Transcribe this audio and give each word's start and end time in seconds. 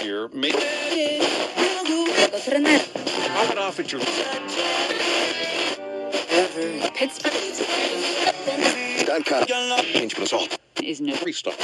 Here, 0.00 0.28
make 0.28 0.54
pop 0.54 0.62
it 3.50 3.58
off 3.58 3.80
at 3.80 3.90
your 3.90 4.00
Pittsburgh 6.94 7.38
done 9.06 9.22
cut. 9.24 9.48
Change 9.48 10.18
result. 10.18 10.58
is 10.82 11.00
no 11.00 11.16
Restart. 11.24 11.58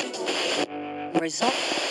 result. 1.20 1.83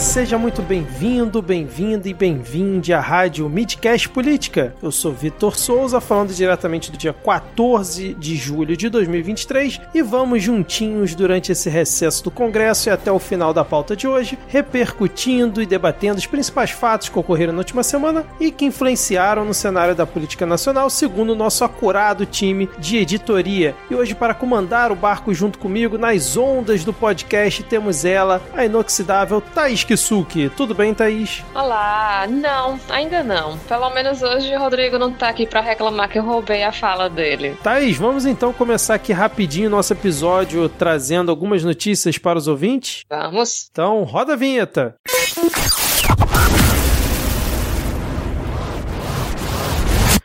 Seja 0.00 0.36
muito 0.36 0.60
bem-vindo, 0.60 1.40
bem-vinda 1.40 2.08
e 2.08 2.14
bem-vinde 2.14 2.92
à 2.92 3.00
Rádio 3.00 3.48
Midcast 3.48 4.08
Política. 4.08 4.74
Eu 4.82 4.90
sou 4.90 5.12
Vitor 5.12 5.56
Souza, 5.56 6.00
falando 6.00 6.34
diretamente 6.34 6.90
do 6.90 6.98
dia 6.98 7.12
14 7.12 8.12
de 8.14 8.34
julho 8.34 8.76
de 8.76 8.88
2023 8.88 9.80
e 9.94 10.02
vamos 10.02 10.42
juntinhos 10.42 11.14
durante 11.14 11.52
esse 11.52 11.70
recesso 11.70 12.24
do 12.24 12.30
Congresso 12.30 12.88
e 12.88 12.92
até 12.92 13.10
o 13.12 13.20
final 13.20 13.54
da 13.54 13.64
pauta 13.64 13.94
de 13.94 14.08
hoje, 14.08 14.36
repercutindo 14.48 15.62
e 15.62 15.66
debatendo 15.66 16.18
os 16.18 16.26
principais 16.26 16.70
fatos 16.70 17.08
que 17.08 17.18
ocorreram 17.18 17.52
na 17.52 17.60
última 17.60 17.84
semana 17.84 18.26
e 18.40 18.50
que 18.50 18.64
influenciaram 18.64 19.44
no 19.44 19.54
cenário 19.54 19.94
da 19.94 20.04
política 20.04 20.44
nacional, 20.44 20.90
segundo 20.90 21.30
o 21.30 21.36
nosso 21.36 21.62
acurado 21.64 22.26
time 22.26 22.68
de 22.78 22.96
editoria. 22.96 23.76
E 23.88 23.94
hoje, 23.94 24.14
para 24.14 24.34
comandar 24.34 24.90
o 24.90 24.96
barco 24.96 25.32
junto 25.32 25.58
comigo 25.58 25.96
nas 25.96 26.36
ondas 26.36 26.84
do 26.84 26.92
podcast, 26.92 27.62
temos 27.62 28.04
ela, 28.04 28.42
a 28.54 28.64
inoxidável 28.64 29.40
Thaís 29.40 29.83
Kisuki. 29.84 30.50
Tudo 30.50 30.74
bem, 30.74 30.94
Thaís? 30.94 31.44
Olá, 31.54 32.26
não, 32.28 32.78
ainda 32.88 33.22
não. 33.22 33.58
Pelo 33.58 33.90
menos 33.90 34.22
hoje 34.22 34.54
o 34.54 34.58
Rodrigo 34.58 34.98
não 34.98 35.12
tá 35.12 35.28
aqui 35.28 35.46
pra 35.46 35.60
reclamar 35.60 36.08
que 36.08 36.18
eu 36.18 36.24
roubei 36.24 36.62
a 36.62 36.72
fala 36.72 37.08
dele. 37.08 37.56
Thaís, 37.62 37.96
vamos 37.96 38.26
então 38.26 38.52
começar 38.52 38.94
aqui 38.94 39.12
rapidinho 39.12 39.70
nosso 39.70 39.92
episódio 39.92 40.68
trazendo 40.68 41.30
algumas 41.30 41.62
notícias 41.62 42.18
para 42.18 42.38
os 42.38 42.48
ouvintes? 42.48 43.04
Vamos? 43.08 43.68
Então, 43.70 44.02
roda 44.02 44.34
a 44.34 44.36
vinheta. 44.36 44.94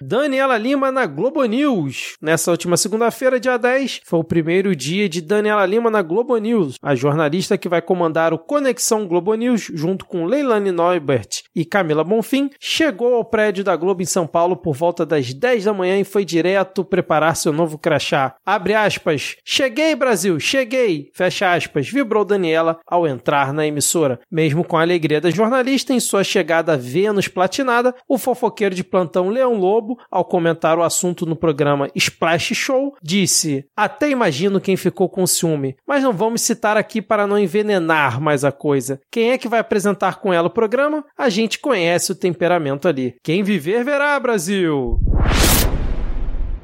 Daniela 0.09 0.57
Lima 0.57 0.91
na 0.91 1.05
Globo 1.05 1.45
News. 1.45 2.15
Nessa 2.19 2.49
última 2.49 2.75
segunda-feira, 2.77 3.39
dia 3.39 3.57
10, 3.57 4.01
foi 4.03 4.19
o 4.19 4.23
primeiro 4.23 4.75
dia 4.75 5.07
de 5.07 5.21
Daniela 5.21 5.63
Lima 5.67 5.91
na 5.91 6.01
Globo 6.01 6.35
News. 6.35 6.77
A 6.81 6.95
jornalista 6.95 7.59
que 7.59 7.69
vai 7.69 7.79
comandar 7.79 8.33
o 8.33 8.39
Conexão 8.39 9.07
Globo 9.07 9.35
News, 9.35 9.69
junto 9.71 10.07
com 10.07 10.25
Leilani 10.25 10.71
Neubert 10.71 11.43
e 11.55 11.63
Camila 11.63 12.03
Bonfim, 12.03 12.49
chegou 12.59 13.13
ao 13.13 13.23
prédio 13.23 13.63
da 13.63 13.75
Globo 13.75 14.01
em 14.01 14.05
São 14.05 14.25
Paulo 14.25 14.57
por 14.57 14.73
volta 14.73 15.05
das 15.05 15.31
10 15.31 15.65
da 15.65 15.73
manhã 15.75 15.99
e 15.99 16.03
foi 16.03 16.25
direto 16.25 16.83
preparar 16.83 17.35
seu 17.35 17.53
novo 17.53 17.77
crachá. 17.77 18.33
Abre 18.43 18.73
aspas. 18.73 19.35
Cheguei, 19.45 19.95
Brasil, 19.95 20.39
cheguei! 20.39 21.11
Fecha 21.13 21.53
aspas. 21.53 21.87
Vibrou 21.87 22.25
Daniela 22.25 22.79
ao 22.87 23.05
entrar 23.05 23.53
na 23.53 23.67
emissora. 23.67 24.19
Mesmo 24.31 24.63
com 24.63 24.75
a 24.75 24.81
alegria 24.81 25.21
da 25.21 25.29
jornalista 25.29 25.93
em 25.93 25.99
sua 25.99 26.23
chegada 26.23 26.75
Vênus 26.75 27.27
platinada, 27.27 27.93
o 28.07 28.17
fofoqueiro 28.17 28.73
de 28.73 28.83
plantão 28.83 29.29
Leão 29.29 29.53
Lobo, 29.53 29.98
ao 30.09 30.25
comentar 30.25 30.77
o 30.77 30.83
assunto 30.83 31.25
no 31.25 31.35
programa 31.35 31.89
Splash 31.95 32.53
Show, 32.55 32.95
disse: 33.01 33.65
Até 33.75 34.09
imagino 34.09 34.61
quem 34.61 34.77
ficou 34.77 35.09
com 35.09 35.25
ciúme, 35.27 35.75
mas 35.87 36.03
não 36.03 36.13
vamos 36.13 36.41
citar 36.41 36.77
aqui 36.77 37.01
para 37.01 37.27
não 37.27 37.37
envenenar 37.37 38.21
mais 38.21 38.43
a 38.43 38.51
coisa. 38.51 38.99
Quem 39.11 39.31
é 39.31 39.37
que 39.37 39.47
vai 39.47 39.59
apresentar 39.59 40.19
com 40.19 40.33
ela 40.33 40.47
o 40.47 40.51
programa? 40.51 41.05
A 41.17 41.29
gente 41.29 41.59
conhece 41.59 42.11
o 42.11 42.15
temperamento 42.15 42.87
ali. 42.87 43.15
Quem 43.23 43.43
viver 43.43 43.83
verá, 43.83 44.19
Brasil! 44.19 44.99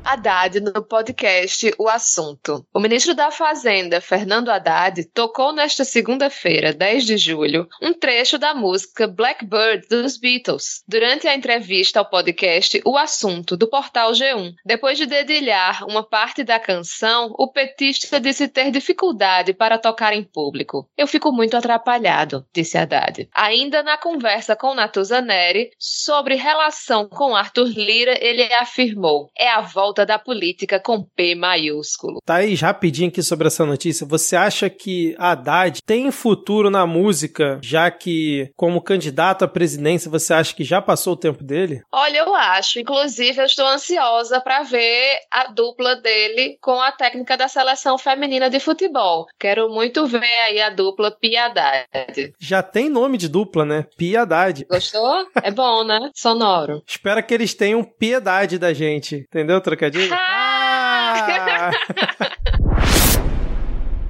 Haddad 0.05 0.59
no 0.59 0.83
podcast 0.83 1.73
O 1.79 1.89
Assunto. 1.89 2.63
O 2.71 2.79
ministro 2.79 3.15
da 3.15 3.31
Fazenda, 3.31 3.99
Fernando 3.99 4.49
Haddad, 4.49 5.03
tocou 5.05 5.51
nesta 5.51 5.83
segunda-feira, 5.83 6.71
10 6.71 7.05
de 7.05 7.17
julho, 7.17 7.67
um 7.81 7.91
trecho 7.91 8.37
da 8.37 8.53
música 8.53 9.07
Blackbird 9.07 9.87
dos 9.89 10.15
Beatles, 10.15 10.83
durante 10.87 11.27
a 11.27 11.33
entrevista 11.33 11.97
ao 11.97 12.05
podcast 12.05 12.79
O 12.85 12.95
Assunto, 12.95 13.57
do 13.57 13.67
portal 13.67 14.11
G1. 14.11 14.53
Depois 14.63 14.95
de 14.95 15.07
dedilhar 15.07 15.83
uma 15.87 16.03
parte 16.03 16.43
da 16.43 16.59
canção, 16.59 17.33
o 17.35 17.51
petista 17.51 18.19
disse 18.19 18.47
ter 18.47 18.69
dificuldade 18.69 19.53
para 19.55 19.79
tocar 19.79 20.13
em 20.13 20.23
público. 20.23 20.87
Eu 20.95 21.07
fico 21.07 21.31
muito 21.31 21.57
atrapalhado, 21.57 22.45
disse 22.53 22.77
Haddad. 22.77 23.27
Ainda 23.33 23.81
na 23.81 23.97
conversa 23.97 24.55
com 24.55 24.75
Natuza 24.75 25.19
Neri 25.19 25.71
sobre 25.79 26.35
relação 26.35 27.09
com 27.09 27.35
Arthur 27.35 27.69
Lira, 27.69 28.15
ele 28.21 28.43
afirmou: 28.53 29.31
é 29.35 29.49
a 29.49 29.61
volta 29.61 29.94
da 30.03 30.17
política 30.17 30.79
com 30.79 31.03
P 31.03 31.35
maiúsculo. 31.35 32.19
Thaís, 32.25 32.59
rapidinho 32.59 33.09
aqui 33.09 33.21
sobre 33.21 33.45
essa 33.45 33.63
notícia. 33.63 34.07
Você 34.07 34.35
acha 34.35 34.67
que 34.67 35.15
Haddad 35.19 35.83
tem 35.85 36.09
futuro 36.09 36.71
na 36.71 36.87
música, 36.87 37.59
já 37.61 37.91
que, 37.91 38.49
como 38.55 38.81
candidato 38.81 39.45
à 39.45 39.47
presidência, 39.47 40.09
você 40.09 40.33
acha 40.33 40.55
que 40.55 40.63
já 40.63 40.81
passou 40.81 41.13
o 41.13 41.17
tempo 41.17 41.43
dele? 41.43 41.81
Olha, 41.91 42.19
eu 42.19 42.33
acho. 42.33 42.79
Inclusive, 42.79 43.39
eu 43.39 43.45
estou 43.45 43.67
ansiosa 43.67 44.41
para 44.41 44.63
ver 44.63 45.19
a 45.31 45.51
dupla 45.51 45.95
dele 45.95 46.57
com 46.61 46.81
a 46.81 46.91
técnica 46.91 47.37
da 47.37 47.47
seleção 47.47 47.97
feminina 47.97 48.49
de 48.49 48.59
futebol. 48.59 49.27
Quero 49.39 49.69
muito 49.69 50.07
ver 50.07 50.39
aí 50.47 50.61
a 50.61 50.69
dupla 50.69 51.11
Piedade. 51.11 52.33
Já 52.39 52.63
tem 52.63 52.89
nome 52.89 53.17
de 53.17 53.27
dupla, 53.27 53.65
né? 53.65 53.85
Piedade. 53.97 54.65
Gostou? 54.69 55.27
É 55.43 55.51
bom, 55.51 55.83
né? 55.83 56.09
Sonoro. 56.15 56.81
Espero 56.87 57.23
que 57.23 57.33
eles 57.33 57.53
tenham 57.53 57.83
piedade 57.83 58.57
da 58.57 58.73
gente. 58.73 59.25
Entendeu, 59.27 59.61
trocadilho? 59.91 60.13
Ah! 60.13 61.71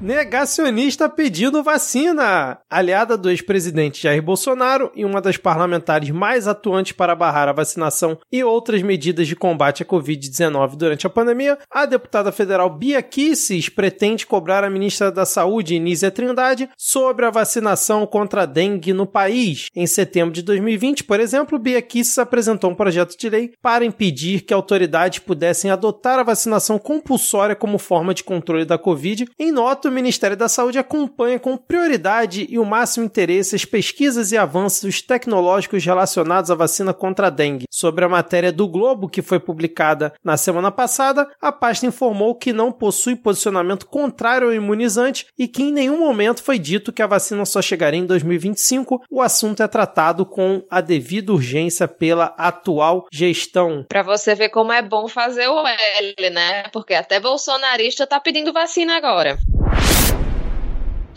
Negacionista 0.06 1.10
pedindo 1.10 1.64
vacina. 1.64 2.60
Aliada 2.70 3.18
do 3.18 3.28
ex-presidente 3.28 4.04
Jair 4.04 4.22
Bolsonaro 4.22 4.92
e 4.94 5.04
uma 5.04 5.20
das 5.20 5.36
parlamentares 5.36 6.12
mais 6.12 6.48
atuantes 6.48 6.92
para 6.92 7.16
barrar 7.16 7.50
a 7.50 7.54
vacinação 7.54 8.16
e 8.32 8.44
outras 8.44 8.84
medidas 8.84 9.28
de 9.28 9.36
combate 9.36 9.82
à 9.82 9.86
Covid-19 9.86 10.76
durante 10.76 11.08
a 11.08 11.10
pandemia, 11.10 11.58
a 11.72 11.88
deputada 11.88 12.32
federal 12.32 12.70
Bia 12.70 13.02
Kicis 13.02 13.68
pretende 13.68 14.28
cobrar 14.28 14.64
a 14.64 14.70
ministra 14.70 15.12
da 15.12 15.26
Saúde, 15.26 15.80
Nízia 15.80 16.12
Trindade, 16.12 16.70
sobre 16.78 17.26
a 17.26 17.32
vacinação 17.32 18.06
contra 18.06 18.44
a 18.44 18.46
dengue 18.46 18.94
no 18.94 19.08
país. 19.08 19.70
Em 19.76 19.88
setembro 19.88 20.36
de 20.36 20.44
2020, 20.44 21.04
por 21.04 21.20
exemplo, 21.20 21.58
Bia 21.58 21.82
Kicis 21.82 22.20
apresentou 22.20 22.70
um 22.70 22.76
projeto 22.76 23.18
de 23.18 23.28
lei 23.28 23.54
para 23.60 23.84
impedir 23.84 24.42
que 24.42 24.54
autoridades 24.54 25.18
pudessem 25.18 25.72
adotar 25.72 26.20
a 26.20 26.24
vacinação 26.24 26.78
compulsória 26.78 27.56
como 27.56 27.80
forma 27.80 28.14
de 28.14 28.24
controle 28.24 28.66
da 28.66 28.78
Covid. 28.78 29.28
Em 29.40 29.52
nota, 29.52 29.95
Ministério 29.96 30.38
da 30.38 30.50
Saúde 30.50 30.78
acompanha 30.78 31.40
com 31.40 31.58
prioridade 31.58 32.46
e 32.50 32.60
o 32.60 32.66
máximo 32.66 33.06
interesse 33.06 33.56
as 33.56 33.66
pesquisas 33.66 34.32
e 34.32 34.38
avanços 34.38 35.02
tecnológicos 35.02 35.84
relacionados 35.84 36.52
à 36.52 36.56
vacina 36.56 36.94
contra 36.94 37.28
a 37.28 37.30
dengue. 37.30 37.66
Sobre 37.72 38.06
a 38.06 38.10
matéria 38.10 38.52
do 38.52 38.68
Globo, 38.68 39.10
que 39.10 39.22
foi 39.22 39.40
publicada 39.40 40.14
na 40.24 40.38
semana 40.38 40.72
passada, 40.72 41.28
a 41.42 41.52
pasta 41.52 41.86
informou 41.86 42.36
que 42.36 42.52
não 42.52 42.72
possui 42.72 43.16
posicionamento 43.16 43.88
contrário 43.88 44.48
ao 44.48 44.54
imunizante 44.54 45.28
e 45.38 45.48
que 45.48 45.64
em 45.64 45.72
nenhum 45.72 46.00
momento 46.00 46.44
foi 46.44 46.60
dito 46.60 46.92
que 46.92 47.02
a 47.02 47.08
vacina 47.08 47.46
só 47.46 47.62
chegaria 47.62 48.00
em 48.00 48.06
2025. 48.06 49.04
O 49.10 49.22
assunto 49.22 49.64
é 49.64 49.68
tratado 49.68 50.26
com 50.26 50.64
a 50.70 50.82
devida 50.82 51.32
urgência 51.32 51.88
pela 51.88 52.36
atual 52.38 53.08
gestão. 53.12 53.86
Para 53.88 54.04
você 54.04 54.36
ver 54.36 54.50
como 54.50 54.72
é 54.72 54.82
bom 54.82 55.08
fazer 55.08 55.48
o 55.48 55.64
L, 55.66 56.30
né? 56.30 56.64
Porque 56.74 56.94
até 56.94 57.20
bolsonarista 57.20 58.06
tá 58.06 58.20
pedindo 58.20 58.52
vacina 58.52 58.98
agora. 58.98 59.38
you. 59.66 60.25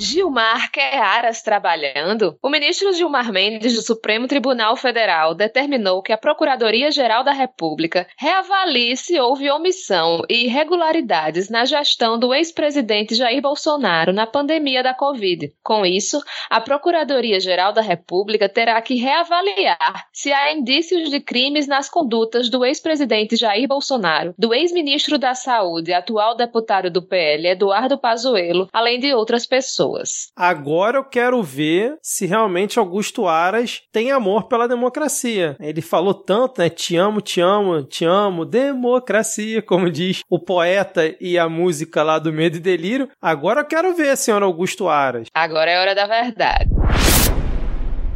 Gilmar 0.00 0.70
quer 0.70 0.96
Aras 0.96 1.42
trabalhando? 1.42 2.38
O 2.40 2.48
ministro 2.48 2.92
Gilmar 2.92 3.32
Mendes 3.32 3.74
do 3.74 3.82
Supremo 3.82 4.28
Tribunal 4.28 4.76
Federal 4.76 5.34
determinou 5.34 6.00
que 6.00 6.12
a 6.12 6.16
Procuradoria-Geral 6.16 7.24
da 7.24 7.32
República 7.32 8.06
reavalie 8.16 8.96
se 8.96 9.18
houve 9.18 9.50
omissão 9.50 10.22
e 10.28 10.44
irregularidades 10.44 11.50
na 11.50 11.64
gestão 11.64 12.16
do 12.16 12.32
ex-presidente 12.32 13.16
Jair 13.16 13.42
Bolsonaro 13.42 14.12
na 14.12 14.24
pandemia 14.24 14.84
da 14.84 14.94
Covid. 14.94 15.52
Com 15.64 15.84
isso, 15.84 16.22
a 16.48 16.60
Procuradoria-Geral 16.60 17.72
da 17.72 17.82
República 17.82 18.48
terá 18.48 18.80
que 18.80 18.94
reavaliar 18.94 20.06
se 20.12 20.32
há 20.32 20.52
indícios 20.52 21.10
de 21.10 21.18
crimes 21.18 21.66
nas 21.66 21.90
condutas 21.90 22.48
do 22.48 22.64
ex-presidente 22.64 23.34
Jair 23.34 23.66
Bolsonaro, 23.66 24.32
do 24.38 24.54
ex-ministro 24.54 25.18
da 25.18 25.34
Saúde 25.34 25.92
atual 25.92 26.36
deputado 26.36 26.88
do 26.88 27.02
PL 27.02 27.48
Eduardo 27.48 27.98
Pazuello, 27.98 28.68
além 28.72 29.00
de 29.00 29.12
outras 29.12 29.44
pessoas. 29.44 29.87
Pessoas. 29.88 30.28
Agora 30.36 30.98
eu 30.98 31.04
quero 31.04 31.42
ver 31.42 31.96
se 32.02 32.26
realmente 32.26 32.78
Augusto 32.78 33.26
Aras 33.26 33.82
tem 33.92 34.10
amor 34.10 34.48
pela 34.48 34.68
democracia. 34.68 35.56
Ele 35.60 35.80
falou 35.80 36.14
tanto, 36.14 36.60
né? 36.60 36.68
Te 36.68 36.96
amo, 36.96 37.20
te 37.20 37.40
amo, 37.40 37.82
te 37.82 38.04
amo, 38.04 38.44
democracia, 38.44 39.62
como 39.62 39.90
diz 39.90 40.22
o 40.28 40.38
poeta 40.38 41.14
e 41.20 41.38
a 41.38 41.48
música 41.48 42.02
lá 42.02 42.18
do 42.18 42.32
Medo 42.32 42.56
e 42.56 42.60
Delírio. 42.60 43.08
Agora 43.20 43.60
eu 43.60 43.66
quero 43.66 43.94
ver, 43.94 44.16
senhor 44.16 44.42
Augusto 44.42 44.88
Aras. 44.88 45.28
Agora 45.34 45.70
é 45.70 45.80
hora 45.80 45.94
da 45.94 46.06
verdade. 46.06 46.68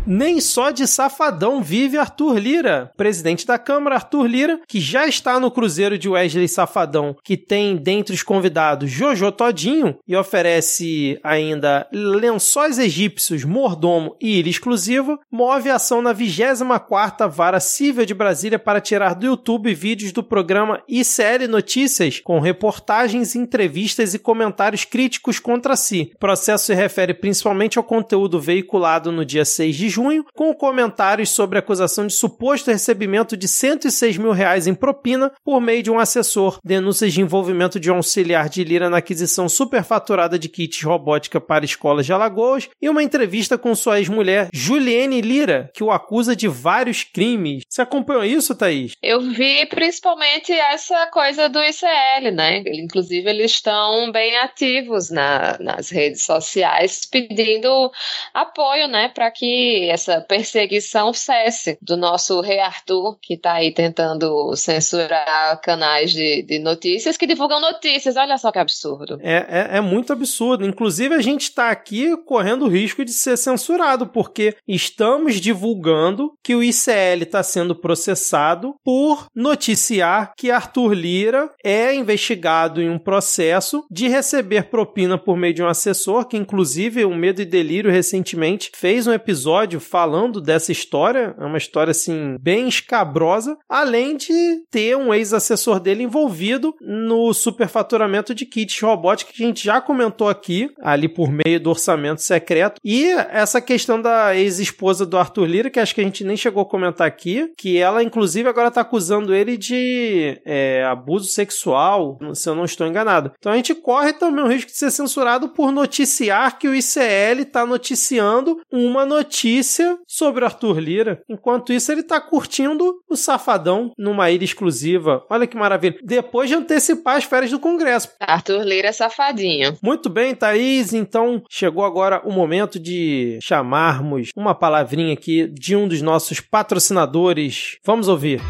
Nem 0.05 0.41
só 0.41 0.71
de 0.71 0.87
safadão 0.87 1.63
vive 1.63 1.97
Arthur 1.97 2.37
Lira. 2.37 2.91
Presidente 2.97 3.47
da 3.47 3.57
Câmara, 3.57 3.95
Arthur 3.95 4.27
Lira, 4.27 4.61
que 4.67 4.81
já 4.81 5.07
está 5.07 5.39
no 5.39 5.51
cruzeiro 5.51 5.97
de 5.97 6.09
Wesley 6.09 6.49
Safadão, 6.49 7.17
que 7.23 7.37
tem 7.37 7.77
dentre 7.77 8.15
os 8.15 8.23
convidados 8.23 8.91
Jojo 8.91 9.31
Todinho 9.31 9.97
e 10.07 10.17
oferece 10.17 11.21
ainda 11.23 11.87
lençóis 11.93 12.79
egípcios, 12.79 13.45
mordomo 13.45 14.17
e 14.21 14.41
ilha 14.41 14.51
exclusiva, 14.51 15.19
move 15.31 15.71
ação 15.71 16.03
na 16.03 16.13
24ª 16.13 17.29
Vara 17.29 17.61
Civil 17.61 18.05
de 18.05 18.15
Brasília 18.15 18.59
para 18.59 18.81
tirar 18.81 19.15
do 19.15 19.27
YouTube 19.27 19.73
vídeos 19.73 20.11
do 20.11 20.23
programa 20.23 20.83
ICL 20.89 21.47
Notícias 21.49 22.21
com 22.21 22.41
reportagens, 22.41 23.37
entrevistas 23.37 24.15
e 24.15 24.19
comentários 24.19 24.85
críticos 24.85 25.39
contra 25.39 25.77
si. 25.77 26.11
O 26.17 26.19
processo 26.19 26.67
se 26.67 26.75
refere 26.75 27.15
principalmente 27.15 27.79
ao 27.79 27.85
conteúdo 27.85 28.41
veiculado 28.41 29.13
no 29.13 29.25
dia 29.25 29.45
6 29.45 29.77
de 29.77 29.92
junho, 29.93 30.25
com 30.35 30.55
comentários 30.55 31.31
sobre 31.31 31.59
acusação 31.59 32.07
de 32.07 32.15
suposto 32.15 32.71
recebimento 32.71 33.37
de 33.37 33.47
106 33.47 34.17
mil 34.17 34.33
reais 34.33 34.67
em 34.67 34.75
propina 34.75 35.31
por 35.45 35.61
meio 35.61 35.83
de 35.83 35.91
um 35.91 35.99
assessor, 35.99 36.59
denúncias 36.65 37.13
de 37.13 37.21
envolvimento 37.21 37.79
de 37.79 37.91
um 37.91 37.97
auxiliar 37.97 38.49
de 38.49 38.65
Lira 38.65 38.89
na 38.89 38.99
aquisição 38.99 39.49
superfaturada 39.49 40.39
de 40.39 40.49
kits 40.49 40.83
robótica 40.83 41.41
para 41.41 41.65
escolas 41.65 42.07
de 42.07 42.13
Alagoas 42.13 42.69
e 42.81 42.89
uma 42.89 43.03
entrevista 43.03 43.59
com 43.59 43.75
sua 43.75 43.99
ex-mulher, 43.99 44.49
Juliane 44.53 45.21
Lira, 45.21 45.71
que 45.75 45.85
o 45.85 45.91
acusa 45.91 46.35
de 46.35 46.49
vários 46.49 47.05
crimes. 47.05 47.65
Você 47.69 47.83
acompanhou 47.83 48.25
isso, 48.25 48.55
Thaís? 48.55 48.95
Eu 49.03 49.21
vi 49.21 49.67
principalmente 49.67 50.53
essa 50.53 51.07
coisa 51.09 51.49
do 51.49 51.63
ICL, 51.63 52.31
né? 52.33 52.63
Inclusive, 52.67 53.29
eles 53.29 53.53
estão 53.53 54.11
bem 54.11 54.37
ativos 54.39 55.11
na, 55.11 55.59
nas 55.61 55.91
redes 55.91 56.25
sociais 56.25 57.03
pedindo 57.05 57.91
apoio, 58.33 58.89
né, 58.89 59.09
para 59.09 59.31
que 59.31 59.82
essa 59.89 60.21
perseguição 60.21 61.13
cesse 61.13 61.79
do 61.81 61.97
nosso 61.97 62.41
rei 62.41 62.61
Arthur, 62.61 63.19
que 63.21 63.35
está 63.35 63.55
aí 63.55 63.73
tentando 63.73 64.55
censurar 64.57 65.61
canais 65.61 66.13
de, 66.13 66.43
de, 66.43 66.59
notícias 66.59 67.17
que 67.17 67.27
divulgam 67.27 67.61
notícias. 67.61 68.17
Olha 68.17 68.39
só 68.39 68.51
que 68.51 68.59
absurdo. 68.59 69.19
É, 69.21 69.69
é, 69.73 69.79
é 69.79 69.81
muito 69.81 70.13
absurdo. 70.13 70.67
Inclusive, 70.67 71.15
a 71.15 71.21
gente 71.21 71.43
está 71.43 71.71
aqui 71.71 72.17
correndo 72.25 72.67
o 72.67 72.69
risco 72.69 73.05
de 73.05 73.13
ser 73.13 73.37
censurado, 73.37 74.07
porque 74.07 74.57
estamos 74.67 75.41
divulgando 75.41 76.33
que 76.43 76.55
o 76.55 76.63
ICL 76.63 77.23
está 77.23 77.43
sendo 77.43 77.75
processado 77.75 78.75
por 78.85 79.27
noticiar 79.35 80.33
que 80.37 80.51
Arthur 80.51 80.93
Lira 80.93 81.51
é 81.65 81.95
investigado 81.95 82.81
em 82.81 82.91
um 82.91 82.99
processo 82.99 83.85
de 83.91 84.09
receber 84.09 84.65
propina 84.65 85.19
por 85.19 85.37
meio 85.37 85.55
de 85.55 85.63
um 85.63 85.69
assessor, 85.69 86.27
que 86.27 86.37
inclusive 86.37 87.05
o 87.05 87.15
Medo 87.15 87.43
e 87.43 87.45
Delírio 87.45 87.91
recentemente 87.91 88.71
fez 88.75 89.07
um 89.07 89.13
episódio 89.13 89.72
falando 89.81 90.41
dessa 90.41 90.73
história, 90.73 91.35
é 91.39 91.45
uma 91.45 91.59
história 91.59 91.91
assim 91.91 92.37
bem 92.41 92.69
escabrosa, 92.69 93.57
além 93.69 94.17
de 94.17 94.33
ter 94.71 94.97
um 94.97 95.13
ex-assessor 95.13 95.81
dele 95.81 96.03
envolvido 96.03 96.75
no 96.81 97.33
superfaturamento 97.33 98.35
de 98.35 98.47
kits 98.47 98.81
robóticos 98.81 99.37
que 99.37 99.43
a 99.43 99.47
gente 99.47 99.65
já 99.65 99.81
comentou 99.81 100.29
aqui, 100.29 100.71
ali 100.81 101.09
por 101.09 101.31
meio 101.31 101.61
do 101.61 101.71
orçamento 101.71 102.23
secreto, 102.23 102.81
e 102.85 103.11
essa 103.31 103.61
questão 103.61 104.01
da 104.01 104.37
ex-esposa 104.37 105.07
do 105.07 105.19
Arthur 105.19 105.47
Lira, 105.47 105.71
que 105.71 105.81
acho 105.81 105.95
que 105.95 106.01
a 106.01 106.05
gente 106.05 106.25
nem 106.25 106.37
chegou 106.37 106.63
a 106.63 106.69
comentar 106.69 107.07
aqui, 107.07 107.53
que 107.57 107.79
ela 107.79 108.03
inclusive 108.03 108.49
agora 108.49 108.71
tá 108.71 108.81
acusando 108.81 109.35
ele 109.35 109.57
de 109.57 110.41
é, 110.45 110.85
abuso 110.85 111.29
sexual, 111.29 112.19
se 112.35 112.49
eu 112.49 112.55
não 112.55 112.65
estou 112.65 112.87
enganado. 112.87 113.33
Então 113.39 113.53
a 113.53 113.57
gente 113.57 113.75
corre 113.75 114.13
também 114.13 114.45
o 114.45 114.49
risco 114.49 114.71
de 114.71 114.77
ser 114.77 114.91
censurado 114.91 115.49
por 115.51 115.73
noticiar 115.73 116.59
que 116.59 116.69
o 116.69 116.75
ICL 116.75 117.43
está 117.43 117.67
noticiando 117.67 118.61
uma 118.71 119.05
notícia 119.05 119.62
notícia 119.63 119.97
sobre 120.09 120.45
Arthur 120.45 120.79
Lira. 120.81 121.23
Enquanto 121.29 121.73
isso, 121.73 121.91
ele 121.93 122.03
tá 122.03 122.21
curtindo 122.21 122.97
o 123.09 123.17
Safadão 123.17 123.93
numa 123.97 124.31
ilha 124.31 124.45
exclusiva. 124.45 125.25
Olha 125.31 125.47
que 125.47 125.57
maravilha. 125.57 125.97
Depois 126.03 126.49
de 126.49 126.57
antecipar 126.57 127.17
as 127.17 127.25
férias 127.25 127.53
do 127.53 127.61
Congresso. 127.61 128.11
Arthur 128.21 128.65
Lira 128.65 128.89
é 128.89 128.93
safadinho. 128.93 129.79
Muito 129.81 130.11
bem, 130.11 130.35
Thaís. 130.35 130.93
Então, 130.93 131.43
chegou 131.49 131.85
agora 131.85 132.21
o 132.25 132.33
momento 132.33 132.79
de 132.79 133.39
chamarmos 133.41 134.31
uma 134.37 134.55
palavrinha 134.55 135.13
aqui 135.13 135.47
de 135.47 135.77
um 135.77 135.87
dos 135.87 136.03
nossos 136.03 136.41
patrocinadores. 136.41 137.79
Vamos 137.85 138.09
ouvir. 138.09 138.41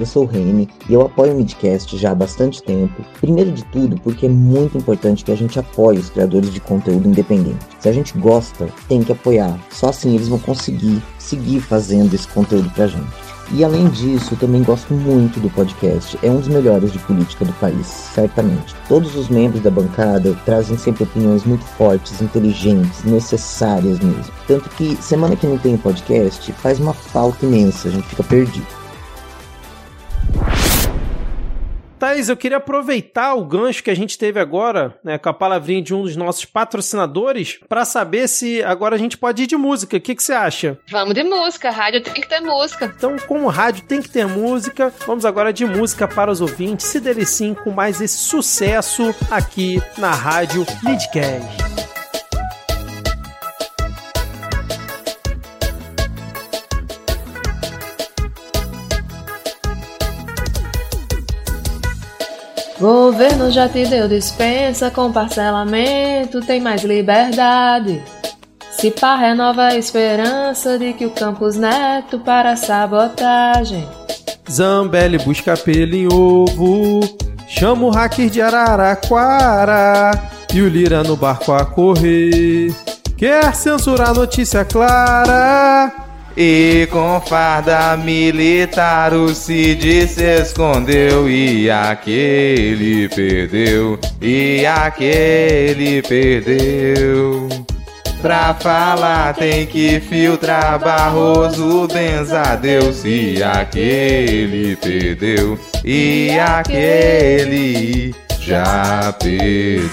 Eu 0.00 0.06
sou 0.06 0.22
o 0.22 0.26
Reine 0.26 0.66
e 0.88 0.94
eu 0.94 1.02
apoio 1.02 1.34
o 1.34 1.36
Midcast 1.36 1.94
já 1.98 2.12
há 2.12 2.14
bastante 2.14 2.62
tempo. 2.62 3.04
Primeiro 3.20 3.52
de 3.52 3.62
tudo, 3.66 4.00
porque 4.00 4.24
é 4.24 4.30
muito 4.30 4.78
importante 4.78 5.22
que 5.22 5.30
a 5.30 5.36
gente 5.36 5.58
apoie 5.58 5.98
os 5.98 6.08
criadores 6.08 6.50
de 6.54 6.58
conteúdo 6.58 7.06
independente. 7.06 7.58
Se 7.78 7.86
a 7.86 7.92
gente 7.92 8.16
gosta, 8.16 8.70
tem 8.88 9.02
que 9.02 9.12
apoiar. 9.12 9.60
Só 9.70 9.90
assim 9.90 10.14
eles 10.14 10.28
vão 10.28 10.38
conseguir 10.38 11.02
seguir 11.18 11.60
fazendo 11.60 12.14
esse 12.14 12.26
conteúdo 12.28 12.70
pra 12.70 12.86
gente. 12.86 13.30
E 13.52 13.62
além 13.62 13.88
disso, 13.88 14.36
também 14.36 14.62
gosto 14.62 14.94
muito 14.94 15.38
do 15.38 15.50
podcast. 15.50 16.18
É 16.22 16.30
um 16.30 16.38
dos 16.38 16.48
melhores 16.48 16.92
de 16.92 16.98
política 17.00 17.44
do 17.44 17.52
país, 17.54 17.86
certamente. 17.86 18.74
Todos 18.88 19.14
os 19.16 19.28
membros 19.28 19.62
da 19.62 19.70
bancada 19.70 20.34
trazem 20.46 20.78
sempre 20.78 21.02
opiniões 21.02 21.44
muito 21.44 21.64
fortes, 21.64 22.22
inteligentes, 22.22 23.04
necessárias 23.04 23.98
mesmo. 24.00 24.32
Tanto 24.46 24.70
que 24.70 24.96
semana 25.02 25.36
que 25.36 25.46
não 25.46 25.58
tem 25.58 25.76
podcast, 25.76 26.50
faz 26.54 26.80
uma 26.80 26.94
falta 26.94 27.44
imensa, 27.44 27.88
a 27.88 27.90
gente 27.90 28.06
fica 28.06 28.22
perdido. 28.22 28.79
Thais, 32.00 32.30
eu 32.30 32.36
queria 32.36 32.56
aproveitar 32.56 33.34
o 33.34 33.44
gancho 33.44 33.84
que 33.84 33.90
a 33.90 33.94
gente 33.94 34.16
teve 34.16 34.40
agora, 34.40 34.98
né, 35.04 35.18
com 35.18 35.28
a 35.28 35.34
palavrinha 35.34 35.82
de 35.82 35.94
um 35.94 36.02
dos 36.02 36.16
nossos 36.16 36.46
patrocinadores, 36.46 37.60
para 37.68 37.84
saber 37.84 38.26
se 38.26 38.62
agora 38.62 38.96
a 38.96 38.98
gente 38.98 39.18
pode 39.18 39.42
ir 39.42 39.46
de 39.46 39.54
música. 39.54 39.98
O 39.98 40.00
que, 40.00 40.14
que 40.14 40.22
você 40.22 40.32
acha? 40.32 40.78
Vamos 40.90 41.12
de 41.12 41.22
música, 41.22 41.70
rádio 41.70 42.02
tem 42.02 42.14
que 42.14 42.26
ter 42.26 42.40
música. 42.40 42.90
Então, 42.96 43.16
como 43.28 43.48
rádio 43.48 43.84
tem 43.84 44.00
que 44.00 44.08
ter 44.08 44.26
música, 44.26 44.90
vamos 45.06 45.26
agora 45.26 45.52
de 45.52 45.66
música 45.66 46.08
para 46.08 46.30
os 46.30 46.40
ouvintes 46.40 46.86
se 46.86 47.00
deliciem 47.00 47.52
com 47.52 47.70
mais 47.70 48.00
esse 48.00 48.16
sucesso 48.16 49.14
aqui 49.30 49.78
na 49.98 50.10
Rádio 50.10 50.64
Leadcast. 50.82 51.89
Governo 62.80 63.50
já 63.50 63.68
te 63.68 63.84
deu 63.84 64.08
dispensa 64.08 64.90
com 64.90 65.12
parcelamento, 65.12 66.40
tem 66.40 66.62
mais 66.62 66.82
liberdade. 66.82 68.02
Se 68.70 68.90
pá 68.90 69.16
renova 69.16 69.64
a 69.64 69.76
esperança 69.76 70.78
de 70.78 70.94
que 70.94 71.04
o 71.04 71.10
Campus 71.10 71.56
Neto 71.56 72.20
para 72.20 72.56
sabotagem. 72.56 73.86
Zambelli 74.50 75.18
busca 75.18 75.58
pelo 75.58 75.94
em 75.94 76.10
ovo, 76.10 77.00
chama 77.46 77.84
o 77.84 77.90
hacker 77.90 78.30
de 78.30 78.40
Araraquara 78.40 80.12
e 80.54 80.62
o 80.62 80.68
Lira 80.68 81.02
no 81.02 81.16
barco 81.16 81.52
a 81.52 81.66
correr. 81.66 82.74
Quer 83.14 83.54
censurar 83.54 84.14
notícia 84.14 84.64
clara? 84.64 86.09
E 86.36 86.86
com 86.90 87.20
farda 87.20 87.96
militar 87.96 89.12
o 89.12 89.34
Cid 89.34 90.06
se 90.06 90.40
escondeu 90.40 91.28
E 91.28 91.68
aquele 91.70 93.08
perdeu, 93.08 93.98
e 94.20 94.64
aquele 94.64 96.02
perdeu. 96.02 97.48
Pra 98.22 98.54
falar 98.54 99.34
tem 99.34 99.66
que 99.66 99.98
filtrar 99.98 100.78
Barroso 100.78 101.88
Benzadeus 101.88 103.02
E 103.04 103.42
aquele 103.42 104.76
perdeu, 104.76 105.58
e 105.82 106.30
aquele 106.38 108.14
já 108.38 109.14
perdeu 109.18 109.90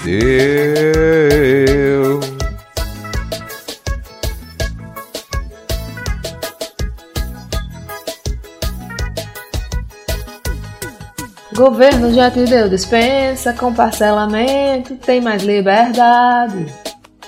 Governo 11.58 12.14
já 12.14 12.30
te 12.30 12.44
deu 12.44 12.68
dispensa 12.68 13.52
com 13.52 13.74
parcelamento, 13.74 14.94
tem 14.94 15.20
mais 15.20 15.42
liberdade. 15.42 16.72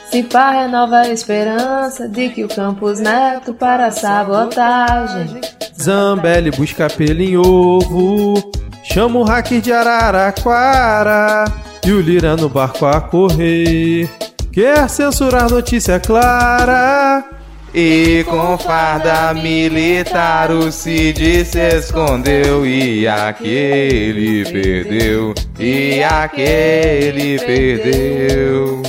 Se 0.09 0.23
pá 0.23 0.53
renova 0.53 1.01
a 1.01 1.09
esperança 1.09 2.09
de 2.09 2.29
que 2.29 2.45
o 2.45 2.49
Campus 2.49 3.01
Neto 3.01 3.53
para 3.53 3.91
sabotagem. 3.91 5.41
Zambelli 5.77 6.53
busca 6.53 6.87
pelo 6.89 7.21
em 7.21 7.37
ovo, 7.37 8.35
chama 8.85 9.19
o 9.19 9.25
hacker 9.25 9.61
de 9.61 9.73
Araraquara 9.73 11.47
e 11.85 11.91
o 11.91 12.01
Lira 12.01 12.37
no 12.37 12.49
barco 12.49 12.87
a 12.87 13.01
correr. 13.01 14.09
Quer 14.53 14.89
censurar 14.89 15.51
notícia 15.51 15.99
clara? 15.99 17.40
E 17.73 18.25
com 18.29 18.59
farda 18.59 19.33
militar 19.33 20.51
o 20.51 20.73
Cid 20.73 21.45
se 21.45 21.77
escondeu 21.77 22.67
e 22.67 23.07
aquele 23.07 24.45
perdeu, 24.51 25.33
e 25.57 26.03
aquele 26.03 27.39
perdeu. 27.39 28.83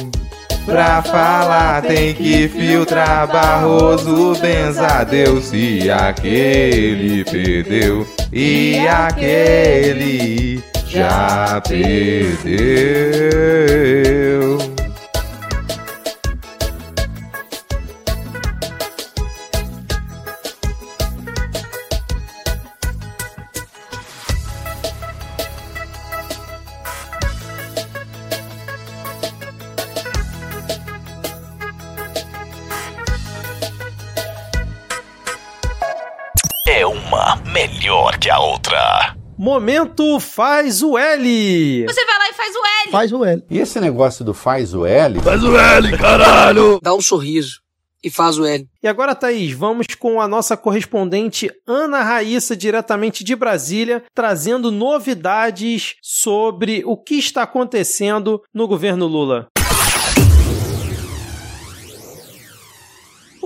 Pra 0.66 1.04
falar 1.04 1.84
tem 1.84 2.14
que 2.16 2.48
filtrar 2.48 3.28
Barroso 3.28 4.34
Benzadeus 4.42 5.52
e 5.54 5.88
aquele 5.92 7.24
perdeu, 7.24 8.08
e 8.34 8.80
aquele 8.88 10.60
já 10.88 11.62
perdeu. 11.68 12.42
Uma 36.92 37.38
melhor 37.54 38.18
que 38.18 38.30
a 38.30 38.38
outra. 38.38 39.16
Momento 39.38 40.20
faz 40.20 40.84
o 40.84 40.98
L. 40.98 41.86
Você 41.88 42.06
vai 42.06 42.20
lá 42.20 42.30
e 42.30 42.34
faz 42.34 42.56
o 42.56 42.60
L. 42.60 42.92
Faz 42.92 43.14
o 43.14 43.26
L. 43.26 43.44
E 43.50 43.60
esse 43.60 43.80
negócio 43.80 44.26
do 44.26 44.34
faz 44.34 44.74
o 44.74 44.86
L? 44.86 45.20
Faz 45.22 45.44
o 45.44 45.58
L, 45.58 45.98
caralho! 45.98 46.80
Dá 46.84 46.94
um 46.94 47.02
sorriso 47.02 47.62
e 48.04 48.10
faz 48.10 48.38
o 48.38 48.46
L. 48.46 48.68
E 48.84 48.88
agora, 48.88 49.16
Thaís, 49.16 49.54
vamos 49.54 49.88
com 49.98 50.20
a 50.20 50.28
nossa 50.28 50.58
correspondente 50.58 51.50
Ana 51.66 52.04
Raíssa, 52.04 52.56
diretamente 52.56 53.24
de 53.24 53.36
Brasília, 53.36 54.04
trazendo 54.14 54.70
novidades 54.70 55.96
sobre 56.02 56.84
o 56.86 56.98
que 56.98 57.16
está 57.16 57.44
acontecendo 57.44 58.42
no 58.54 58.68
governo 58.68 59.08
Lula. 59.08 59.48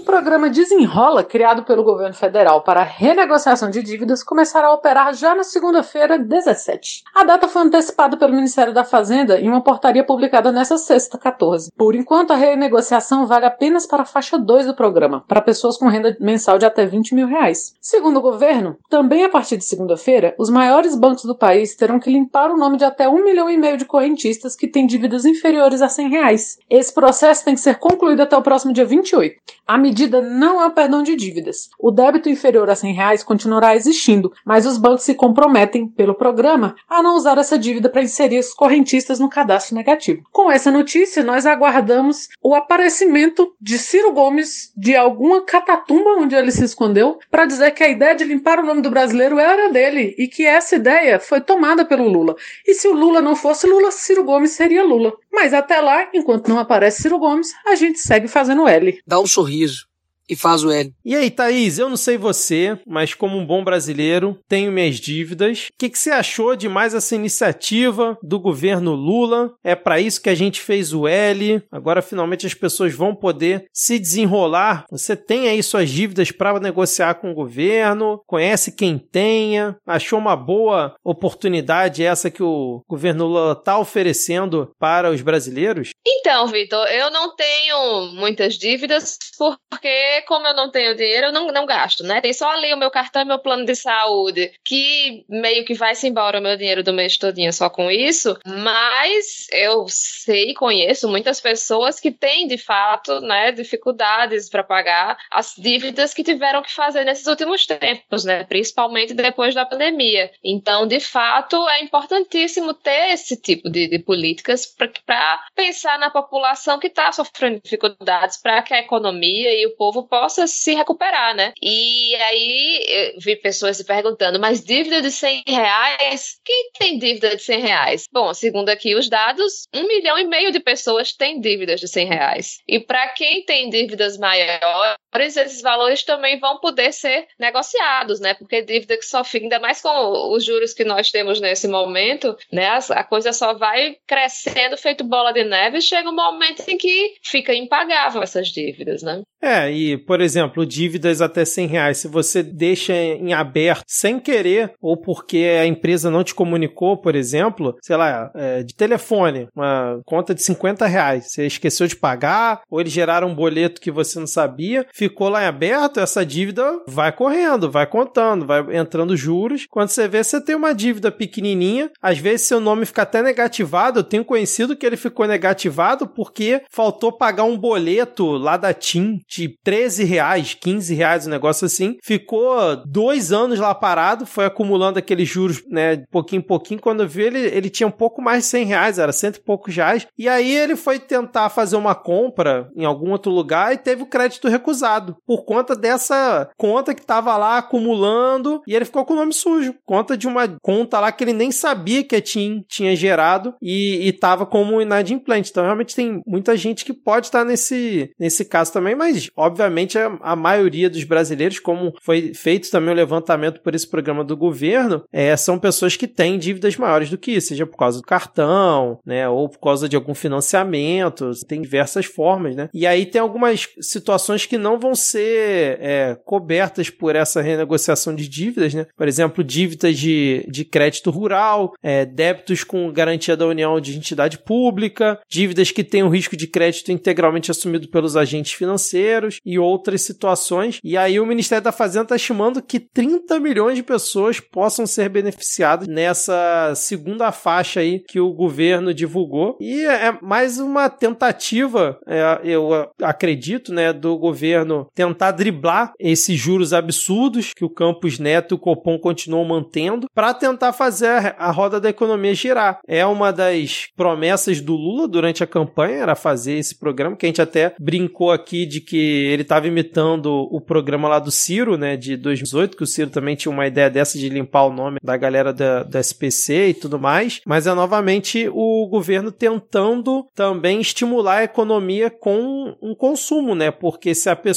Programa 0.05 0.49
Desenrola, 0.49 1.23
criado 1.23 1.63
pelo 1.63 1.83
governo 1.83 2.13
federal 2.13 2.61
para 2.61 2.83
renegociação 2.83 3.69
de 3.69 3.81
dívidas, 3.81 4.23
começará 4.23 4.67
a 4.67 4.73
operar 4.73 5.13
já 5.15 5.33
na 5.33 5.43
segunda-feira, 5.43 6.19
17. 6.19 7.03
A 7.13 7.23
data 7.23 7.47
foi 7.47 7.63
antecipada 7.63 8.15
pelo 8.15 8.33
Ministério 8.33 8.71
da 8.71 8.83
Fazenda 8.85 9.39
em 9.39 9.49
uma 9.49 9.63
portaria 9.63 10.05
publicada 10.05 10.51
nesta 10.51 10.77
sexta, 10.77 11.17
14. 11.17 11.71
Por 11.75 11.95
enquanto, 11.95 12.31
a 12.31 12.35
renegociação 12.35 13.25
vale 13.25 13.45
apenas 13.45 13.87
para 13.87 14.03
a 14.03 14.05
faixa 14.05 14.37
2 14.37 14.67
do 14.67 14.75
programa, 14.75 15.25
para 15.27 15.41
pessoas 15.41 15.75
com 15.75 15.87
renda 15.87 16.15
mensal 16.21 16.59
de 16.59 16.65
até 16.65 16.85
20 16.85 17.15
mil 17.15 17.27
reais. 17.27 17.73
Segundo 17.81 18.17
o 18.17 18.21
governo, 18.21 18.77
também 18.89 19.25
a 19.25 19.29
partir 19.29 19.57
de 19.57 19.65
segunda-feira, 19.65 20.35
os 20.37 20.51
maiores 20.51 20.95
bancos 20.95 21.25
do 21.25 21.35
país 21.35 21.75
terão 21.75 21.99
que 21.99 22.11
limpar 22.11 22.51
o 22.51 22.57
nome 22.57 22.77
de 22.77 22.85
até 22.85 23.09
um 23.09 23.23
milhão 23.23 23.49
e 23.49 23.57
meio 23.57 23.75
de 23.75 23.85
correntistas 23.85 24.55
que 24.55 24.67
têm 24.67 24.85
dívidas 24.85 25.25
inferiores 25.25 25.81
a 25.81 25.89
100 25.89 26.09
reais. 26.09 26.59
Esse 26.69 26.93
processo 26.93 27.43
tem 27.43 27.55
que 27.55 27.61
ser 27.61 27.79
concluído 27.79 28.21
até 28.21 28.37
o 28.37 28.43
próximo 28.43 28.71
dia 28.71 28.85
28. 28.85 29.35
A 29.67 29.77
medida 29.79 29.94
não 30.21 30.61
é 30.61 30.65
o 30.65 30.71
perdão 30.71 31.01
de 31.01 31.15
dívidas. 31.15 31.69
O 31.79 31.91
débito 31.91 32.29
inferior 32.29 32.69
a 32.69 32.75
100 32.75 32.93
reais 32.93 33.23
continuará 33.23 33.75
existindo, 33.75 34.31
mas 34.45 34.65
os 34.65 34.77
bancos 34.77 35.03
se 35.03 35.15
comprometem, 35.15 35.87
pelo 35.87 36.13
programa, 36.13 36.75
a 36.89 37.01
não 37.01 37.15
usar 37.15 37.37
essa 37.37 37.57
dívida 37.57 37.89
para 37.89 38.03
inserir 38.03 38.39
os 38.39 38.53
correntistas 38.53 39.19
no 39.19 39.29
cadastro 39.29 39.75
negativo. 39.75 40.23
Com 40.31 40.51
essa 40.51 40.69
notícia, 40.69 41.23
nós 41.23 41.45
aguardamos 41.45 42.27
o 42.41 42.53
aparecimento 42.53 43.53
de 43.59 43.77
Ciro 43.77 44.11
Gomes 44.11 44.71
de 44.75 44.95
alguma 44.95 45.41
catatumba 45.41 46.11
onde 46.17 46.35
ele 46.35 46.51
se 46.51 46.63
escondeu 46.63 47.17
para 47.31 47.45
dizer 47.45 47.71
que 47.71 47.83
a 47.83 47.89
ideia 47.89 48.15
de 48.15 48.23
limpar 48.23 48.59
o 48.59 48.65
nome 48.65 48.81
do 48.81 48.89
brasileiro 48.89 49.39
era 49.39 49.71
dele 49.71 50.15
e 50.17 50.27
que 50.27 50.45
essa 50.45 50.75
ideia 50.75 51.19
foi 51.19 51.41
tomada 51.41 51.85
pelo 51.85 52.07
Lula. 52.07 52.35
E 52.67 52.73
se 52.73 52.87
o 52.87 52.93
Lula 52.93 53.21
não 53.21 53.35
fosse 53.35 53.67
Lula, 53.67 53.91
Ciro 53.91 54.23
Gomes 54.23 54.51
seria 54.51 54.83
Lula. 54.83 55.13
Mas 55.31 55.53
até 55.53 55.79
lá, 55.79 56.09
enquanto 56.13 56.47
não 56.47 56.59
aparece 56.59 57.01
Ciro 57.01 57.19
Gomes, 57.19 57.53
a 57.65 57.75
gente 57.75 57.99
segue 57.99 58.27
fazendo 58.27 58.67
L. 58.67 58.99
Dá 59.05 59.19
um 59.19 59.27
sorriso 59.27 59.84
e 60.29 60.35
faz 60.35 60.63
o 60.63 60.71
L. 60.71 60.93
E 61.03 61.15
aí, 61.15 61.29
Thaís, 61.29 61.77
eu 61.77 61.89
não 61.89 61.97
sei 61.97 62.17
você, 62.17 62.79
mas 62.85 63.13
como 63.13 63.37
um 63.37 63.45
bom 63.45 63.63
brasileiro, 63.63 64.37
tenho 64.47 64.71
minhas 64.71 64.95
dívidas. 64.95 65.67
O 65.67 65.77
que, 65.77 65.89
que 65.89 65.97
você 65.97 66.11
achou 66.11 66.55
de 66.55 66.67
mais 66.67 66.93
essa 66.93 67.15
iniciativa 67.15 68.17
do 68.21 68.39
governo 68.39 68.93
Lula? 68.93 69.53
É 69.63 69.75
para 69.75 69.99
isso 69.99 70.21
que 70.21 70.29
a 70.29 70.35
gente 70.35 70.61
fez 70.61 70.93
o 70.93 71.07
L. 71.07 71.61
Agora, 71.71 72.01
finalmente, 72.01 72.45
as 72.45 72.53
pessoas 72.53 72.93
vão 72.93 73.15
poder 73.15 73.65
se 73.73 73.99
desenrolar. 73.99 74.85
Você 74.89 75.15
tem 75.15 75.47
aí 75.47 75.61
suas 75.61 75.89
dívidas 75.89 76.31
para 76.31 76.59
negociar 76.59 77.15
com 77.15 77.31
o 77.31 77.35
governo, 77.35 78.21
conhece 78.25 78.71
quem 78.71 78.97
tenha, 78.97 79.75
achou 79.85 80.19
uma 80.19 80.35
boa 80.35 80.95
oportunidade 81.03 82.03
essa 82.03 82.31
que 82.31 82.43
o 82.43 82.81
governo 82.87 83.25
Lula 83.25 83.53
está 83.53 83.77
oferecendo 83.77 84.71
para 84.79 85.11
os 85.11 85.21
brasileiros? 85.21 85.89
Então, 86.05 86.47
Vitor, 86.47 86.85
eu 86.87 87.11
não 87.11 87.35
tenho 87.35 88.13
muitas 88.13 88.55
dívidas 88.55 89.17
porque 89.37 90.14
como 90.21 90.47
eu 90.47 90.53
não 90.53 90.69
tenho 90.69 90.95
dinheiro, 90.95 91.27
eu 91.27 91.31
não, 91.31 91.47
não 91.47 91.65
gasto, 91.65 92.03
né? 92.03 92.21
Tem 92.21 92.33
só 92.33 92.49
ali 92.51 92.73
o 92.73 92.77
meu 92.77 92.91
cartão 92.91 93.21
e 93.21 93.25
meu 93.25 93.39
plano 93.39 93.65
de 93.65 93.75
saúde, 93.75 94.51
que 94.63 95.25
meio 95.29 95.65
que 95.65 95.73
vai-se 95.73 96.07
embora 96.07 96.39
o 96.39 96.41
meu 96.41 96.57
dinheiro 96.57 96.83
do 96.83 96.93
mês 96.93 97.17
todinho 97.17 97.51
só 97.51 97.69
com 97.69 97.89
isso, 97.89 98.37
mas 98.45 99.47
eu 99.51 99.85
sei 99.87 100.51
e 100.51 100.53
conheço 100.53 101.07
muitas 101.07 101.39
pessoas 101.39 101.99
que 101.99 102.11
têm, 102.11 102.47
de 102.47 102.57
fato, 102.57 103.19
né, 103.21 103.51
dificuldades 103.51 104.49
para 104.49 104.63
pagar 104.63 105.17
as 105.31 105.53
dívidas 105.57 106.13
que 106.13 106.23
tiveram 106.23 106.61
que 106.61 106.73
fazer 106.73 107.03
nesses 107.03 107.27
últimos 107.27 107.65
tempos, 107.65 108.23
né? 108.25 108.43
Principalmente 108.43 109.13
depois 109.13 109.53
da 109.53 109.65
pandemia. 109.65 110.31
Então, 110.43 110.87
de 110.87 110.99
fato, 110.99 111.67
é 111.69 111.81
importantíssimo 111.81 112.73
ter 112.73 113.13
esse 113.13 113.35
tipo 113.37 113.69
de, 113.69 113.87
de 113.87 113.99
políticas 113.99 114.65
para 115.05 115.39
pensar 115.55 115.97
na 115.99 116.09
população 116.09 116.79
que 116.79 116.87
está 116.87 117.11
sofrendo 117.11 117.61
dificuldades, 117.61 118.37
para 118.37 118.61
que 118.61 118.73
a 118.73 118.79
economia 118.79 119.53
e 119.53 119.65
o 119.65 119.75
povo 119.75 120.04
possa 120.05 120.47
se 120.47 120.73
recuperar, 120.73 121.35
né? 121.35 121.53
E 121.61 122.15
aí 122.15 123.15
vi 123.19 123.35
pessoas 123.35 123.77
se 123.77 123.85
perguntando, 123.85 124.39
mas 124.39 124.63
dívida 124.63 125.01
de 125.01 125.11
100 125.11 125.43
reais? 125.47 126.39
Quem 126.43 126.71
tem 126.77 126.97
dívida 126.97 127.35
de 127.35 127.41
100 127.41 127.61
reais? 127.61 128.05
Bom, 128.11 128.33
segundo 128.33 128.69
aqui 128.69 128.95
os 128.95 129.09
dados, 129.09 129.67
um 129.73 129.87
milhão 129.87 130.17
e 130.17 130.25
meio 130.25 130.51
de 130.51 130.59
pessoas 130.59 131.13
têm 131.13 131.39
dívidas 131.39 131.79
de 131.79 131.87
100 131.87 132.07
reais. 132.07 132.57
E 132.67 132.79
para 132.79 133.07
quem 133.09 133.43
tem 133.45 133.69
dívidas 133.69 134.17
maiores, 134.17 134.97
esses 135.21 135.61
valores 135.61 136.03
também 136.03 136.39
vão 136.39 136.59
poder 136.59 136.91
ser 136.91 137.27
negociados, 137.39 138.19
né? 138.19 138.33
Porque 138.33 138.61
dívida 138.61 138.97
que 138.97 139.05
só 139.05 139.23
fica, 139.23 139.45
ainda 139.45 139.59
mais 139.59 139.81
com 139.81 140.33
os 140.33 140.43
juros 140.43 140.73
que 140.73 140.83
nós 140.83 141.11
temos 141.11 141.39
nesse 141.39 141.67
momento, 141.67 142.35
né? 142.51 142.67
A 142.89 143.03
coisa 143.03 143.31
só 143.33 143.53
vai 143.53 143.97
crescendo 144.07 144.77
feito 144.77 145.03
bola 145.03 145.31
de 145.31 145.43
neve 145.43 145.77
e 145.77 145.81
chega 145.81 146.09
um 146.09 146.15
momento 146.15 146.63
em 146.67 146.77
que 146.77 147.15
fica 147.23 147.53
impagável 147.53 148.21
essas 148.21 148.47
dívidas, 148.49 149.01
né? 149.03 149.21
É, 149.41 149.71
e, 149.71 149.95
por 149.95 150.21
exemplo, 150.21 150.65
dívidas 150.65 151.21
até 151.21 151.45
100 151.45 151.67
reais, 151.67 151.97
se 151.99 152.07
você 152.07 152.41
deixa 152.41 152.93
em 152.93 153.31
aberto 153.31 153.83
sem 153.87 154.19
querer, 154.19 154.73
ou 154.81 154.97
porque 154.97 155.37
a 155.61 155.67
empresa 155.67 156.09
não 156.09 156.23
te 156.23 156.33
comunicou, 156.33 156.97
por 156.97 157.15
exemplo, 157.15 157.75
sei 157.81 157.95
lá, 157.95 158.31
é, 158.33 158.63
de 158.63 158.73
telefone, 158.73 159.47
uma 159.55 160.01
conta 160.03 160.33
de 160.33 160.41
50 160.41 160.87
reais, 160.87 161.31
você 161.31 161.45
esqueceu 161.45 161.85
de 161.85 161.95
pagar, 161.95 162.61
ou 162.69 162.81
eles 162.81 162.91
geraram 162.91 163.27
um 163.27 163.35
boleto 163.35 163.79
que 163.79 163.91
você 163.91 164.19
não 164.19 164.25
sabia, 164.25 164.85
ficou 165.09 165.29
lá 165.29 165.43
em 165.43 165.47
aberto, 165.47 165.99
essa 165.99 166.25
dívida 166.25 166.81
vai 166.87 167.11
correndo, 167.11 167.69
vai 167.69 167.85
contando, 167.85 168.45
vai 168.45 168.75
entrando 168.75 169.15
juros. 169.15 169.67
Quando 169.69 169.89
você 169.89 170.07
vê, 170.07 170.23
você 170.23 170.41
tem 170.41 170.55
uma 170.55 170.73
dívida 170.73 171.11
pequenininha, 171.11 171.91
às 172.01 172.17
vezes 172.17 172.47
seu 172.47 172.59
nome 172.59 172.85
fica 172.85 173.03
até 173.03 173.21
negativado, 173.21 173.99
eu 173.99 174.03
tenho 174.03 174.25
conhecido 174.25 174.75
que 174.75 174.85
ele 174.85 174.97
ficou 174.97 175.27
negativado 175.27 176.07
porque 176.07 176.63
faltou 176.71 177.11
pagar 177.11 177.43
um 177.43 177.57
boleto 177.57 178.31
lá 178.31 178.57
da 178.57 178.73
TIM 178.73 179.19
de 179.27 179.55
13 179.63 180.03
reais, 180.03 180.55
15 180.59 180.93
reais, 180.95 181.27
um 181.27 181.29
negócio 181.29 181.65
assim. 181.65 181.97
Ficou 182.03 182.83
dois 182.85 183.31
anos 183.31 183.59
lá 183.59 183.73
parado, 183.75 184.25
foi 184.25 184.45
acumulando 184.45 184.97
aqueles 184.97 185.29
juros, 185.29 185.63
né, 185.69 186.03
pouquinho 186.11 186.39
em 186.39 186.45
pouquinho. 186.45 186.81
Quando 186.81 187.03
eu 187.03 187.07
vi, 187.07 187.23
ele, 187.23 187.39
ele 187.39 187.69
tinha 187.69 187.87
um 187.87 187.91
pouco 187.91 188.21
mais 188.21 188.43
de 188.43 188.49
100 188.49 188.65
reais, 188.65 188.99
era 188.99 189.11
cento 189.11 189.37
e 189.37 189.43
poucos 189.43 189.75
reais. 189.75 190.07
E 190.17 190.27
aí 190.27 190.55
ele 190.55 190.75
foi 190.75 190.99
tentar 190.99 191.49
fazer 191.49 191.75
uma 191.75 191.93
compra 191.93 192.69
em 192.75 192.85
algum 192.85 193.11
outro 193.11 193.31
lugar 193.31 193.73
e 193.73 193.77
teve 193.77 194.01
o 194.01 194.07
crédito 194.07 194.47
recusado. 194.47 194.94
Por 195.25 195.45
conta 195.45 195.75
dessa 195.75 196.49
conta 196.57 196.93
que 196.93 197.05
tava 197.05 197.35
lá 197.37 197.57
acumulando 197.57 198.61
e 198.67 198.75
ele 198.75 198.85
ficou 198.85 199.05
com 199.05 199.13
o 199.13 199.17
nome 199.17 199.33
sujo. 199.33 199.75
Conta 199.85 200.17
de 200.17 200.27
uma 200.27 200.47
conta 200.61 200.99
lá 200.99 201.11
que 201.11 201.23
ele 201.23 201.33
nem 201.33 201.51
sabia 201.51 202.03
que 202.03 202.15
a 202.15 202.21
TIM 202.21 202.63
tinha 202.67 202.95
gerado 202.95 203.53
e, 203.61 204.07
e 204.07 204.11
tava 204.11 204.45
como 204.45 204.81
inadimplente. 204.81 205.51
Então, 205.51 205.63
realmente 205.63 205.95
tem 205.95 206.21
muita 206.25 206.55
gente 206.55 206.85
que 206.85 206.93
pode 206.93 207.27
estar 207.27 207.43
nesse, 207.43 208.11
nesse 208.19 208.45
caso 208.45 208.73
também, 208.73 208.95
mas 208.95 209.29
obviamente 209.35 209.97
a, 209.97 210.17
a 210.21 210.35
maioria 210.35 210.89
dos 210.89 211.03
brasileiros, 211.03 211.59
como 211.59 211.93
foi 212.01 212.33
feito 212.33 212.69
também 212.69 212.93
o 212.93 212.97
levantamento 212.97 213.61
por 213.61 213.75
esse 213.75 213.87
programa 213.87 214.23
do 214.23 214.37
governo, 214.37 215.03
é, 215.11 215.35
são 215.35 215.59
pessoas 215.59 215.95
que 215.95 216.07
têm 216.07 216.37
dívidas 216.37 216.77
maiores 216.77 217.09
do 217.09 217.17
que 217.17 217.31
isso, 217.31 217.49
seja 217.49 217.65
por 217.65 217.77
causa 217.77 217.99
do 217.99 218.07
cartão, 218.07 218.99
né, 219.05 219.27
ou 219.27 219.49
por 219.49 219.59
causa 219.59 219.87
de 219.87 219.95
algum 219.95 220.13
financiamento, 220.13 221.31
tem 221.47 221.61
diversas 221.61 222.05
formas, 222.05 222.55
né? 222.55 222.69
E 222.73 222.85
aí 222.85 223.05
tem 223.05 223.21
algumas 223.21 223.67
situações 223.81 224.45
que 224.45 224.57
não 224.57 224.79
vão 224.85 224.95
ser 224.95 225.77
é, 225.81 226.17
cobertas 226.23 226.89
por 226.89 227.15
essa 227.15 227.41
renegociação 227.41 228.13
de 228.15 228.27
dívidas, 228.27 228.73
né? 228.73 228.85
Por 228.95 229.07
exemplo, 229.07 229.43
dívidas 229.43 229.97
de, 229.97 230.45
de 230.49 230.63
crédito 230.63 231.09
rural, 231.09 231.73
é, 231.81 232.05
débitos 232.05 232.63
com 232.63 232.91
garantia 232.91 233.35
da 233.35 233.47
União 233.47 233.79
de 233.81 233.97
entidade 233.97 234.37
pública, 234.37 235.19
dívidas 235.27 235.71
que 235.71 235.83
têm 235.83 236.03
o 236.03 236.09
risco 236.09 236.37
de 236.37 236.47
crédito 236.47 236.91
integralmente 236.91 237.51
assumido 237.51 237.87
pelos 237.89 238.15
agentes 238.15 238.53
financeiros 238.53 239.39
e 239.45 239.57
outras 239.57 240.01
situações. 240.01 240.79
E 240.83 240.97
aí 240.97 241.19
o 241.19 241.25
Ministério 241.25 241.63
da 241.63 241.71
Fazenda 241.71 242.05
está 242.05 242.15
estimando 242.15 242.61
que 242.61 242.79
30 242.79 243.39
milhões 243.39 243.75
de 243.75 243.83
pessoas 243.83 244.39
possam 244.39 244.85
ser 244.85 245.09
beneficiadas 245.09 245.87
nessa 245.87 246.73
segunda 246.75 247.31
faixa 247.31 247.79
aí 247.79 247.99
que 247.99 248.19
o 248.19 248.31
governo 248.31 248.93
divulgou. 248.93 249.57
E 249.59 249.85
é 249.85 250.17
mais 250.21 250.59
uma 250.59 250.89
tentativa, 250.89 251.99
é, 252.07 252.39
eu 252.43 252.69
acredito, 253.01 253.73
né, 253.73 253.91
do 253.91 254.17
governo 254.17 254.64
tentar 254.93 255.31
driblar 255.31 255.93
esses 255.99 256.39
juros 256.39 256.73
absurdos 256.73 257.51
que 257.55 257.65
o 257.65 257.69
Campos 257.69 258.19
Neto 258.19 258.53
e 258.53 258.55
o 258.55 258.59
Copom 258.59 258.97
continuam 258.97 259.45
mantendo 259.45 260.07
para 260.13 260.33
tentar 260.33 260.73
fazer 260.73 261.35
a 261.37 261.51
roda 261.51 261.79
da 261.79 261.89
economia 261.89 262.33
girar. 262.33 262.79
É 262.87 263.05
uma 263.05 263.31
das 263.31 263.87
promessas 263.95 264.61
do 264.61 264.75
Lula 264.75 265.07
durante 265.07 265.43
a 265.43 265.47
campanha, 265.47 265.97
era 265.97 266.15
fazer 266.15 266.53
esse 266.53 266.75
programa, 266.77 267.15
que 267.15 267.25
a 267.25 267.29
gente 267.29 267.41
até 267.41 267.73
brincou 267.79 268.31
aqui 268.31 268.65
de 268.65 268.81
que 268.81 268.97
ele 268.97 269.41
estava 269.41 269.67
imitando 269.67 270.47
o 270.51 270.59
programa 270.59 271.07
lá 271.07 271.19
do 271.19 271.31
Ciro, 271.31 271.77
né, 271.77 271.95
de 271.95 272.17
2018, 272.17 272.77
que 272.77 272.83
o 272.83 272.87
Ciro 272.87 273.09
também 273.09 273.35
tinha 273.35 273.51
uma 273.51 273.67
ideia 273.67 273.89
dessa 273.89 274.17
de 274.17 274.29
limpar 274.29 274.65
o 274.65 274.73
nome 274.73 274.97
da 275.03 275.17
galera 275.17 275.53
da, 275.53 275.83
da 275.83 275.99
SPC 275.99 276.69
e 276.69 276.73
tudo 276.73 276.99
mais, 276.99 277.41
mas 277.45 277.67
é 277.67 277.73
novamente 277.73 278.49
o 278.51 278.87
governo 278.87 279.31
tentando 279.31 280.25
também 280.33 280.79
estimular 280.81 281.37
a 281.37 281.43
economia 281.43 282.09
com 282.09 282.75
um 282.81 282.95
consumo, 282.95 283.55
né, 283.55 283.71
porque 283.71 284.13
se 284.15 284.29
a 284.29 284.35
pessoa 284.35 284.54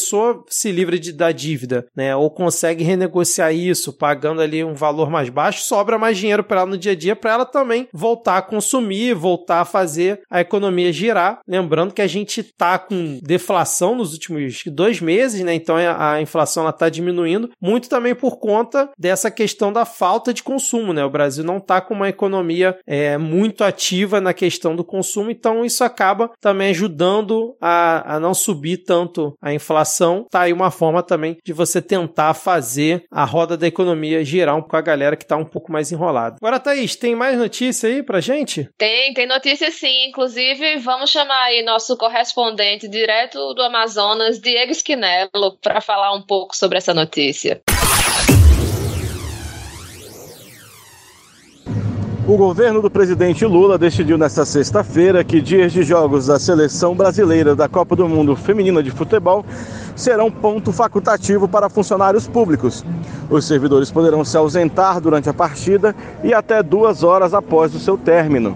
se 0.48 0.70
livra 0.72 0.98
de, 0.98 1.12
da 1.12 1.32
dívida, 1.32 1.86
né, 1.94 2.14
ou 2.14 2.30
consegue 2.30 2.84
renegociar 2.84 3.54
isso, 3.54 3.92
pagando 3.92 4.40
ali 4.40 4.62
um 4.64 4.74
valor 4.74 5.10
mais 5.10 5.28
baixo, 5.28 5.62
sobra 5.62 5.98
mais 5.98 6.16
dinheiro 6.16 6.44
para 6.44 6.60
ela 6.60 6.70
no 6.70 6.78
dia 6.78 6.92
a 6.92 6.94
dia, 6.94 7.16
para 7.16 7.32
ela 7.32 7.44
também 7.44 7.88
voltar 7.92 8.38
a 8.38 8.42
consumir, 8.42 9.14
voltar 9.14 9.60
a 9.60 9.64
fazer 9.64 10.20
a 10.30 10.40
economia 10.40 10.92
girar. 10.92 11.40
Lembrando 11.46 11.94
que 11.94 12.02
a 12.02 12.06
gente 12.06 12.42
tá 12.42 12.78
com 12.78 13.18
deflação 13.22 13.94
nos 13.94 14.12
últimos 14.12 14.62
dois 14.66 15.00
meses, 15.00 15.42
né, 15.42 15.54
então 15.54 15.76
a 15.76 16.20
inflação 16.20 16.62
ela 16.62 16.72
tá 16.72 16.88
diminuindo, 16.88 17.50
muito 17.60 17.88
também 17.88 18.14
por 18.14 18.38
conta 18.38 18.90
dessa 18.98 19.30
questão 19.30 19.72
da 19.72 19.84
falta 19.84 20.32
de 20.32 20.42
consumo, 20.42 20.92
né, 20.92 21.04
o 21.04 21.10
Brasil 21.10 21.44
não 21.44 21.60
tá 21.60 21.80
com 21.80 21.94
uma 21.94 22.08
economia 22.08 22.78
é, 22.86 23.16
muito 23.18 23.64
ativa 23.64 24.20
na 24.20 24.32
questão 24.32 24.74
do 24.74 24.84
consumo, 24.84 25.30
então 25.30 25.64
isso 25.64 25.84
acaba 25.84 26.30
também 26.40 26.70
ajudando 26.70 27.56
a, 27.60 28.16
a 28.16 28.20
não 28.20 28.34
subir 28.34 28.78
tanto 28.78 29.34
a 29.40 29.52
inflação. 29.52 29.87
Tá 30.30 30.42
aí 30.42 30.52
uma 30.52 30.70
forma 30.70 31.02
também 31.02 31.36
de 31.44 31.52
você 31.52 31.80
tentar 31.80 32.34
fazer 32.34 33.04
a 33.10 33.24
roda 33.24 33.56
da 33.56 33.66
economia 33.66 34.24
girar 34.24 34.60
com 34.62 34.76
a 34.76 34.80
galera 34.80 35.16
que 35.16 35.26
tá 35.26 35.36
um 35.36 35.44
pouco 35.44 35.70
mais 35.72 35.92
enrolada. 35.92 36.36
Agora, 36.40 36.60
Thaís, 36.60 36.96
tem 36.96 37.14
mais 37.14 37.38
notícia 37.38 37.88
aí 37.88 38.02
pra 38.02 38.20
gente? 38.20 38.68
Tem, 38.76 39.12
tem 39.14 39.26
notícia 39.26 39.70
sim. 39.70 40.08
Inclusive, 40.08 40.78
vamos 40.78 41.10
chamar 41.10 41.44
aí 41.44 41.62
nosso 41.62 41.96
correspondente 41.96 42.88
direto 42.88 43.54
do 43.54 43.62
Amazonas, 43.62 44.40
Diego 44.40 44.72
Esquinelo, 44.72 45.56
para 45.62 45.80
falar 45.80 46.14
um 46.14 46.22
pouco 46.22 46.56
sobre 46.56 46.78
essa 46.78 46.94
notícia. 46.94 47.60
O 52.28 52.36
governo 52.36 52.82
do 52.82 52.90
presidente 52.90 53.46
Lula 53.46 53.78
decidiu 53.78 54.18
nesta 54.18 54.44
sexta-feira 54.44 55.24
que 55.24 55.40
dias 55.40 55.72
de 55.72 55.82
jogos 55.82 56.26
da 56.26 56.38
seleção 56.38 56.94
brasileira 56.94 57.56
da 57.56 57.70
Copa 57.70 57.96
do 57.96 58.06
Mundo 58.06 58.36
Feminina 58.36 58.82
de 58.82 58.90
Futebol 58.90 59.46
serão 59.96 60.30
ponto 60.30 60.70
facultativo 60.70 61.48
para 61.48 61.70
funcionários 61.70 62.28
públicos. 62.28 62.84
Os 63.30 63.46
servidores 63.46 63.90
poderão 63.90 64.26
se 64.26 64.36
ausentar 64.36 65.00
durante 65.00 65.30
a 65.30 65.32
partida 65.32 65.96
e 66.22 66.34
até 66.34 66.62
duas 66.62 67.02
horas 67.02 67.32
após 67.32 67.74
o 67.74 67.80
seu 67.80 67.96
término. 67.96 68.54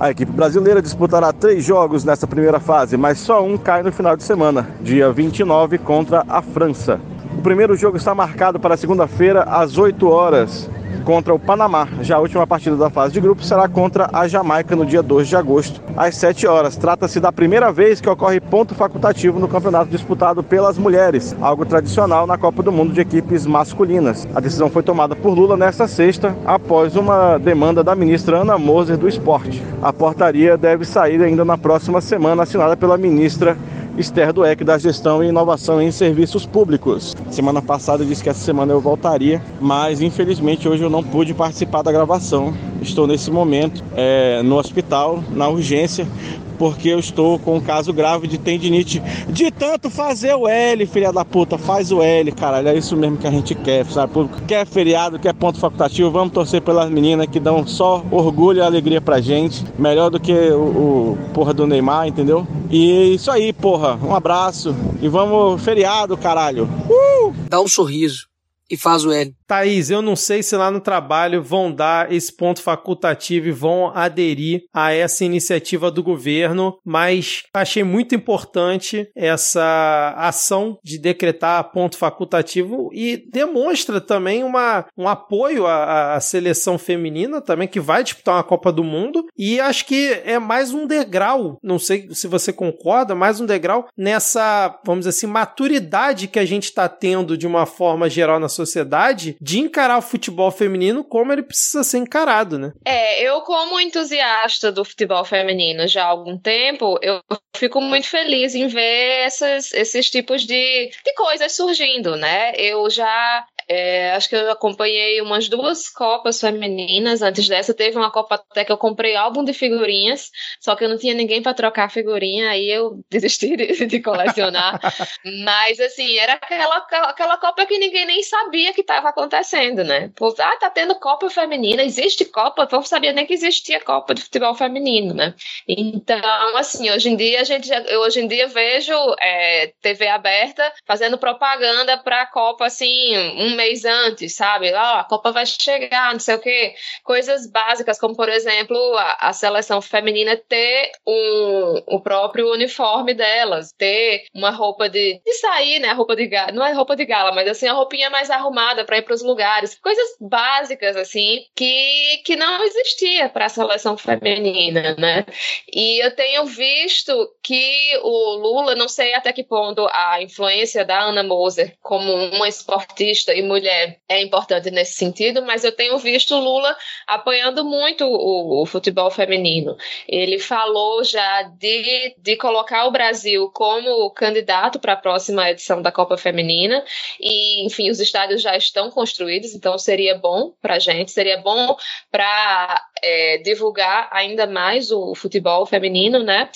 A 0.00 0.10
equipe 0.10 0.32
brasileira 0.32 0.82
disputará 0.82 1.32
três 1.32 1.64
jogos 1.64 2.02
nessa 2.02 2.26
primeira 2.26 2.58
fase, 2.58 2.96
mas 2.96 3.20
só 3.20 3.44
um 3.44 3.56
cai 3.56 3.84
no 3.84 3.92
final 3.92 4.16
de 4.16 4.24
semana, 4.24 4.68
dia 4.82 5.12
29 5.12 5.78
contra 5.78 6.24
a 6.28 6.42
França. 6.42 7.00
O 7.38 7.42
primeiro 7.42 7.76
jogo 7.76 7.96
está 7.96 8.12
marcado 8.12 8.58
para 8.58 8.76
segunda-feira 8.76 9.44
às 9.44 9.78
8 9.78 10.04
horas 10.08 10.68
contra 11.04 11.34
o 11.34 11.38
Panamá. 11.38 11.86
Já 12.00 12.16
a 12.16 12.20
última 12.20 12.46
partida 12.46 12.76
da 12.76 12.90
fase 12.90 13.12
de 13.14 13.20
grupo 13.20 13.44
será 13.44 13.68
contra 13.68 14.08
a 14.12 14.26
Jamaica 14.26 14.74
no 14.74 14.86
dia 14.86 15.02
2 15.02 15.28
de 15.28 15.36
agosto, 15.36 15.80
às 15.96 16.16
7 16.16 16.46
horas. 16.46 16.76
Trata-se 16.76 17.20
da 17.20 17.30
primeira 17.30 17.70
vez 17.70 18.00
que 18.00 18.08
ocorre 18.08 18.40
ponto 18.40 18.74
facultativo 18.74 19.38
no 19.38 19.48
campeonato 19.48 19.90
disputado 19.90 20.42
pelas 20.42 20.78
mulheres, 20.78 21.36
algo 21.40 21.64
tradicional 21.64 22.26
na 22.26 22.38
Copa 22.38 22.62
do 22.62 22.72
Mundo 22.72 22.92
de 22.92 23.00
equipes 23.00 23.46
masculinas. 23.46 24.26
A 24.34 24.40
decisão 24.40 24.70
foi 24.70 24.82
tomada 24.82 25.14
por 25.14 25.34
Lula 25.34 25.56
nesta 25.56 25.86
sexta, 25.86 26.34
após 26.44 26.96
uma 26.96 27.38
demanda 27.38 27.84
da 27.84 27.94
ministra 27.94 28.38
Ana 28.38 28.58
Moser 28.58 28.96
do 28.96 29.08
Esporte. 29.08 29.62
A 29.82 29.92
portaria 29.92 30.56
deve 30.56 30.84
sair 30.84 31.22
ainda 31.22 31.44
na 31.44 31.58
próxima 31.58 32.00
semana, 32.00 32.42
assinada 32.42 32.76
pela 32.76 32.96
ministra 32.96 33.56
Esther 33.96 34.32
Dueck, 34.32 34.64
da 34.64 34.76
Gestão 34.76 35.22
e 35.22 35.28
Inovação 35.28 35.80
em 35.80 35.92
Serviços 35.92 36.44
Públicos. 36.44 37.14
Semana 37.30 37.62
passada 37.62 38.02
eu 38.02 38.08
disse 38.08 38.22
que 38.22 38.28
essa 38.28 38.40
semana 38.40 38.72
eu 38.72 38.80
voltaria, 38.80 39.40
mas 39.60 40.00
infelizmente 40.02 40.68
hoje 40.68 40.82
eu 40.82 40.90
não 40.90 41.02
pude 41.02 41.32
participar 41.32 41.82
da 41.82 41.92
gravação. 41.92 42.52
Estou 42.82 43.06
nesse 43.06 43.30
momento 43.30 43.84
é, 43.94 44.42
no 44.42 44.56
hospital, 44.56 45.22
na 45.30 45.48
urgência, 45.48 46.08
porque 46.58 46.88
eu 46.88 46.98
estou 46.98 47.38
com 47.38 47.56
um 47.56 47.60
caso 47.60 47.92
grave 47.92 48.26
de 48.26 48.38
tendinite. 48.38 49.00
De 49.28 49.50
tanto 49.50 49.90
fazer 49.90 50.34
o 50.34 50.48
L, 50.48 50.86
filha 50.86 51.12
da 51.12 51.24
puta, 51.24 51.58
faz 51.58 51.92
o 51.92 52.02
L, 52.02 52.32
caralho. 52.32 52.68
É 52.68 52.76
isso 52.76 52.96
mesmo 52.96 53.16
que 53.16 53.26
a 53.26 53.30
gente 53.30 53.54
quer, 53.54 53.84
sabe? 53.86 54.12
Quer 54.46 54.66
feriado, 54.66 55.18
quer 55.18 55.34
ponto 55.34 55.58
facultativo, 55.58 56.10
vamos 56.10 56.32
torcer 56.32 56.62
pelas 56.62 56.90
meninas 56.90 57.26
que 57.26 57.40
dão 57.40 57.66
só 57.66 58.04
orgulho 58.10 58.58
e 58.58 58.62
alegria 58.62 59.00
pra 59.00 59.20
gente. 59.20 59.64
Melhor 59.78 60.10
do 60.10 60.20
que 60.20 60.32
o, 60.32 61.14
o 61.14 61.18
porra 61.32 61.52
do 61.52 61.66
Neymar, 61.66 62.08
entendeu? 62.08 62.46
E 62.70 63.14
isso 63.14 63.30
aí, 63.30 63.52
porra. 63.52 63.98
Um 64.02 64.14
abraço 64.14 64.74
e 65.00 65.08
vamos 65.08 65.62
feriado, 65.62 66.16
caralho. 66.16 66.68
Uh! 66.88 67.32
Dá 67.48 67.60
um 67.60 67.68
sorriso 67.68 68.26
e 68.70 68.76
faz 68.76 69.04
o 69.04 69.12
L. 69.12 69.34
Thaís, 69.46 69.90
eu 69.90 70.00
não 70.00 70.16
sei 70.16 70.42
se 70.42 70.56
lá 70.56 70.70
no 70.70 70.80
trabalho 70.80 71.42
vão 71.42 71.70
dar 71.72 72.12
esse 72.12 72.34
ponto 72.34 72.62
facultativo 72.62 73.48
e 73.48 73.52
vão 73.52 73.92
aderir 73.94 74.64
a 74.72 74.92
essa 74.92 75.24
iniciativa 75.24 75.90
do 75.90 76.02
governo, 76.02 76.78
mas 76.84 77.42
achei 77.52 77.84
muito 77.84 78.14
importante 78.14 79.08
essa 79.14 80.14
ação 80.16 80.78
de 80.82 80.98
decretar 80.98 81.70
ponto 81.72 81.96
facultativo 81.96 82.90
e 82.92 83.16
demonstra 83.30 84.00
também 84.00 84.42
uma, 84.42 84.86
um 84.96 85.06
apoio 85.06 85.66
à, 85.66 86.14
à 86.14 86.20
seleção 86.20 86.78
feminina 86.78 87.40
também, 87.40 87.68
que 87.68 87.80
vai 87.80 88.02
disputar 88.02 88.36
uma 88.36 88.44
Copa 88.44 88.72
do 88.72 88.84
Mundo, 88.84 89.24
e 89.36 89.60
acho 89.60 89.86
que 89.86 90.20
é 90.24 90.38
mais 90.38 90.72
um 90.72 90.86
degrau, 90.86 91.58
não 91.62 91.78
sei 91.78 92.08
se 92.12 92.26
você 92.26 92.52
concorda, 92.52 93.14
mais 93.14 93.40
um 93.40 93.46
degrau 93.46 93.88
nessa, 93.96 94.78
vamos 94.84 95.00
dizer 95.00 95.10
assim, 95.10 95.26
maturidade 95.26 96.28
que 96.28 96.38
a 96.38 96.44
gente 96.44 96.64
está 96.64 96.88
tendo 96.88 97.36
de 97.36 97.46
uma 97.46 97.66
forma 97.66 98.08
geral 98.08 98.38
na 98.38 98.48
sociedade 98.48 99.33
de 99.40 99.58
encarar 99.60 99.98
o 99.98 100.02
futebol 100.02 100.50
feminino 100.50 101.04
como 101.04 101.32
ele 101.32 101.42
precisa 101.42 101.82
ser 101.82 101.98
encarado, 101.98 102.58
né? 102.58 102.72
É, 102.84 103.22
eu 103.22 103.40
como 103.42 103.80
entusiasta 103.80 104.70
do 104.70 104.84
futebol 104.84 105.24
feminino 105.24 105.86
já 105.86 106.04
há 106.04 106.08
algum 106.08 106.38
tempo, 106.38 106.98
eu 107.02 107.20
fico 107.56 107.80
muito 107.80 108.08
feliz 108.08 108.54
em 108.54 108.66
ver 108.66 109.24
essas, 109.24 109.72
esses 109.72 110.10
tipos 110.10 110.42
de, 110.42 110.90
de 111.04 111.14
coisas 111.16 111.54
surgindo, 111.54 112.16
né? 112.16 112.52
Eu 112.56 112.88
já 112.90 113.44
É, 113.68 114.12
acho 114.12 114.28
que 114.28 114.36
eu 114.36 114.50
acompanhei 114.50 115.20
umas 115.20 115.48
duas 115.48 115.88
Copas 115.88 116.40
femininas. 116.40 117.22
Antes 117.22 117.48
dessa, 117.48 117.74
teve 117.74 117.96
uma 117.96 118.10
Copa 118.10 118.36
até 118.36 118.64
que 118.64 118.72
eu 118.72 118.78
comprei 118.78 119.16
álbum 119.16 119.44
de 119.44 119.52
figurinhas, 119.52 120.30
só 120.60 120.74
que 120.74 120.84
eu 120.84 120.88
não 120.88 120.98
tinha 120.98 121.14
ninguém 121.14 121.42
para 121.42 121.54
trocar 121.54 121.90
figurinha, 121.90 122.50
aí 122.50 122.70
eu 122.70 123.00
desisti 123.10 123.56
de, 123.56 123.86
de 123.86 124.00
colecionar. 124.00 124.80
Mas, 125.44 125.80
assim, 125.80 126.18
era 126.18 126.34
aquela, 126.34 126.76
aquela 127.08 127.38
Copa 127.38 127.66
que 127.66 127.78
ninguém 127.78 128.06
nem 128.06 128.22
sabia 128.22 128.72
que 128.72 128.80
estava 128.80 129.08
acontecendo, 129.08 129.84
né? 129.84 130.10
Pô, 130.16 130.34
ah, 130.38 130.56
tá 130.58 130.70
tendo 130.70 130.94
Copa 130.96 131.30
feminina, 131.30 131.82
existe 131.82 132.24
Copa, 132.24 132.62
eu 132.70 132.76
não 132.78 132.82
sabia 132.82 133.12
nem 133.12 133.26
que 133.26 133.34
existia 133.34 133.80
Copa 133.80 134.14
de 134.14 134.22
futebol 134.22 134.54
feminino, 134.54 135.14
né? 135.14 135.34
Então, 135.66 136.56
assim, 136.56 136.90
hoje 136.90 137.10
em 137.10 137.16
dia 137.16 137.40
a 137.40 137.44
gente, 137.44 137.70
eu 137.88 138.00
hoje 138.00 138.20
em 138.20 138.28
dia 138.28 138.46
vejo 138.48 138.94
é, 139.20 139.72
TV 139.80 140.08
aberta 140.08 140.72
fazendo 140.86 141.18
propaganda 141.18 141.96
para 141.98 142.22
a 142.22 142.26
Copa, 142.26 142.66
assim, 142.66 143.16
um 143.16 143.53
mês 143.54 143.84
antes, 143.84 144.34
sabe? 144.34 144.72
Ah, 144.74 145.00
a 145.00 145.04
Copa 145.04 145.32
vai 145.32 145.46
chegar, 145.46 146.12
não 146.12 146.20
sei 146.20 146.34
o 146.34 146.40
quê. 146.40 146.74
Coisas 147.02 147.50
básicas, 147.50 147.98
como, 147.98 148.16
por 148.16 148.28
exemplo, 148.28 148.76
a, 148.96 149.28
a 149.28 149.32
seleção 149.32 149.80
feminina 149.80 150.36
ter 150.36 150.92
um, 151.06 151.82
o 151.96 152.00
próprio 152.00 152.52
uniforme 152.52 153.14
delas, 153.14 153.72
ter 153.72 154.24
uma 154.34 154.50
roupa 154.50 154.88
de, 154.88 155.20
de 155.24 155.32
sair, 155.34 155.78
né? 155.78 155.88
A 155.88 155.94
roupa 155.94 156.16
de 156.16 156.26
gala, 156.26 156.52
não 156.52 156.64
é 156.64 156.72
roupa 156.72 156.96
de 156.96 157.04
gala, 157.04 157.32
mas 157.32 157.48
assim, 157.48 157.66
a 157.66 157.72
roupinha 157.72 158.10
mais 158.10 158.30
arrumada 158.30 158.84
para 158.84 158.98
ir 158.98 159.02
para 159.02 159.14
os 159.14 159.22
lugares. 159.22 159.74
Coisas 159.76 160.16
básicas, 160.20 160.96
assim, 160.96 161.44
que, 161.54 162.22
que 162.24 162.36
não 162.36 162.62
existia 162.64 163.28
para 163.28 163.46
a 163.46 163.48
seleção 163.48 163.96
feminina, 163.96 164.94
né? 164.98 165.24
E 165.72 166.04
eu 166.04 166.14
tenho 166.14 166.44
visto 166.46 167.30
que 167.42 167.98
o 168.02 168.34
Lula, 168.36 168.74
não 168.74 168.88
sei 168.88 169.14
até 169.14 169.32
que 169.32 169.44
ponto 169.44 169.86
a 169.92 170.22
influência 170.22 170.84
da 170.84 171.00
Ana 171.00 171.22
Moser 171.22 171.76
como 171.82 172.12
uma 172.12 172.48
esportista 172.48 173.34
e 173.34 173.42
mulher 173.44 174.00
é 174.08 174.22
importante 174.22 174.70
nesse 174.70 174.94
sentido, 174.94 175.42
mas 175.42 175.64
eu 175.64 175.72
tenho 175.72 175.96
visto 175.98 176.34
Lula 176.36 176.76
apoiando 177.06 177.64
muito 177.64 178.04
o, 178.04 178.62
o 178.62 178.66
futebol 178.66 179.10
feminino. 179.10 179.76
Ele 180.08 180.38
falou 180.38 181.04
já 181.04 181.42
de, 181.42 182.14
de 182.18 182.36
colocar 182.36 182.86
o 182.86 182.90
Brasil 182.90 183.50
como 183.54 184.10
candidato 184.10 184.78
para 184.78 184.94
a 184.94 184.96
próxima 184.96 185.50
edição 185.50 185.80
da 185.82 185.92
Copa 185.92 186.16
Feminina 186.16 186.84
e, 187.20 187.64
enfim, 187.64 187.90
os 187.90 188.00
estádios 188.00 188.42
já 188.42 188.56
estão 188.56 188.90
construídos, 188.90 189.54
então 189.54 189.78
seria 189.78 190.16
bom 190.16 190.52
para 190.60 190.74
a 190.74 190.78
gente, 190.78 191.10
seria 191.10 191.38
bom 191.38 191.76
para 192.10 192.82
é, 193.02 193.38
divulgar 193.38 194.08
ainda 194.10 194.46
mais 194.46 194.90
o 194.90 195.14
futebol 195.14 195.66
feminino, 195.66 196.22
né? 196.22 196.48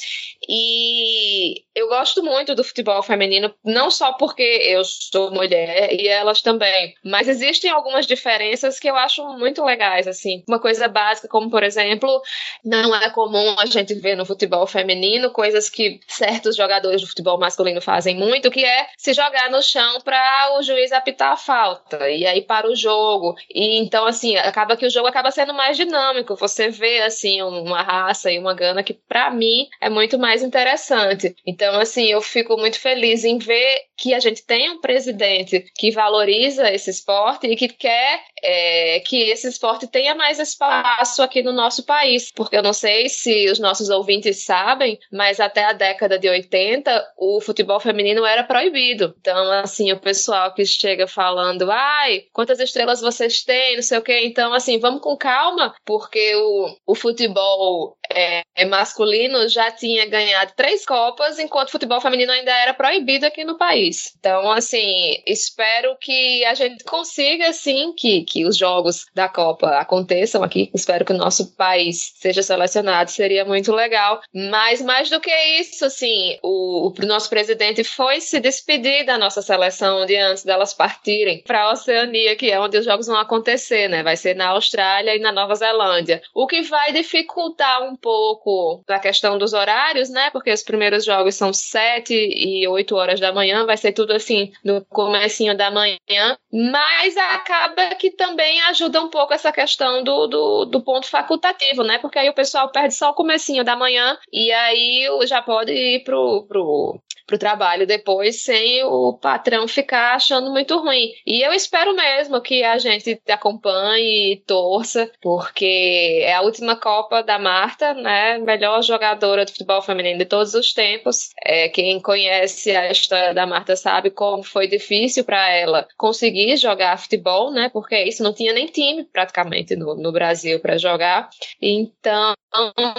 E 0.48 1.62
eu 1.74 1.88
gosto 1.88 2.22
muito 2.22 2.54
do 2.54 2.64
futebol 2.64 3.02
feminino, 3.02 3.54
não 3.64 3.90
só 3.90 4.12
porque 4.12 4.42
eu 4.42 4.82
sou 4.84 5.30
mulher 5.30 5.92
e 5.92 6.08
elas 6.08 6.40
também, 6.40 6.77
mas 7.04 7.28
existem 7.28 7.70
algumas 7.70 8.06
diferenças 8.06 8.78
que 8.78 8.88
eu 8.88 8.96
acho 8.96 9.24
muito 9.38 9.64
legais, 9.64 10.06
assim. 10.06 10.42
Uma 10.48 10.58
coisa 10.58 10.88
básica, 10.88 11.28
como 11.28 11.50
por 11.50 11.62
exemplo, 11.62 12.22
não 12.64 12.94
é 12.94 13.10
comum 13.10 13.56
a 13.58 13.66
gente 13.66 13.94
ver 13.94 14.16
no 14.16 14.26
futebol 14.26 14.66
feminino 14.66 15.30
coisas 15.30 15.68
que 15.68 16.00
certos 16.06 16.56
jogadores 16.56 17.00
do 17.00 17.06
futebol 17.06 17.38
masculino 17.38 17.80
fazem 17.80 18.16
muito, 18.16 18.50
que 18.50 18.64
é 18.64 18.86
se 18.96 19.12
jogar 19.12 19.50
no 19.50 19.62
chão 19.62 20.00
para 20.00 20.56
o 20.58 20.62
juiz 20.62 20.92
apitar 20.92 21.32
a 21.32 21.36
falta 21.36 22.08
e 22.10 22.26
aí 22.26 22.42
para 22.42 22.68
o 22.68 22.76
jogo. 22.76 23.34
E 23.52 23.78
então 23.78 24.06
assim, 24.06 24.36
acaba 24.36 24.76
que 24.76 24.86
o 24.86 24.90
jogo 24.90 25.08
acaba 25.08 25.30
sendo 25.30 25.54
mais 25.54 25.76
dinâmico. 25.76 26.36
Você 26.36 26.68
vê 26.68 27.02
assim 27.02 27.42
uma 27.42 27.82
raça 27.82 28.30
e 28.30 28.38
uma 28.38 28.54
gana 28.54 28.82
que 28.82 28.94
para 28.94 29.30
mim 29.30 29.68
é 29.80 29.88
muito 29.88 30.18
mais 30.18 30.42
interessante. 30.42 31.34
Então 31.46 31.78
assim, 31.80 32.06
eu 32.06 32.20
fico 32.20 32.56
muito 32.56 32.78
feliz 32.80 33.24
em 33.24 33.38
ver 33.38 33.87
que 33.98 34.14
a 34.14 34.20
gente 34.20 34.44
tem 34.46 34.70
um 34.70 34.80
presidente 34.80 35.64
que 35.76 35.90
valoriza 35.90 36.70
esse 36.72 36.88
esporte 36.90 37.48
e 37.48 37.56
que 37.56 37.68
quer 37.68 38.22
é, 38.42 39.00
que 39.00 39.30
esse 39.30 39.48
esporte 39.48 39.88
tenha 39.88 40.14
mais 40.14 40.38
espaço 40.38 41.22
aqui 41.22 41.42
no 41.42 41.52
nosso 41.52 41.84
país. 41.84 42.30
Porque 42.32 42.56
eu 42.56 42.62
não 42.62 42.72
sei 42.72 43.08
se 43.08 43.50
os 43.50 43.58
nossos 43.58 43.90
ouvintes 43.90 44.44
sabem, 44.44 44.98
mas 45.12 45.40
até 45.40 45.64
a 45.64 45.72
década 45.72 46.18
de 46.18 46.28
80 46.28 47.14
o 47.16 47.40
futebol 47.40 47.80
feminino 47.80 48.24
era 48.24 48.44
proibido. 48.44 49.14
Então, 49.20 49.50
assim, 49.52 49.90
o 49.92 49.98
pessoal 49.98 50.54
que 50.54 50.64
chega 50.64 51.08
falando, 51.08 51.70
ai, 51.70 52.22
quantas 52.32 52.60
estrelas 52.60 53.00
vocês 53.00 53.42
têm, 53.42 53.76
não 53.76 53.82
sei 53.82 53.98
o 53.98 54.02
quê. 54.02 54.20
Então, 54.24 54.52
assim, 54.52 54.78
vamos 54.78 55.02
com 55.02 55.16
calma, 55.16 55.74
porque 55.84 56.34
o, 56.36 56.76
o 56.86 56.94
futebol 56.94 57.96
é, 58.12 58.42
é 58.54 58.64
masculino 58.64 59.48
já 59.48 59.70
tinha 59.70 60.06
ganhado 60.06 60.52
três 60.56 60.86
Copas, 60.86 61.38
enquanto 61.38 61.68
o 61.68 61.72
futebol 61.72 62.00
feminino 62.00 62.32
ainda 62.32 62.50
era 62.50 62.72
proibido 62.72 63.26
aqui 63.26 63.44
no 63.44 63.58
país. 63.58 63.87
Então, 64.18 64.50
assim, 64.52 65.22
espero 65.26 65.96
que 66.00 66.44
a 66.44 66.54
gente 66.54 66.84
consiga, 66.84 67.52
sim, 67.52 67.92
que, 67.96 68.22
que 68.22 68.44
os 68.44 68.56
jogos 68.56 69.06
da 69.14 69.28
Copa 69.28 69.78
aconteçam 69.78 70.42
aqui. 70.42 70.70
Espero 70.74 71.04
que 71.04 71.12
o 71.12 71.16
nosso 71.16 71.54
país 71.54 72.12
seja 72.16 72.42
selecionado, 72.42 73.10
seria 73.10 73.44
muito 73.44 73.72
legal. 73.72 74.20
Mas, 74.34 74.82
mais 74.82 75.10
do 75.10 75.20
que 75.20 75.34
isso, 75.60 75.84
assim, 75.84 76.38
o, 76.42 76.92
o 76.96 77.06
nosso 77.06 77.30
presidente 77.30 77.82
foi 77.84 78.20
se 78.20 78.40
despedir 78.40 79.04
da 79.04 79.18
nossa 79.18 79.42
seleção 79.42 80.04
de 80.06 80.16
antes 80.16 80.44
delas 80.44 80.74
partirem 80.74 81.42
para 81.42 81.62
a 81.62 81.72
Oceania, 81.72 82.36
que 82.36 82.50
é 82.50 82.60
onde 82.60 82.78
os 82.78 82.84
jogos 82.84 83.06
vão 83.06 83.16
acontecer, 83.16 83.88
né? 83.88 84.02
Vai 84.02 84.16
ser 84.16 84.34
na 84.34 84.48
Austrália 84.48 85.16
e 85.16 85.18
na 85.18 85.32
Nova 85.32 85.54
Zelândia. 85.54 86.22
O 86.34 86.46
que 86.46 86.62
vai 86.62 86.92
dificultar 86.92 87.82
um 87.82 87.96
pouco 87.96 88.82
a 88.88 88.98
questão 88.98 89.38
dos 89.38 89.52
horários, 89.52 90.10
né? 90.10 90.30
Porque 90.30 90.52
os 90.52 90.62
primeiros 90.62 91.04
jogos 91.04 91.34
são 91.34 91.52
sete 91.52 92.14
e 92.14 92.66
oito 92.68 92.94
horas 92.96 93.20
da 93.20 93.32
manhã, 93.32 93.64
vai 93.64 93.76
ser 93.78 93.92
tudo 93.92 94.12
assim 94.12 94.52
no 94.64 94.84
comecinho 94.84 95.56
da 95.56 95.70
manhã, 95.70 96.36
mas 96.52 97.16
acaba 97.16 97.94
que 97.94 98.10
também 98.10 98.60
ajuda 98.62 99.00
um 99.02 99.08
pouco 99.08 99.32
essa 99.32 99.52
questão 99.52 100.02
do, 100.02 100.26
do, 100.26 100.64
do 100.66 100.82
ponto 100.82 101.06
facultativo, 101.06 101.82
né? 101.82 101.98
Porque 101.98 102.18
aí 102.18 102.28
o 102.28 102.34
pessoal 102.34 102.70
perde 102.70 102.94
só 102.94 103.10
o 103.10 103.14
comecinho 103.14 103.64
da 103.64 103.76
manhã 103.76 104.18
e 104.32 104.52
aí 104.52 105.06
já 105.26 105.40
pode 105.40 105.72
ir 105.72 106.04
pro, 106.04 106.44
pro, 106.48 107.00
pro 107.28 107.38
trabalho 107.38 107.86
depois 107.86 108.42
sem 108.42 108.82
o 108.84 109.12
patrão 109.12 109.68
ficar 109.68 110.14
achando 110.14 110.50
muito 110.50 110.78
ruim. 110.78 111.12
E 111.26 111.46
eu 111.46 111.52
espero 111.52 111.94
mesmo 111.94 112.40
que 112.40 112.64
a 112.64 112.78
gente 112.78 113.20
acompanhe 113.28 114.32
e 114.32 114.36
torça, 114.46 115.12
porque 115.20 116.22
é 116.22 116.34
a 116.34 116.40
última 116.40 116.74
Copa 116.74 117.22
da 117.22 117.38
Marta, 117.38 117.92
né? 117.92 118.38
Melhor 118.38 118.82
jogadora 118.82 119.44
de 119.44 119.52
futebol 119.52 119.82
feminino 119.82 120.18
de 120.18 120.24
todos 120.24 120.54
os 120.54 120.72
tempos. 120.72 121.28
É, 121.44 121.68
quem 121.68 122.00
conhece 122.00 122.74
a 122.74 122.90
história 122.90 123.34
da 123.34 123.46
Marta 123.46 123.76
sabe 123.76 124.10
como 124.10 124.42
foi 124.42 124.66
difícil 124.66 125.22
para 125.22 125.50
ela 125.50 125.86
conseguir 125.98 126.56
jogar 126.56 126.98
futebol, 126.98 127.50
né? 127.50 127.68
Porque 127.70 128.02
isso 128.04 128.22
não 128.22 128.32
tinha 128.32 128.54
nem 128.54 128.66
time 128.66 129.04
praticamente 129.04 129.76
no, 129.76 129.94
no 129.94 130.10
Brasil 130.10 130.60
para 130.60 130.78
jogar. 130.78 131.28
Então, 131.60 132.32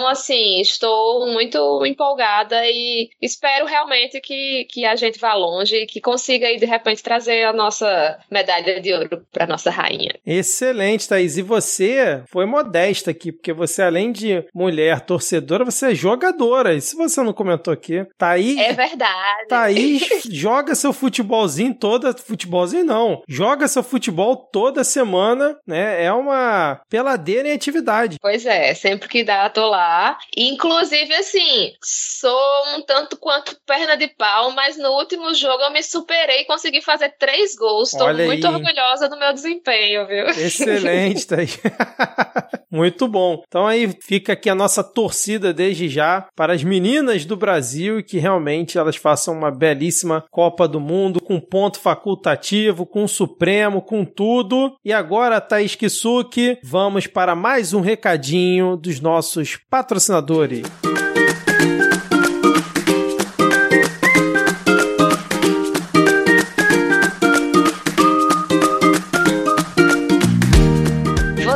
assim, 0.08 0.60
estou 0.60 1.26
muito 1.26 1.84
empolgada 1.84 2.62
e 2.66 3.10
espero 3.20 3.66
realmente 3.66 4.19
que, 4.20 4.66
que 4.70 4.84
a 4.84 4.96
gente 4.96 5.18
vá 5.18 5.34
longe 5.34 5.76
e 5.76 5.86
que 5.86 6.00
consiga 6.00 6.46
aí, 6.46 6.58
de 6.58 6.66
repente, 6.66 7.02
trazer 7.02 7.44
a 7.44 7.52
nossa 7.52 8.18
medalha 8.30 8.80
de 8.80 8.92
ouro 8.92 9.26
para 9.32 9.46
nossa 9.46 9.70
rainha. 9.70 10.14
Excelente, 10.26 11.08
Thaís. 11.08 11.36
E 11.36 11.42
você 11.42 12.22
foi 12.28 12.46
modesta 12.46 13.10
aqui, 13.10 13.32
porque 13.32 13.52
você, 13.52 13.82
além 13.82 14.12
de 14.12 14.44
mulher 14.54 15.00
torcedora, 15.00 15.64
você 15.64 15.92
é 15.92 15.94
jogadora. 15.94 16.74
E 16.74 16.80
se 16.80 16.96
você 16.96 17.22
não 17.22 17.32
comentou 17.32 17.72
aqui, 17.72 18.06
Thaís. 18.18 18.58
É 18.58 18.72
verdade. 18.72 19.48
Thaís 19.48 20.02
joga 20.30 20.74
seu 20.74 20.92
futebolzinho 20.92 21.74
toda. 21.74 22.12
Futebolzinho 22.12 22.84
não. 22.84 23.22
Joga 23.28 23.68
seu 23.68 23.82
futebol 23.82 24.36
toda 24.36 24.84
semana, 24.84 25.56
né? 25.66 26.04
É 26.04 26.12
uma 26.12 26.80
peladeira 26.88 27.48
em 27.48 27.52
atividade. 27.52 28.16
Pois 28.20 28.44
é, 28.46 28.74
sempre 28.74 29.08
que 29.08 29.24
dá, 29.24 29.48
tô 29.48 29.68
lá. 29.68 30.18
Inclusive, 30.36 31.14
assim, 31.14 31.72
sou 31.82 32.76
um 32.76 32.82
tanto 32.82 33.16
quanto 33.16 33.56
perna 33.66 33.96
de 33.96 34.08
pau, 34.16 34.50
mas 34.52 34.76
no 34.76 34.90
último 34.90 35.34
jogo 35.34 35.62
eu 35.62 35.72
me 35.72 35.82
superei 35.82 36.42
e 36.42 36.44
consegui 36.44 36.82
fazer 36.82 37.14
três 37.18 37.54
gols. 37.54 37.92
Estou 37.92 38.12
muito 38.14 38.46
aí. 38.46 38.54
orgulhosa 38.54 39.08
do 39.08 39.18
meu 39.18 39.32
desempenho, 39.32 40.06
viu? 40.06 40.26
Excelente, 40.26 41.26
Thaís. 41.26 41.58
Muito 42.70 43.08
bom. 43.08 43.42
Então 43.48 43.66
aí 43.66 43.92
fica 44.00 44.32
aqui 44.32 44.48
a 44.48 44.54
nossa 44.54 44.84
torcida 44.84 45.52
desde 45.52 45.88
já 45.88 46.28
para 46.36 46.52
as 46.52 46.62
meninas 46.62 47.24
do 47.24 47.36
Brasil 47.36 47.98
e 47.98 48.02
que 48.02 48.18
realmente 48.18 48.78
elas 48.78 48.94
façam 48.94 49.34
uma 49.34 49.50
belíssima 49.50 50.24
Copa 50.30 50.68
do 50.68 50.78
Mundo 50.78 51.20
com 51.20 51.40
ponto 51.40 51.80
facultativo, 51.80 52.86
com 52.86 53.08
Supremo, 53.08 53.82
com 53.82 54.04
tudo. 54.04 54.76
E 54.84 54.92
agora, 54.92 55.40
Thaís 55.40 55.74
Kisuki, 55.74 56.58
vamos 56.62 57.08
para 57.08 57.34
mais 57.34 57.74
um 57.74 57.80
recadinho 57.80 58.76
dos 58.76 59.00
nossos 59.00 59.56
patrocinadores. 59.68 60.62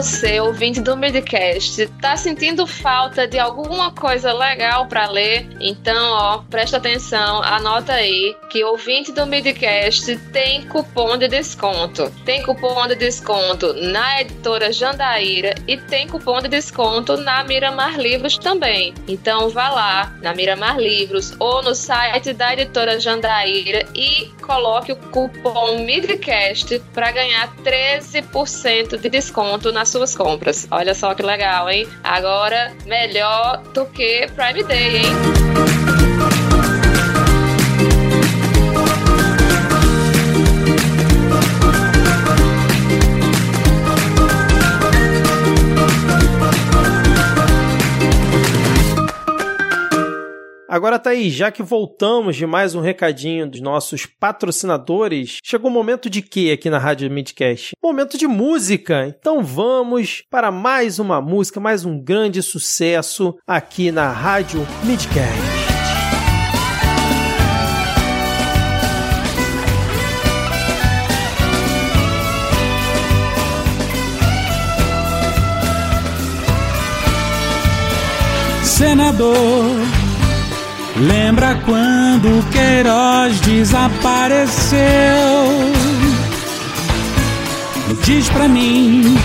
Você, 0.05 0.38
ouvinte 0.38 0.83
do 0.83 0.95
Midcast, 0.99 1.87
tá 1.99 2.14
sentindo 2.14 2.67
falta 2.67 3.27
de 3.27 3.38
alguma 3.38 3.90
coisa 3.90 4.35
legal 4.35 4.87
para 4.87 5.09
ler? 5.09 5.49
Então, 5.59 6.12
ó, 6.12 6.38
presta 6.51 6.77
atenção, 6.77 7.43
anota 7.43 7.95
aí 7.95 8.37
que 8.51 8.62
ouvinte 8.62 9.11
do 9.12 9.27
Midcast 9.27 10.14
tem 10.31 10.61
cupom 10.67 11.17
de 11.17 11.27
desconto. 11.27 12.12
Tem 12.23 12.43
cupom 12.43 12.87
de 12.87 12.97
desconto 12.97 13.73
na 13.73 14.21
editora 14.21 14.71
Jandaíra 14.71 15.55
e 15.67 15.79
tem 15.79 16.07
cupom 16.07 16.38
de 16.43 16.49
desconto 16.49 17.17
na 17.17 17.43
Miramar 17.43 17.99
Livros 17.99 18.37
também. 18.37 18.93
Então 19.09 19.49
vá 19.49 19.71
lá 19.71 20.14
na 20.21 20.35
Miramar 20.35 20.79
Livros 20.79 21.35
ou 21.40 21.62
no 21.62 21.75
site 21.75 22.35
da 22.35 22.53
editora 22.53 23.01
Jandaíra 23.01 23.87
e 23.95 24.27
coloque 24.43 24.93
o 24.93 24.97
cupom 24.97 25.79
Midcast 25.79 26.79
para 26.93 27.11
ganhar 27.11 27.57
13% 27.64 28.99
de 28.99 29.09
desconto 29.09 29.73
nas 29.73 29.93
suas 29.94 30.16
compras. 30.16 30.66
Olha 30.70 30.92
só 30.92 31.14
que 31.14 31.22
legal, 31.22 31.70
hein? 31.70 31.88
Agora 32.02 32.72
melhor 32.85 33.62
do 33.72 33.87
que 33.87 34.26
Prime 34.35 34.64
Day, 34.64 34.96
hein? 34.98 35.93
Agora 50.74 51.00
aí, 51.06 51.30
já 51.30 51.52
que 51.52 51.62
voltamos 51.62 52.34
de 52.34 52.44
mais 52.44 52.74
um 52.74 52.80
recadinho 52.80 53.48
dos 53.48 53.60
nossos 53.60 54.06
patrocinadores, 54.06 55.38
chegou 55.40 55.70
o 55.70 55.72
momento 55.72 56.10
de 56.10 56.20
quê 56.20 56.50
aqui 56.52 56.68
na 56.68 56.78
Rádio 56.78 57.08
Midcast? 57.08 57.76
Momento 57.80 58.18
de 58.18 58.26
música. 58.26 59.06
Então 59.06 59.44
vamos 59.44 60.24
para 60.28 60.50
mais 60.50 60.98
uma 60.98 61.20
música, 61.20 61.60
mais 61.60 61.84
um 61.84 61.96
grande 61.96 62.42
sucesso 62.42 63.37
aqui 63.46 63.92
na 63.92 64.10
Rádio 64.10 64.66
Midcast. 64.82 65.38
Senador, 78.64 79.93
lembra 80.96 81.54
quando 81.64 82.44
Queiroz 82.50 83.40
desapareceu? 83.40 84.78
Diz 88.02 88.28
pra 88.28 88.48
mim 88.48 89.16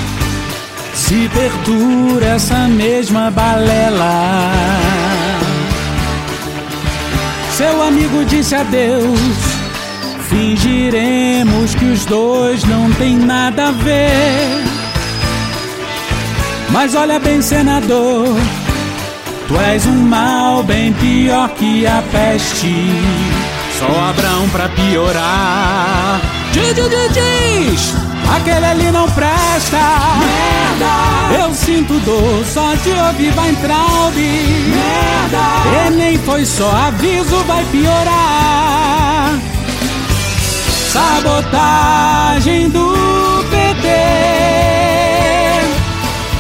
se 0.94 1.30
perdura 1.30 2.26
essa 2.36 2.68
mesma 2.68 3.32
balela. 3.32 4.52
Seu 7.58 7.82
amigo 7.84 8.24
disse 8.26 8.56
adeus, 8.56 9.20
fingiremos 10.30 11.76
que 11.76 11.86
os 11.86 12.06
dois 12.06 12.64
não 12.64 12.92
têm 12.94 13.18
nada 13.18 13.68
a 13.68 13.72
ver. 13.72 14.64
Mas 16.72 16.96
olha 16.96 17.20
bem, 17.20 17.42
senador. 17.42 18.38
Tu 19.50 19.60
és 19.60 19.84
um 19.88 19.96
mal 19.96 20.62
bem 20.62 20.94
pior 20.94 21.50
que 21.56 21.84
a 21.84 22.04
peste. 22.12 22.72
Só 23.80 24.10
Abraão 24.10 24.48
pra 24.50 24.70
piorar. 24.70 26.22
Diz, 26.52 26.76
diz, 26.76 27.14
diz. 27.14 27.96
Aquele 28.36 28.64
ali 28.64 28.92
não 28.92 29.10
presta. 29.10 29.80
Merda. 30.20 31.44
Eu 31.44 31.52
sinto 31.56 31.94
dor 32.02 32.46
só 32.46 32.76
de 32.76 32.92
ouvir 32.92 33.32
vai 33.32 33.52
Traub. 33.56 34.16
Merda. 34.16 35.88
E 35.88 35.90
nem 35.96 36.20
foi 36.20 36.46
só 36.46 36.70
aviso, 36.70 37.44
vai 37.48 37.66
piorar. 37.72 39.34
Sabotagem 40.92 42.70
do 42.70 43.39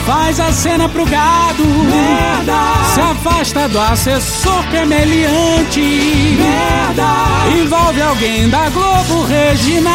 Faz 0.09 0.39
a 0.39 0.51
cena 0.51 0.89
pro 0.89 1.05
gado. 1.05 1.63
Merda. 1.63 2.83
Se 2.95 2.99
afasta 2.99 3.69
do 3.69 3.79
assessor 3.79 4.63
que 4.71 4.77
é 4.77 4.83
meliante. 4.83 5.79
Merda. 6.35 7.55
Envolve 7.55 8.01
alguém 8.01 8.49
da 8.49 8.69
Globo 8.69 9.25
Regina. 9.25 9.91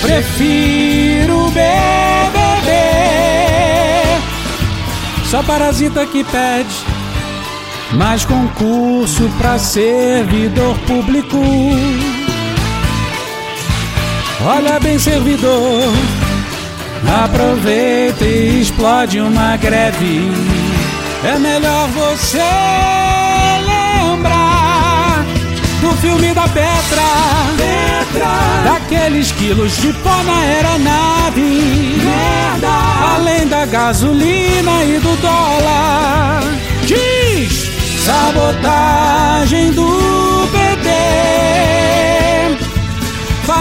Prefiro 0.00 1.50
BBB. 1.50 2.70
Só 5.28 5.42
parasita 5.42 6.06
que 6.06 6.22
pede. 6.22 6.76
Mais 7.94 8.24
concurso 8.24 9.28
pra 9.36 9.58
servidor 9.58 10.78
público. 10.86 11.42
Olha 14.44 14.78
bem, 14.78 14.96
servidor. 14.96 15.92
Aproveita 17.24 18.24
e 18.24 18.60
explode 18.60 19.20
uma 19.20 19.56
greve. 19.56 20.30
É 21.24 21.38
melhor 21.38 21.88
você 21.88 22.38
lembrar 23.66 25.24
do 25.80 25.92
filme 25.96 26.32
da 26.32 26.48
Petra, 26.48 27.02
Petra. 27.56 28.28
daqueles 28.64 29.32
quilos 29.32 29.76
de 29.78 29.92
pó 29.94 30.22
na 30.24 30.38
aeronave, 30.40 31.98
Merda. 32.04 33.14
além 33.16 33.46
da 33.48 33.66
gasolina 33.66 34.84
e 34.84 34.98
do 34.98 35.16
dólar. 35.20 36.42
Diz 36.86 37.66
sabotagem 38.04 39.72
do 39.72 40.48
PT 40.52 40.75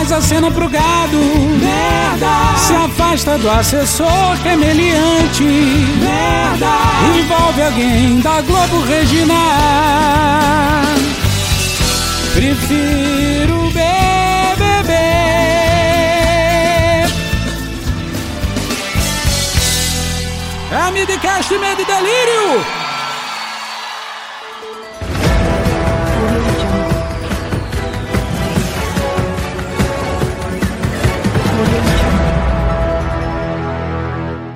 faz 0.05 0.11
a 0.11 0.21
cena 0.21 0.51
pro 0.51 0.69
gado. 0.69 1.17
Merda! 1.59 2.57
Se 2.57 2.73
afasta 2.73 3.37
do 3.37 3.49
assessor 3.49 4.37
que 4.43 4.49
é 4.49 4.55
meliante. 4.55 5.43
Merda! 5.43 6.67
Envolve 7.17 7.61
alguém 7.61 8.19
da 8.19 8.41
Globo 8.41 8.81
Regina. 8.81 9.33
Prefiro 12.33 13.71
BBB. 13.71 14.93
É 20.71 20.77
a 20.87 20.91
Midcast 20.91 21.57
Medo 21.57 21.81
e 21.81 21.85
Delírio. 21.85 22.84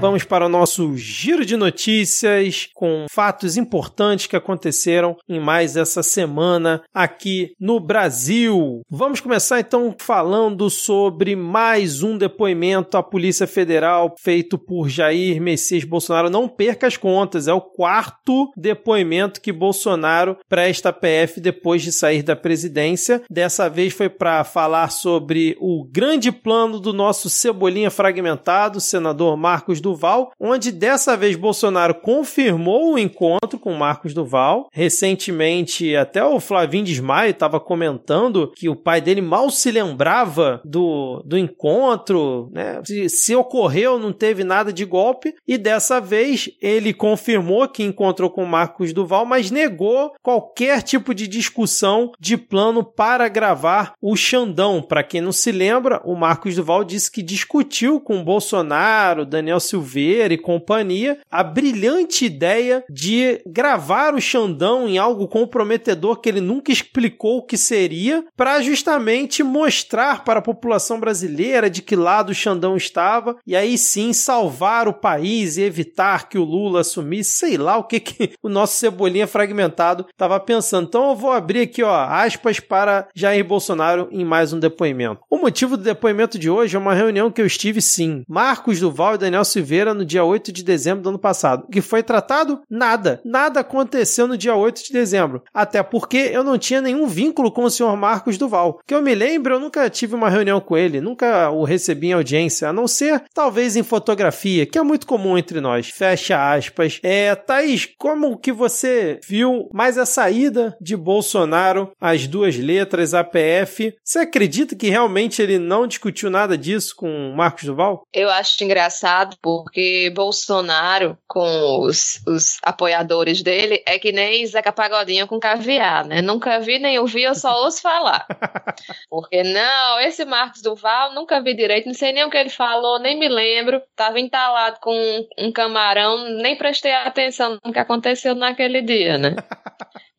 Vamos 0.02 0.24
para 0.24 0.46
o 0.46 0.50
nosso 0.50 0.96
giro 0.96 1.46
de 1.46 1.58
notícias 1.58 2.70
com 2.74 3.06
fatos 3.12 3.58
importantes 3.58 4.28
que 4.28 4.36
aconteceram 4.36 5.18
em 5.28 5.42
mais 5.42 5.76
essa 5.76 6.02
semana 6.02 6.82
aqui 6.94 7.52
no 7.60 7.82
Brasil. 7.82 8.82
Vamos 8.90 9.20
começar 9.20 9.60
então 9.60 9.94
falando 10.00 10.70
sobre 10.70 11.36
mais 11.36 12.02
um 12.02 12.18
depoimento 12.18 12.96
à 12.96 13.04
Polícia 13.04 13.46
Federal 13.46 14.16
feito 14.18 14.58
por 14.58 14.88
Jair 14.88 15.42
Messias 15.42 15.84
Bolsonaro. 15.84 16.30
Não 16.30 16.48
perca 16.48 16.88
as 16.88 16.96
contas, 16.96 17.50
é 17.50 17.54
o 17.54 17.60
quarto 17.60 18.50
depoimento 18.56 19.42
que 19.42 19.52
Bolsonaro 19.52 20.38
presta 20.48 20.90
à 20.90 20.94
PF 20.94 21.42
depois 21.42 21.82
de 21.82 21.92
sair 21.92 22.24
da 22.24 22.38
presidência. 22.38 23.22
Dessa 23.30 23.70
vez 23.70 23.94
foi 23.94 24.08
para 24.08 24.46
falar 24.46 24.92
sobre 24.92 25.58
o 25.60 25.86
grande 25.92 26.32
plano 26.32 26.80
do 26.80 26.94
nosso 26.94 27.30
Cebolinha 27.30 27.92
fragmentado, 27.92 28.80
senador 28.80 29.36
Marcos 29.36 29.82
Duval, 29.90 30.32
onde 30.40 30.72
dessa 30.72 31.18
vez 31.18 31.36
Bolsonaro 31.36 31.96
confirmou 31.96 32.94
o 32.94 33.00
encontro 33.00 33.58
com 33.60 33.74
Marcos 33.74 34.14
Duval. 34.14 34.70
Recentemente, 34.72 35.96
até 35.96 36.24
o 36.24 36.40
Flavinho 36.40 36.86
Desmaio 36.86 37.32
estava 37.32 37.60
comentando 37.60 38.52
que 38.56 38.70
o 38.70 38.76
pai 38.76 39.02
dele 39.02 39.22
mal 39.22 39.50
se 39.50 39.72
lembrava 39.72 40.62
do, 40.64 41.24
do 41.26 41.38
encontro, 41.38 42.50
né? 42.52 42.82
Se, 42.86 43.10
se 43.10 43.36
ocorreu, 43.36 44.00
não 44.00 44.14
teve 44.14 44.44
nada 44.44 44.72
de 44.72 44.86
golpe. 44.86 45.34
E 45.48 45.58
dessa 45.58 46.00
vez 46.00 46.50
ele 46.62 46.94
confirmou 46.94 47.68
que 47.68 47.84
encontrou 47.84 48.30
com 48.30 48.46
Marcos 48.46 48.94
Duval, 48.94 49.26
mas 49.26 49.52
negou 49.52 50.14
qualquer 50.22 50.82
tipo 50.82 51.14
de 51.14 51.28
discussão 51.28 52.12
de 52.20 52.38
plano 52.38 52.84
para 52.84 53.28
gravar 53.28 53.94
o 54.02 54.16
Xandão. 54.16 54.82
Para 54.82 55.04
quem 55.04 55.22
não 55.22 55.32
se 55.32 55.52
lembra, 55.52 56.02
o 56.06 56.16
Marcos 56.16 56.56
Duval 56.56 56.84
disse 56.84 57.12
que 57.12 57.22
discutiu 57.22 58.00
com 58.00 58.24
Bolsonaro, 58.24 59.26
Daniel 59.26 59.60
Silveira 59.60 59.79
Silveira 59.80 60.34
e 60.34 60.38
companhia 60.38 61.20
a 61.32 61.42
brilhante 61.42 62.26
ideia 62.26 62.84
de 62.90 63.42
gravar 63.48 64.14
o 64.14 64.22
Xandão 64.22 64.88
em 64.88 64.98
algo 64.98 65.28
comprometedor 65.28 66.18
que 66.18 66.28
ele 66.28 66.42
nunca 66.42 66.72
explicou 66.72 67.38
o 67.38 67.46
que 67.46 67.58
seria, 67.58 68.26
para 68.36 68.62
justamente 68.62 69.42
mostrar 69.42 70.24
para 70.24 70.40
a 70.40 70.44
população 70.44 71.00
brasileira 71.00 71.70
de 71.70 71.82
que 71.82 71.96
lado 71.96 72.32
o 72.32 72.36
Xandão 72.36 72.76
estava 72.76 73.38
e 73.48 73.56
aí 73.56 73.78
sim 73.78 74.12
salvar 74.12 74.88
o 74.88 74.94
país 74.94 75.58
e 75.58 75.62
evitar 75.62 76.28
que 76.28 76.38
o 76.38 76.44
Lula 76.44 76.82
assumisse, 76.82 77.38
sei 77.38 77.58
lá 77.58 77.78
o 77.78 77.84
que, 77.84 78.00
que 78.00 78.32
o 78.44 78.50
nosso 78.50 78.76
cebolinha 78.76 79.28
fragmentado 79.28 80.06
estava 80.12 80.40
pensando. 80.40 80.88
Então 80.88 81.10
eu 81.10 81.16
vou 81.16 81.32
abrir 81.32 81.62
aqui, 81.62 81.84
ó, 81.84 81.96
aspas 81.96 82.60
para 82.60 83.08
Jair 83.16 83.46
Bolsonaro 83.46 84.10
em 84.12 84.26
mais 84.26 84.52
um 84.52 84.60
depoimento. 84.60 85.22
O 85.30 85.38
motivo 85.38 85.78
do 85.78 85.84
depoimento 85.84 86.38
de 86.38 86.50
hoje 86.50 86.76
é 86.76 86.80
uma 86.80 86.94
reunião 86.94 87.32
que 87.32 87.42
eu 87.42 87.46
estive 87.46 87.82
sim. 87.82 88.24
Marcos 88.28 88.80
Duval 88.80 89.16
e 89.16 89.20
Daniel 89.20 89.46
Silveira 89.46 89.69
no 89.94 90.06
dia 90.06 90.24
8 90.24 90.52
de 90.52 90.64
dezembro 90.64 91.04
do 91.04 91.10
ano 91.10 91.20
passado. 91.20 91.66
O 91.66 91.72
que 91.72 91.82
foi 91.82 92.04
tratado? 92.04 92.62
Nada. 92.70 93.22
Nada 93.24 93.60
aconteceu 93.60 94.28
no 94.28 94.38
dia 94.38 94.56
8 94.56 94.84
de 94.84 94.94
dezembro. 94.94 95.44
Até 95.54 95.82
porque 95.84 96.18
eu 96.32 96.44
não 96.44 96.58
tinha 96.58 96.82
nenhum 96.82 97.08
vínculo 97.08 97.52
com 97.52 97.64
o 97.64 97.70
senhor 97.70 97.96
Marcos 97.96 98.38
Duval. 98.38 98.80
Que 98.86 98.94
eu 98.94 99.02
me 99.02 99.14
lembro, 99.16 99.56
eu 99.56 99.60
nunca 99.60 99.90
tive 99.90 100.16
uma 100.16 100.30
reunião 100.30 100.60
com 100.60 100.78
ele, 100.78 101.02
nunca 101.02 101.50
o 101.50 101.64
recebi 101.64 102.08
em 102.08 102.14
audiência, 102.14 102.70
a 102.70 102.74
não 102.74 102.88
ser 102.88 103.24
talvez 103.34 103.76
em 103.76 103.84
fotografia, 103.84 104.66
que 104.66 104.78
é 104.78 104.84
muito 104.84 105.08
comum 105.08 105.38
entre 105.38 105.62
nós. 105.62 105.90
Fecha 105.90 106.54
aspas. 106.54 107.00
É, 107.04 107.36
Thaís, 107.36 107.88
como 107.98 108.38
que 108.38 108.52
você 108.52 109.20
viu 109.28 109.70
mais 109.74 109.98
a 109.98 110.06
saída 110.06 110.76
de 110.82 110.96
Bolsonaro, 110.96 111.92
as 112.00 112.28
duas 112.28 112.58
letras, 112.58 113.14
APF? 113.14 113.94
Você 114.04 114.20
acredita 114.20 114.76
que 114.76 114.90
realmente 114.90 115.42
ele 115.42 115.58
não 115.60 115.88
discutiu 115.88 116.30
nada 116.30 116.58
disso 116.58 116.96
com 116.96 117.34
Marcos 117.36 117.64
Duval? 117.64 118.04
Eu 118.14 118.30
acho 118.30 118.64
engraçado 118.64 119.38
porque 119.60 120.10
Bolsonaro, 120.16 121.18
com 121.28 121.82
os, 121.82 122.26
os 122.26 122.60
apoiadores 122.64 123.44
dele, 123.44 123.84
é 123.86 124.00
que 124.00 124.12
nem 124.12 124.46
Zeca 124.46 124.72
Pagodinho 124.72 125.28
com 125.28 125.38
caviar, 125.38 126.06
né? 126.06 126.22
Nunca 126.22 126.60
vi 126.60 126.80
nem 126.80 126.98
ouvi, 126.98 127.24
eu 127.24 127.36
só 127.36 127.64
ouço 127.64 127.82
falar. 127.82 128.26
Porque 129.10 129.44
não, 129.44 130.00
esse 130.00 130.24
Marcos 130.24 130.62
Duval, 130.62 131.14
nunca 131.14 131.42
vi 131.42 131.54
direito, 131.54 131.88
não 131.88 131.94
sei 131.94 132.14
nem 132.14 132.24
o 132.24 132.30
que 132.30 132.38
ele 132.38 132.50
falou, 132.50 133.00
nem 133.00 133.20
me 133.20 133.28
lembro. 133.28 133.82
Tava 133.96 134.20
entalado 134.20 134.80
com 134.80 134.96
um, 134.96 135.48
um 135.48 135.52
camarão, 135.52 136.30
nem 136.42 136.58
prestei 136.58 136.94
atenção 136.94 137.58
no 137.64 137.74
que 137.74 137.80
aconteceu 137.80 138.36
naquele 138.36 138.82
dia, 138.82 139.18
né? 139.18 139.36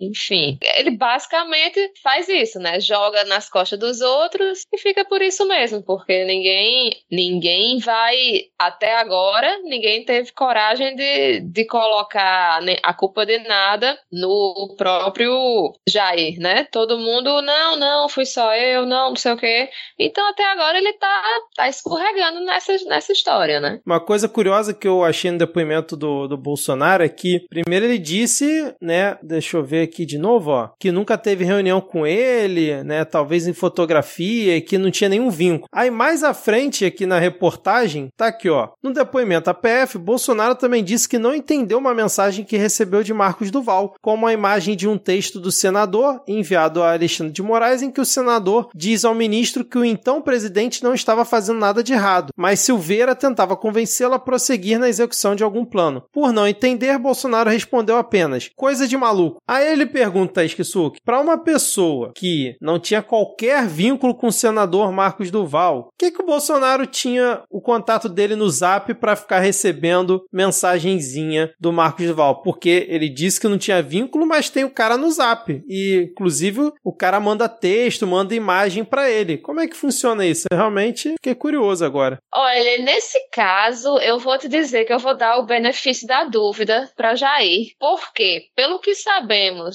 Enfim, 0.00 0.58
ele 0.76 0.90
basicamente 0.92 1.92
faz 2.02 2.28
isso, 2.28 2.58
né? 2.58 2.80
Joga 2.80 3.24
nas 3.24 3.48
costas 3.50 3.78
dos 3.78 4.00
outros 4.00 4.64
e 4.72 4.78
fica 4.78 5.04
por 5.04 5.20
isso 5.20 5.46
mesmo, 5.46 5.82
porque 5.82 6.24
ninguém, 6.24 6.90
ninguém 7.10 7.78
vai 7.78 8.16
até 8.58 8.96
agora, 8.96 9.58
ninguém 9.64 10.04
teve 10.04 10.32
coragem 10.32 10.96
de, 10.96 11.40
de 11.40 11.64
colocar 11.66 12.60
a 12.82 12.94
culpa 12.94 13.26
de 13.26 13.38
nada 13.40 13.98
no 14.10 14.74
próprio 14.78 15.72
Jair, 15.88 16.38
né? 16.38 16.64
Todo 16.70 16.98
mundo, 16.98 17.42
não, 17.42 17.76
não, 17.76 18.08
fui 18.08 18.24
só 18.24 18.54
eu, 18.54 18.86
não, 18.86 19.10
não 19.10 19.16
sei 19.16 19.32
o 19.32 19.36
quê. 19.36 19.68
Então 19.98 20.26
até 20.30 20.50
agora 20.50 20.78
ele 20.78 20.92
tá, 20.94 21.22
tá 21.56 21.68
escorregando 21.68 22.40
nessa, 22.40 22.72
nessa 22.86 23.12
história, 23.12 23.60
né? 23.60 23.80
Uma 23.84 24.00
coisa 24.00 24.28
curiosa 24.28 24.72
que 24.72 24.88
eu 24.88 25.04
achei 25.04 25.30
no 25.30 25.38
depoimento 25.38 25.96
do, 25.96 26.26
do 26.26 26.36
Bolsonaro 26.36 27.04
é 27.04 27.08
que, 27.08 27.46
primeiro 27.48 27.84
ele 27.84 27.98
disse, 27.98 28.74
né? 28.80 29.18
Deixa 29.50 29.58
eu 29.58 29.64
ver 29.64 29.82
aqui 29.82 30.06
de 30.06 30.16
novo, 30.16 30.52
ó, 30.52 30.68
que 30.78 30.92
nunca 30.92 31.18
teve 31.18 31.44
reunião 31.44 31.80
com 31.80 32.06
ele, 32.06 32.84
né, 32.84 33.04
talvez 33.04 33.48
em 33.48 33.52
fotografia 33.52 34.56
e 34.56 34.60
que 34.60 34.78
não 34.78 34.92
tinha 34.92 35.10
nenhum 35.10 35.28
vínculo. 35.28 35.66
Aí 35.72 35.90
mais 35.90 36.22
à 36.22 36.32
frente 36.32 36.84
aqui 36.84 37.04
na 37.04 37.18
reportagem, 37.18 38.10
tá 38.16 38.28
aqui, 38.28 38.48
ó. 38.48 38.68
No 38.80 38.92
depoimento 38.92 39.50
à 39.50 39.54
PF, 39.54 39.98
Bolsonaro 39.98 40.54
também 40.54 40.84
disse 40.84 41.08
que 41.08 41.18
não 41.18 41.34
entendeu 41.34 41.78
uma 41.78 41.92
mensagem 41.92 42.44
que 42.44 42.56
recebeu 42.56 43.02
de 43.02 43.12
Marcos 43.12 43.50
Duval, 43.50 43.96
como 44.00 44.24
a 44.24 44.32
imagem 44.32 44.76
de 44.76 44.86
um 44.86 44.96
texto 44.96 45.40
do 45.40 45.50
senador 45.50 46.22
enviado 46.28 46.80
a 46.80 46.92
Alexandre 46.92 47.32
de 47.32 47.42
Moraes 47.42 47.82
em 47.82 47.90
que 47.90 48.00
o 48.00 48.04
senador 48.04 48.68
diz 48.72 49.04
ao 49.04 49.16
ministro 49.16 49.64
que 49.64 49.78
o 49.78 49.84
então 49.84 50.22
presidente 50.22 50.84
não 50.84 50.94
estava 50.94 51.24
fazendo 51.24 51.58
nada 51.58 51.82
de 51.82 51.92
errado, 51.92 52.32
mas 52.36 52.60
Silveira 52.60 53.16
tentava 53.16 53.56
convencê-lo 53.56 54.14
a 54.14 54.18
prosseguir 54.20 54.78
na 54.78 54.88
execução 54.88 55.34
de 55.34 55.42
algum 55.42 55.64
plano. 55.64 56.04
Por 56.12 56.32
não 56.32 56.46
entender, 56.46 56.96
Bolsonaro 56.98 57.50
respondeu 57.50 57.96
apenas: 57.96 58.48
"Coisa 58.54 58.86
de 58.86 58.96
maluco". 58.96 59.39
Aí 59.50 59.72
ele 59.72 59.84
pergunta, 59.84 60.44
Skisuke, 60.44 61.00
para 61.04 61.20
uma 61.20 61.36
pessoa 61.36 62.12
que 62.14 62.56
não 62.60 62.78
tinha 62.78 63.02
qualquer 63.02 63.66
vínculo 63.66 64.14
com 64.14 64.28
o 64.28 64.32
senador 64.32 64.92
Marcos 64.92 65.28
Duval, 65.28 65.88
o 65.88 65.98
que, 65.98 66.12
que 66.12 66.22
o 66.22 66.26
Bolsonaro 66.26 66.86
tinha 66.86 67.42
o 67.50 67.60
contato 67.60 68.08
dele 68.08 68.36
no 68.36 68.48
zap 68.48 68.94
para 68.94 69.16
ficar 69.16 69.40
recebendo 69.40 70.24
mensagenzinha 70.32 71.52
do 71.58 71.72
Marcos 71.72 72.06
Duval? 72.06 72.42
Porque 72.42 72.86
ele 72.88 73.08
disse 73.08 73.40
que 73.40 73.48
não 73.48 73.58
tinha 73.58 73.82
vínculo, 73.82 74.24
mas 74.24 74.50
tem 74.50 74.62
o 74.62 74.70
cara 74.70 74.96
no 74.96 75.10
zap. 75.10 75.62
E, 75.68 76.08
inclusive, 76.12 76.72
o 76.84 76.92
cara 76.92 77.18
manda 77.18 77.48
texto, 77.48 78.06
manda 78.06 78.34
imagem 78.34 78.84
para 78.84 79.10
ele. 79.10 79.36
Como 79.36 79.58
é 79.58 79.66
que 79.66 79.76
funciona 79.76 80.24
isso? 80.24 80.46
Eu 80.48 80.58
realmente 80.58 81.14
fiquei 81.14 81.34
curioso 81.34 81.84
agora. 81.84 82.18
Olha, 82.32 82.78
nesse 82.84 83.18
caso, 83.32 83.98
eu 83.98 84.18
vou 84.18 84.38
te 84.38 84.48
dizer 84.48 84.84
que 84.84 84.92
eu 84.92 85.00
vou 85.00 85.16
dar 85.16 85.38
o 85.38 85.46
benefício 85.46 86.06
da 86.06 86.22
dúvida 86.22 86.88
para 86.96 87.16
Jair. 87.16 87.72
Porque, 87.80 88.44
pelo 88.54 88.78
que 88.78 88.94
sabemos 88.94 89.29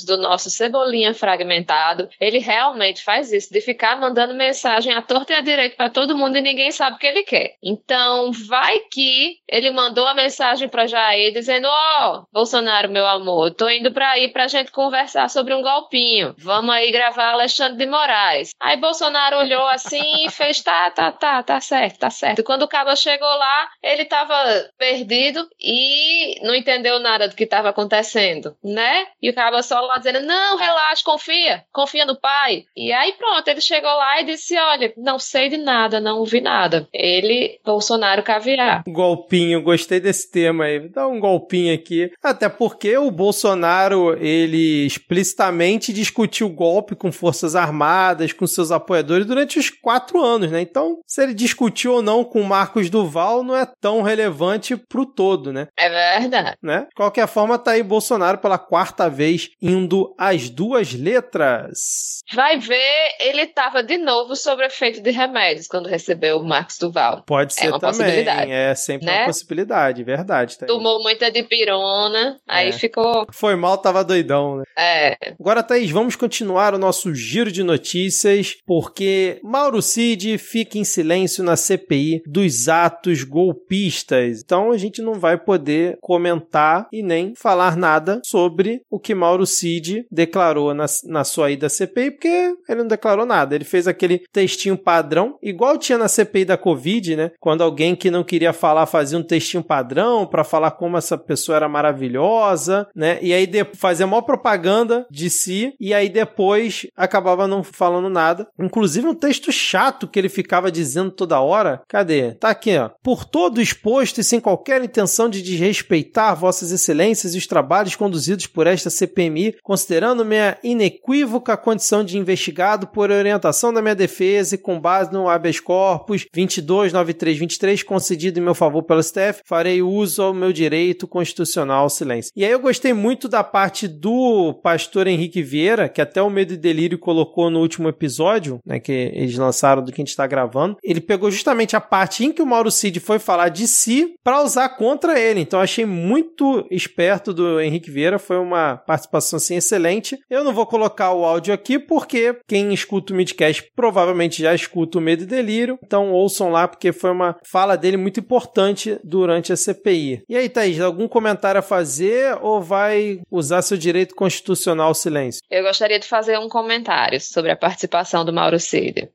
do 0.06 0.18
nosso 0.18 0.50
cebolinha 0.50 1.14
fragmentado, 1.14 2.10
ele 2.20 2.40
realmente 2.40 3.04
faz 3.04 3.32
isso, 3.32 3.52
de 3.52 3.62
ficar 3.62 4.00
mandando 4.00 4.34
mensagem 4.34 4.94
à 4.94 5.02
torta 5.02 5.34
e 5.34 5.36
à 5.36 5.42
direita 5.42 5.76
para 5.76 5.90
todo 5.90 6.18
mundo 6.18 6.38
e 6.38 6.42
ninguém 6.42 6.72
sabe 6.72 6.96
o 6.96 7.00
que 7.00 7.08
ele 7.08 7.24
quer. 7.24 7.56
Então, 7.64 8.32
vai 8.32 8.80
que 8.92 9.38
ele 9.48 9.72
mandou 9.72 10.08
a 10.08 10.14
mensagem 10.14 10.68
para 10.68 10.88
Jair 10.88 11.32
dizendo: 11.32 11.68
Ó, 11.68 12.18
oh, 12.18 12.26
Bolsonaro, 12.32 12.90
meu 12.90 13.06
amor, 13.06 13.52
tô 13.52 13.70
indo 13.70 13.92
para 13.92 14.12
aí 14.12 14.30
pra 14.30 14.48
gente 14.48 14.72
conversar 14.72 15.30
sobre 15.30 15.54
um 15.54 15.62
golpinho. 15.62 16.36
Vamos 16.38 16.74
aí 16.74 16.92
gravar 16.92 17.32
Alexandre 17.32 17.78
de 17.78 17.86
Moraes. 17.86 18.52
Aí 18.60 18.78
Bolsonaro 18.78 19.38
olhou 19.38 19.68
assim 19.68 20.26
e 20.26 20.32
fez: 20.32 20.62
tá, 20.62 20.90
tá, 20.92 21.12
tá, 21.12 21.44
tá 21.44 21.62
certo, 21.62 22.00
tá 22.00 22.10
certo. 22.10 22.44
Quando 22.44 22.64
o 22.64 22.68
cabo 22.68 22.96
chegou 22.96 23.28
lá, 23.28 23.70
ele 23.82 24.06
tava 24.06 24.36
perdido 24.78 25.48
e 25.60 26.40
não 26.44 26.56
entendeu 26.56 27.00
nada 27.00 27.28
do 27.28 27.36
que 27.36 27.44
estava 27.44 27.70
acontecendo, 27.70 28.56
né? 28.64 29.08
E 29.22 29.30
o 29.30 29.34
cabo 29.34 29.45
só 29.62 29.80
lá 29.82 29.98
dizendo: 29.98 30.22
não, 30.22 30.58
relaxa, 30.58 31.02
confia, 31.04 31.64
confia 31.72 32.06
no 32.06 32.20
pai. 32.20 32.66
E 32.76 32.92
aí 32.92 33.14
pronto, 33.14 33.48
ele 33.48 33.62
chegou 33.62 33.90
lá 33.90 34.22
e 34.22 34.26
disse: 34.26 34.58
olha, 34.58 34.94
não 34.98 35.20
sei 35.20 35.50
de 35.50 35.58
nada, 35.58 36.00
não 36.00 36.20
ouvi 36.20 36.42
nada. 36.42 36.88
Ele, 36.94 37.60
Bolsonaro 37.64 38.24
caviar. 38.24 38.84
Golpinho, 38.88 39.62
gostei 39.62 40.00
desse 40.00 40.32
tema 40.32 40.66
aí. 40.66 40.88
Dá 40.90 41.08
um 41.08 41.20
golpinho 41.20 41.74
aqui. 41.74 42.12
Até 42.24 42.50
porque 42.50 42.98
o 42.98 43.12
Bolsonaro, 43.12 44.18
ele 44.24 44.86
explicitamente 44.86 45.94
discutiu 45.94 46.50
golpe 46.50 46.96
com 46.96 47.12
forças 47.12 47.56
armadas, 47.56 48.34
com 48.34 48.46
seus 48.48 48.72
apoiadores 48.72 49.26
durante 49.26 49.60
os 49.60 49.70
quatro 49.70 50.24
anos, 50.24 50.52
né? 50.52 50.62
Então, 50.62 51.00
se 51.06 51.22
ele 51.22 51.34
discutiu 51.34 51.94
ou 51.94 52.02
não 52.02 52.24
com 52.24 52.44
Marcos 52.44 52.90
Duval, 52.90 53.44
não 53.44 53.56
é 53.56 53.66
tão 53.66 54.02
relevante 54.02 54.76
pro 54.76 55.06
todo, 55.06 55.52
né? 55.52 55.68
É 55.78 55.90
verdade. 55.90 56.58
Né? 56.62 56.86
De 56.90 56.96
qualquer 56.96 57.28
forma, 57.28 57.58
tá 57.58 57.72
aí 57.72 57.84
Bolsonaro 57.84 58.38
pela 58.38 58.58
quarta 58.58 59.10
vez 59.10 59.25
indo 59.62 60.14
às 60.18 60.50
duas 60.50 60.94
letras. 60.94 62.20
Vai 62.34 62.58
ver, 62.60 63.16
ele 63.20 63.46
tava 63.48 63.84
de 63.84 63.98
novo 63.98 64.36
sobre 64.36 64.66
efeito 64.66 65.02
de 65.02 65.12
remédios 65.12 65.68
quando 65.68 65.88
recebeu 65.88 66.38
o 66.38 66.44
Marcos 66.46 66.78
Duval. 66.78 67.24
Pode 67.26 67.54
ser 67.54 67.66
é 67.66 67.70
uma 67.70 67.80
também. 67.80 67.96
Possibilidade, 67.98 68.52
é 68.52 68.76
sempre 68.76 69.06
né? 69.06 69.20
uma 69.20 69.26
possibilidade, 69.26 70.04
verdade. 70.04 70.58
Tá 70.58 70.66
Tomou 70.66 71.02
muita 71.02 71.32
dipirona, 71.32 72.40
aí 72.48 72.70
É. 72.70 72.72
ficou. 72.72 73.26
Foi 73.32 73.56
mal, 73.56 73.78
tava 73.78 74.04
doidão, 74.04 74.58
né? 74.58 74.64
É. 74.78 75.34
Agora, 75.40 75.64
Thaís, 75.64 75.92
vamos 75.92 76.16
continuar 76.16 76.74
o 76.74 76.80
nosso 76.80 77.14
giro 77.14 77.52
de 77.52 77.64
notícias, 77.64 78.56
porque 78.66 79.40
Mauro 79.44 79.82
Cid 79.82 80.38
fica 80.38 80.78
em 80.78 80.84
silêncio 80.84 81.44
na 81.44 81.56
CPI 81.56 82.22
dos 82.26 82.68
atos 82.68 83.24
golpistas. 83.24 84.42
Então 84.44 84.72
a 84.72 84.78
gente 84.78 85.02
não 85.02 85.14
vai 85.16 85.38
poder 85.38 85.98
comentar 86.02 86.88
e 86.92 87.02
nem 87.02 87.34
falar 87.36 87.76
nada 87.76 88.20
sobre 88.26 88.82
o 88.90 89.00
que 89.00 89.15
Mauro 89.16 89.46
Cid 89.46 90.06
declarou 90.12 90.74
na, 90.74 90.86
na 91.06 91.24
sua 91.24 91.52
ida 91.52 91.68
à 91.68 91.70
CPI, 91.70 92.12
porque 92.12 92.56
ele 92.68 92.82
não 92.82 92.88
declarou 92.88 93.26
nada. 93.26 93.56
Ele 93.56 93.64
fez 93.64 93.88
aquele 93.88 94.20
textinho 94.32 94.78
padrão, 94.78 95.38
igual 95.42 95.78
tinha 95.78 95.98
na 95.98 96.08
CPI 96.08 96.46
da 96.46 96.58
Covid, 96.58 97.16
né? 97.16 97.32
Quando 97.40 97.64
alguém 97.64 97.96
que 97.96 98.12
não 98.12 98.24
queria 98.24 98.54
falar 98.54 98.86
fazia 98.86 99.18
um 99.18 99.24
textinho 99.24 99.64
padrão 99.64 100.26
para 100.26 100.44
falar 100.44 100.72
como 100.72 100.98
essa 100.98 101.18
pessoa 101.18 101.56
era 101.56 101.70
maravilhosa, 101.70 102.88
né? 102.96 103.18
E 103.22 103.34
aí 103.34 103.48
de, 103.48 103.64
fazia 103.74 104.08
maior 104.08 104.22
propaganda 104.22 105.06
de 105.10 105.30
si, 105.30 105.74
e 105.80 105.94
aí 105.94 106.10
depois 106.10 106.88
acabava 106.96 107.48
não 107.48 107.64
falando 107.64 108.10
nada. 108.10 108.48
Inclusive 108.60 109.08
um 109.08 109.16
texto 109.16 109.52
chato 109.52 110.08
que 110.08 110.20
ele 110.20 110.30
ficava 110.30 110.72
dizendo 110.72 111.12
toda 111.12 111.40
hora. 111.40 111.82
Cadê? 111.88 112.34
Tá 112.34 112.50
aqui, 112.50 112.78
ó. 112.78 112.90
Por 113.04 113.26
todo 113.26 113.62
exposto 113.62 114.20
e 114.20 114.24
sem 114.24 114.40
qualquer 114.40 114.84
intenção 114.84 115.30
de 115.30 115.42
desrespeitar 115.42 116.36
vossas 116.36 116.72
excelências 116.72 117.34
e 117.34 117.38
os 117.38 117.48
trabalhos 117.48 117.96
conduzidos 117.96 118.48
por 118.48 118.68
esta 118.68 118.90
CPMI, 119.06 119.56
considerando 119.64 120.26
minha 120.26 120.58
inequívoca 120.64 121.58
condição 121.58 122.04
de 122.04 122.18
investigado 122.18 122.88
por 122.88 123.12
orientação 123.12 123.74
da 123.74 123.82
minha 123.82 123.96
defesa 123.96 124.56
e 124.56 124.58
com 124.58 124.80
base 124.80 125.12
no 125.12 125.30
habeas 125.30 125.60
corpus 125.60 126.26
229323 126.34 127.84
concedido 127.84 128.40
em 128.40 128.44
meu 128.44 128.56
favor 128.56 128.84
pelo 128.84 129.02
STF, 129.02 129.42
farei 129.46 129.82
uso 129.82 130.22
ao 130.22 130.34
meu 130.34 130.52
direito 130.52 131.08
constitucional 131.08 131.84
ao 131.84 131.90
silêncio. 131.90 132.32
E 132.36 132.44
aí 132.44 132.52
eu 132.52 132.60
gostei 132.60 132.94
muito 132.94 133.28
da 133.28 133.44
parte 133.44 133.88
do 133.88 134.54
pastor 134.64 135.08
Henrique 135.08 135.42
Vieira, 135.42 135.88
que 135.88 136.02
até 136.02 136.22
o 136.22 136.30
Medo 136.30 136.54
e 136.54 136.58
Delírio 136.58 136.98
colocou 136.98 137.50
no 137.50 137.60
último 137.60 137.88
episódio, 137.88 138.60
né, 138.66 138.80
que 138.80 138.92
eles 138.92 139.38
lançaram 139.38 139.84
do 139.84 139.92
que 139.92 140.02
a 140.02 140.04
gente 140.04 140.10
está 140.10 140.28
gravando. 140.28 140.78
Ele 140.84 141.02
pegou 141.02 141.30
justamente 141.30 141.76
a 141.76 141.82
parte 141.82 142.26
em 142.26 142.32
que 142.32 142.42
o 142.42 142.46
Mauro 142.46 142.72
Cid 142.72 143.00
foi 143.00 143.20
falar 143.20 143.50
de 143.50 143.68
si 143.68 144.16
para 144.24 144.44
usar 144.44 144.70
contra 144.70 145.20
ele. 145.20 145.40
Então 145.40 145.60
achei 145.60 145.86
muito 145.86 146.66
esperto 146.72 147.34
do 147.34 147.60
Henrique 147.60 147.92
Vieira, 147.92 148.20
foi 148.20 148.38
uma 148.38 148.78
participação 148.96 149.38
assim 149.38 149.56
excelente. 149.56 150.18
Eu 150.30 150.44
não 150.44 150.54
vou 150.54 150.66
colocar 150.66 151.12
o 151.12 151.26
áudio 151.26 151.54
aqui 151.54 151.78
porque 151.78 152.38
quem 152.48 152.74
escuta 152.74 153.14
o 153.14 153.16
Midcast 153.16 153.70
provavelmente 153.76 154.42
já 154.42 154.56
escuta 154.56 154.98
o 154.98 155.02
Medo 155.02 155.24
e 155.24 155.26
Delírio, 155.26 155.78
então 155.84 156.12
ouçam 156.12 156.50
lá 156.50 156.68
porque 156.68 156.92
foi 156.92 157.12
uma 157.12 157.36
fala 157.46 157.76
dele 157.76 157.98
muito 157.98 158.20
importante 158.20 158.98
durante 159.04 159.52
a 159.52 159.58
CPI. 159.58 160.24
E 160.30 160.38
aí, 160.38 160.50
Thaís, 160.50 160.80
algum 160.80 161.08
comentário 161.08 161.60
a 161.60 161.64
fazer 161.64 162.38
ou 162.42 162.62
vai 162.62 163.20
usar 163.30 163.62
seu 163.62 163.78
direito 163.78 164.16
constitucional 164.16 164.88
ao 164.88 164.96
silêncio? 164.96 165.42
Eu 165.50 165.64
gostaria 165.64 166.00
de 166.00 166.08
fazer 166.08 166.40
um 166.40 166.48
comentário 166.48 167.20
sobre 167.20 167.52
a 167.52 167.58
participação 167.58 168.24
do 168.24 168.34
Mauro 168.34 168.60
Cid. 168.60 169.10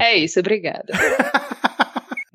É 0.00 0.16
isso, 0.16 0.38
obrigada. 0.38 0.92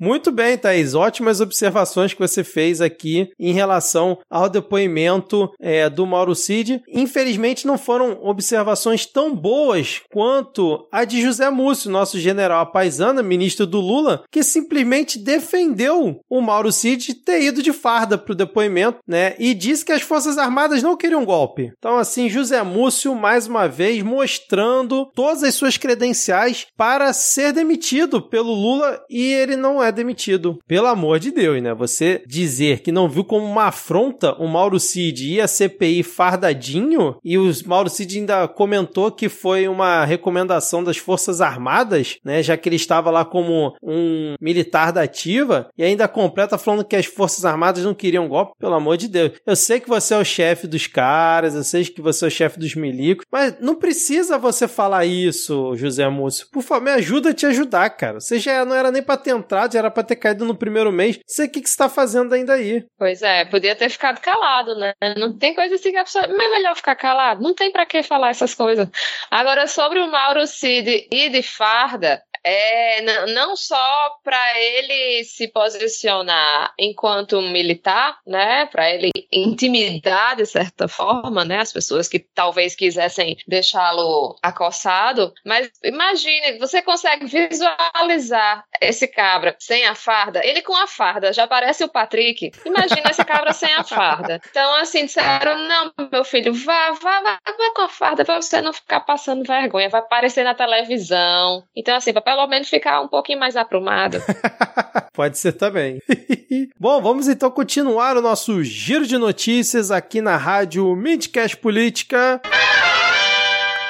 Muito 0.04 0.30
bem, 0.30 0.58
Thaís. 0.58 0.94
Ótimas 0.94 1.40
observações 1.40 2.12
que 2.12 2.20
você 2.20 2.44
fez 2.44 2.82
aqui 2.82 3.30
em 3.40 3.54
relação 3.54 4.18
ao 4.28 4.50
depoimento 4.50 5.50
é, 5.58 5.88
do 5.88 6.04
Mauro 6.04 6.34
Cid. 6.34 6.82
Infelizmente, 6.86 7.66
não 7.66 7.78
foram 7.78 8.18
observações 8.20 9.06
tão 9.06 9.34
boas 9.34 10.02
quanto 10.12 10.86
a 10.92 11.06
de 11.06 11.22
José 11.22 11.48
Múcio, 11.48 11.90
nosso 11.90 12.20
general 12.20 12.60
apaisana, 12.60 13.22
ministro 13.22 13.66
do 13.66 13.80
Lula, 13.80 14.24
que 14.30 14.42
simplesmente 14.42 15.18
defendeu 15.18 16.20
o 16.28 16.40
Mauro 16.42 16.70
Cid 16.70 17.14
ter 17.24 17.42
ido 17.42 17.62
de 17.62 17.72
farda 17.72 18.18
para 18.18 18.32
o 18.32 18.36
depoimento, 18.36 18.98
né? 19.08 19.34
E 19.38 19.54
disse 19.54 19.86
que 19.86 19.92
as 19.92 20.02
Forças 20.02 20.36
Armadas 20.36 20.82
não 20.82 20.98
queriam 20.98 21.24
golpe. 21.24 21.72
Então, 21.78 21.96
assim, 21.96 22.28
José 22.28 22.62
Múcio, 22.62 23.14
mais 23.14 23.46
uma 23.46 23.66
vez, 23.66 24.02
mostrando 24.02 25.10
todas 25.14 25.42
as 25.42 25.54
suas 25.54 25.78
credenciais 25.78 26.66
para 26.76 27.10
ser 27.14 27.54
demitido 27.54 28.20
pelo 28.20 28.52
Lula 28.52 29.00
e 29.08 29.32
ele 29.32 29.56
não 29.56 29.82
é 29.82 29.93
demitido. 29.94 30.58
Pelo 30.66 30.86
amor 30.86 31.18
de 31.18 31.30
Deus, 31.30 31.62
né? 31.62 31.72
Você 31.74 32.22
dizer 32.26 32.80
que 32.80 32.92
não 32.92 33.08
viu 33.08 33.24
como 33.24 33.44
uma 33.46 33.64
afronta 33.64 34.34
o 34.34 34.46
Mauro 34.46 34.78
Cid 34.78 35.34
e 35.34 35.40
a 35.40 35.48
CPI 35.48 36.02
fardadinho, 36.02 37.16
e 37.24 37.38
o 37.38 37.50
Mauro 37.66 37.88
Cid 37.88 38.18
ainda 38.18 38.48
comentou 38.48 39.10
que 39.10 39.28
foi 39.28 39.68
uma 39.68 40.04
recomendação 40.04 40.82
das 40.82 40.96
Forças 40.96 41.40
Armadas, 41.40 42.18
né? 42.24 42.42
Já 42.42 42.56
que 42.56 42.68
ele 42.68 42.76
estava 42.76 43.10
lá 43.10 43.24
como 43.24 43.74
um 43.82 44.34
militar 44.40 44.92
da 44.92 45.02
ativa, 45.02 45.68
e 45.76 45.84
ainda 45.84 46.08
completa 46.08 46.58
falando 46.58 46.84
que 46.84 46.96
as 46.96 47.06
Forças 47.06 47.44
Armadas 47.44 47.84
não 47.84 47.94
queriam 47.94 48.28
golpe. 48.28 48.54
Pelo 48.58 48.74
amor 48.74 48.96
de 48.96 49.08
Deus. 49.08 49.32
Eu 49.46 49.56
sei 49.56 49.80
que 49.80 49.88
você 49.88 50.14
é 50.14 50.18
o 50.18 50.24
chefe 50.24 50.66
dos 50.66 50.86
caras, 50.86 51.54
eu 51.54 51.64
sei 51.64 51.84
que 51.84 52.00
você 52.00 52.24
é 52.24 52.28
o 52.28 52.30
chefe 52.30 52.58
dos 52.58 52.74
milicos, 52.74 53.24
mas 53.30 53.54
não 53.60 53.74
precisa 53.74 54.38
você 54.38 54.66
falar 54.66 55.04
isso, 55.04 55.74
José 55.76 56.08
Múcio. 56.08 56.46
Por 56.50 56.62
favor, 56.62 56.84
me 56.84 56.90
ajuda 56.90 57.30
a 57.30 57.34
te 57.34 57.46
ajudar, 57.46 57.88
cara. 57.90 58.20
Você 58.20 58.38
já 58.38 58.64
não 58.64 58.74
era 58.74 58.90
nem 58.90 59.02
pra 59.02 59.16
ter 59.16 59.30
entrado, 59.30 59.73
era 59.74 59.90
pra 59.90 60.02
ter 60.02 60.16
caído 60.16 60.44
no 60.44 60.54
primeiro 60.54 60.92
mês. 60.92 61.18
Sei 61.26 61.46
o 61.46 61.50
que, 61.50 61.60
que 61.60 61.68
você 61.68 61.76
tá 61.76 61.88
fazendo 61.88 62.34
ainda 62.34 62.54
aí. 62.54 62.84
Pois 62.98 63.22
é, 63.22 63.44
podia 63.44 63.74
ter 63.74 63.88
ficado 63.90 64.20
calado, 64.20 64.74
né? 64.76 64.92
Não 65.16 65.36
tem 65.36 65.54
coisa 65.54 65.74
assim 65.74 65.90
que 65.90 65.96
a 65.96 66.04
pessoa. 66.04 66.26
Mas 66.28 66.46
é 66.46 66.50
melhor 66.50 66.76
ficar 66.76 66.94
calado. 66.94 67.42
Não 67.42 67.54
tem 67.54 67.70
pra 67.70 67.86
que 67.86 68.02
falar 68.02 68.30
essas 68.30 68.54
coisas. 68.54 68.88
Agora, 69.30 69.66
sobre 69.66 70.00
o 70.00 70.10
Mauro 70.10 70.46
Cid 70.46 71.08
e 71.10 71.28
de 71.28 71.42
farda, 71.42 72.22
é, 72.44 73.00
não 73.26 73.56
só 73.56 74.16
para 74.22 74.60
ele 74.60 75.24
se 75.24 75.48
posicionar 75.48 76.72
enquanto 76.78 77.40
militar, 77.40 78.18
né, 78.26 78.66
para 78.66 78.90
ele 78.90 79.10
intimidar 79.32 80.36
de 80.36 80.44
certa 80.44 80.86
forma, 80.86 81.44
né, 81.44 81.60
as 81.60 81.72
pessoas 81.72 82.06
que 82.06 82.18
talvez 82.18 82.74
quisessem 82.74 83.36
deixá-lo 83.48 84.36
acossado, 84.42 85.32
mas 85.44 85.70
imagine, 85.82 86.58
você 86.58 86.82
consegue 86.82 87.26
visualizar 87.26 88.64
esse 88.80 89.08
cabra 89.08 89.56
sem 89.58 89.86
a 89.86 89.94
farda, 89.94 90.44
ele 90.44 90.60
com 90.60 90.76
a 90.76 90.86
farda, 90.86 91.32
já 91.32 91.46
parece 91.46 91.84
o 91.84 91.88
Patrick. 91.88 92.52
Imagina 92.64 93.10
esse 93.10 93.24
cabra 93.24 93.52
sem 93.52 93.72
a 93.74 93.82
farda. 93.82 94.40
Então 94.50 94.74
assim 94.76 95.06
disseram, 95.06 95.58
não, 95.58 95.92
meu 96.12 96.24
filho, 96.24 96.52
vá, 96.52 96.90
vá, 96.92 97.20
vá, 97.20 97.38
vá 97.46 97.74
com 97.74 97.82
a 97.82 97.88
farda 97.88 98.24
para 98.24 98.40
você 98.40 98.60
não 98.60 98.72
ficar 98.72 99.00
passando 99.00 99.44
vergonha, 99.44 99.88
vai 99.88 100.00
aparecer 100.00 100.44
na 100.44 100.54
televisão. 100.54 101.64
Então 101.74 101.96
assim, 101.96 102.12
para 102.12 102.22
pelo 102.34 102.48
menos 102.48 102.68
ficar 102.68 103.00
um 103.00 103.06
pouquinho 103.06 103.38
mais 103.38 103.54
aprumado. 103.54 104.20
Pode 105.14 105.38
ser 105.38 105.52
também. 105.52 106.02
Bom, 106.78 107.00
vamos 107.00 107.28
então 107.28 107.48
continuar 107.48 108.16
o 108.16 108.20
nosso 108.20 108.62
giro 108.64 109.06
de 109.06 109.16
notícias 109.16 109.92
aqui 109.92 110.20
na 110.20 110.36
rádio 110.36 110.94
Midcast 110.96 111.56
Política. 111.56 112.42